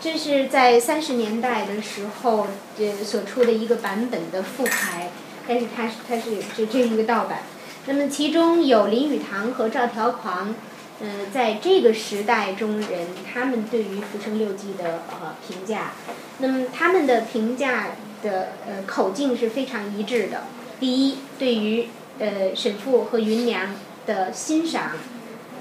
[0.00, 5.10] 这是在三十年代的时候呃所出的一个版本的复排，
[5.46, 7.42] 但是它是它是这这一个盗版。
[7.86, 10.52] 那么其中有林语堂和赵条狂，
[10.98, 15.92] 嗯，在这个时代中人，他们对于《浮生六记》的呃评价，
[16.38, 17.90] 那么他们的评价
[18.24, 20.48] 的呃口径是非常一致的。
[20.80, 21.88] 第一，对于
[22.18, 23.72] 呃沈复和芸娘
[24.06, 24.92] 的欣赏，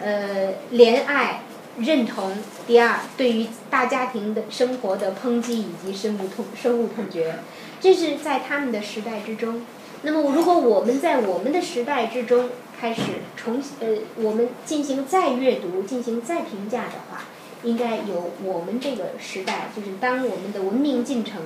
[0.01, 1.41] 呃怜爱
[1.79, 2.31] 认同；
[2.65, 7.35] 第二，对于大家庭的生活的抨击以及深恶痛深恶痛绝，
[7.81, 9.61] 这是在他们的时代之中。
[10.03, 12.49] 那么，如果我们在我们的时代之中
[12.79, 13.01] 开始
[13.35, 17.23] 重呃，我们进行再阅读、进行再评价的话，
[17.63, 21.41] 应该有我们这个时代，就是当我们的文明进程、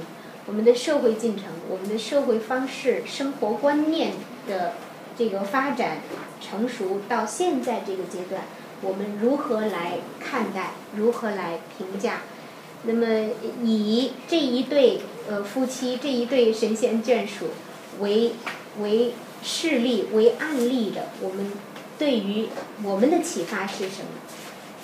[0.46, 4.12] 我们的社会进程、我们的社会方式、生活观念
[4.48, 4.74] 的
[5.20, 5.98] 这个发展
[6.40, 8.44] 成熟到现在这个阶段，
[8.82, 12.22] 我们如何来看待、如何来评价？
[12.84, 13.06] 那么，
[13.62, 17.48] 以这一对呃夫妻、这一对神仙眷属。
[18.00, 18.32] 为
[18.80, 19.14] 为
[19.44, 21.52] 事例为案例的，我们
[21.98, 22.48] 对于
[22.82, 24.22] 我们的启发是什么？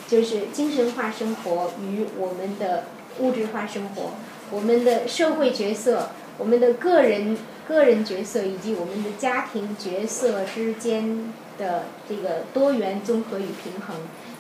[0.06, 2.88] 就是精神化生活与我们的
[3.20, 4.12] 物质化生活，
[4.52, 7.38] 我们的社会角色，我们的个人
[7.68, 13.96] 个人角色以及我们的家庭角色之间的这个多元综合与平衡，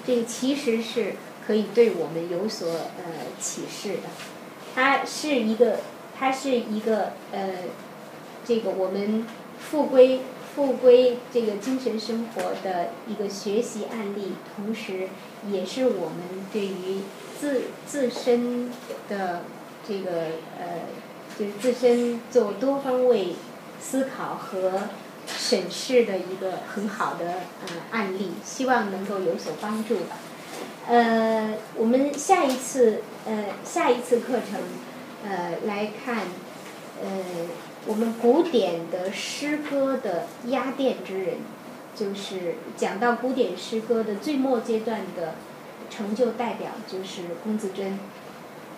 [0.05, 1.13] 这个其实是
[1.45, 3.03] 可以对我们有所呃
[3.39, 4.09] 启示的。
[4.73, 5.80] 它是一个，
[6.17, 7.49] 它是一个呃。
[8.47, 9.26] 这个我们
[9.57, 10.19] 复归
[10.53, 15.09] 复归这个精神生活的一个学习案例，同时
[15.51, 17.01] 也是我们对于
[17.41, 18.72] 自自身
[19.09, 19.45] 的
[19.88, 20.11] 这个
[20.59, 20.85] 呃，
[21.38, 23.36] 就是自身做多方位
[23.82, 24.84] 思考和
[25.28, 27.26] 审视的一个很好的
[27.68, 30.18] 呃案例，希望能够有所帮助吧。
[30.88, 34.62] 呃，我们下一次呃下一次课程
[35.24, 36.20] 呃来看
[37.02, 37.10] 呃
[37.88, 41.38] 我们古典的诗歌的压电之人，
[41.95, 45.36] 就是讲到古典诗歌的最末阶段的
[45.90, 47.99] 成就代表，就是龚自珍。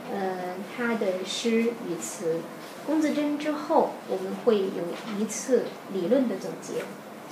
[0.09, 2.39] 呃，他的诗与词，
[2.85, 6.83] 龚自珍之后，我们会有一次理论的总结，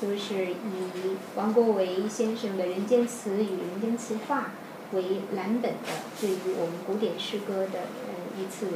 [0.01, 4.51] 就是以王国维先生的《人间词与人间词话》
[4.95, 5.89] 为蓝本的，
[6.19, 8.67] 对于我们古典诗歌的呃一次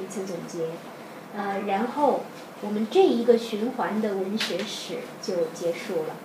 [0.00, 0.70] 一次总结。
[1.36, 2.20] 呃，然后
[2.62, 6.16] 我们这一个循环的文学史就结束了。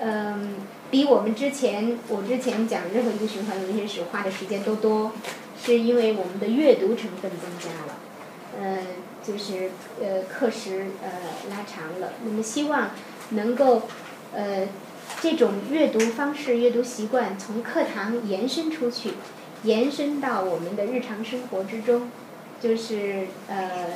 [0.00, 0.56] 嗯，
[0.90, 5.12] 比我们之前我之前讲任何一个循环的文学史花的时间都多。
[5.62, 7.96] 是因为我们的阅读成分增加了，
[8.60, 8.86] 嗯，
[9.26, 9.70] 就是
[10.00, 11.10] 呃课时呃
[11.50, 12.12] 拉长了。
[12.24, 12.90] 那么希望
[13.30, 13.82] 能够
[14.34, 14.68] 呃
[15.20, 19.12] 这种阅读方式、阅读习惯从课堂延伸出去，
[19.62, 22.10] 延伸到我们的日常生活之中，
[22.60, 23.86] 就是呃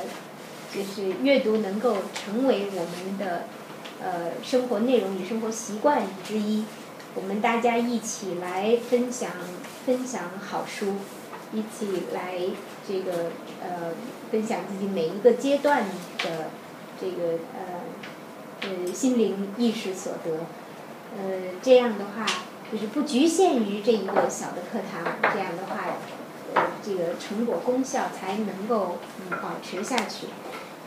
[0.73, 3.43] 就是阅读能够成为我们的
[4.01, 6.63] 呃生活内容与生活习惯之一。
[7.15, 9.31] 我们大家一起来分享
[9.85, 10.95] 分享好书。
[11.51, 12.35] 一起来
[12.87, 13.31] 这个
[13.61, 13.93] 呃
[14.31, 15.83] 分享自己每一个阶段
[16.19, 16.49] 的
[17.01, 17.81] 这个呃
[18.61, 20.45] 呃心灵意识所得，
[21.17, 22.25] 呃这样的话
[22.71, 25.97] 就是不局限于这一个小的课堂，这样的话
[26.53, 30.27] 呃这个成果功效才能够嗯保持下去。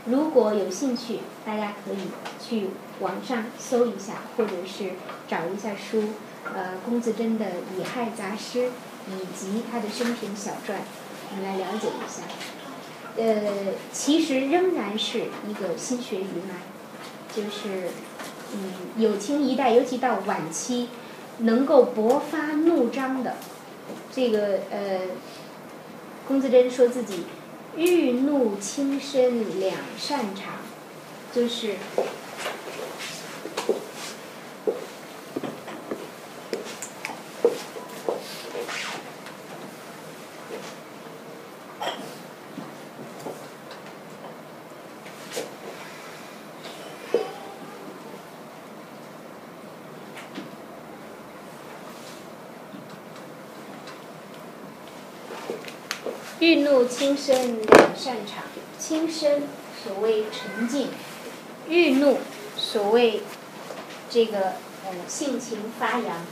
[0.07, 2.09] 如果有兴趣，大家可以
[2.41, 2.71] 去
[3.01, 4.93] 网上搜一下，或者是
[5.29, 6.11] 找一下书，
[6.55, 8.67] 呃龚自珍的《乙亥杂诗》。
[9.09, 10.81] 以及他的生平小传，
[11.31, 12.23] 我们来了解一下。
[13.17, 16.63] 呃，其实仍然是一个心学余脉，
[17.35, 17.91] 就是
[18.55, 20.89] 嗯，有清一代，尤其到晚期，
[21.39, 23.37] 能够勃发怒张的
[24.11, 25.01] 这个呃，
[26.27, 27.25] 龚自珍说自己
[27.77, 30.55] 欲怒轻身两擅长，
[31.35, 31.77] 就是。
[56.41, 58.45] 欲怒轻身两擅长，
[58.79, 59.45] 轻身
[59.83, 60.89] 所谓沉静，
[61.67, 62.19] 欲怒
[62.55, 63.23] 所谓
[64.11, 64.41] 这个
[64.85, 66.25] 呃性情发扬。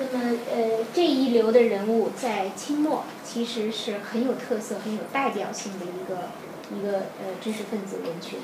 [0.00, 6.30] 那么呃这一流的人物在清末其实是很有特色、很有代表性的一个
[6.76, 8.40] 一个呃知识分子人群。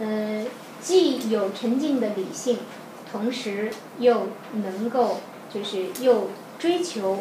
[0.00, 0.46] 呃，
[0.80, 2.60] 既有沉静的理性，
[3.12, 5.20] 同时又能够
[5.52, 7.18] 就是又追求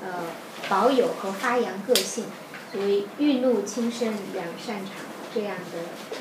[0.00, 0.24] 呃。
[0.68, 2.24] 保有和发扬个性，
[2.72, 4.94] 所谓欲怒轻身两擅长
[5.34, 5.78] 这样的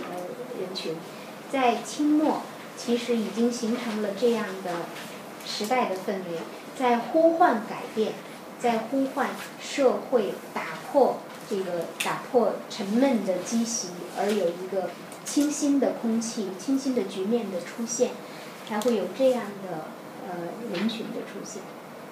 [0.10, 0.16] 呃
[0.60, 0.96] 人群，
[1.52, 2.44] 在清末
[2.78, 4.86] 其实已经形成了这样的
[5.46, 6.40] 时代的氛围，
[6.78, 8.14] 在呼唤改变，
[8.60, 9.30] 在呼唤
[9.62, 11.20] 社会打破
[11.50, 14.90] 这个打破沉闷的积习，而有一个
[15.24, 18.12] 清新的空气、清新的局面的出现，
[18.68, 19.88] 才会有这样的
[20.28, 20.36] 呃
[20.74, 21.62] 人群的出现。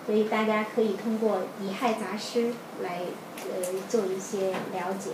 [0.05, 2.47] 所以大家可以通过《乙亥杂诗》
[2.84, 3.01] 来
[3.45, 5.11] 呃做一些了解，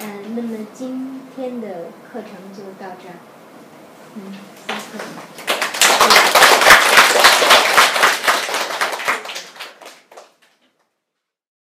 [0.00, 3.16] 嗯，那么今天的课程就到这儿，
[4.16, 4.34] 嗯。
[4.68, 5.59] 下课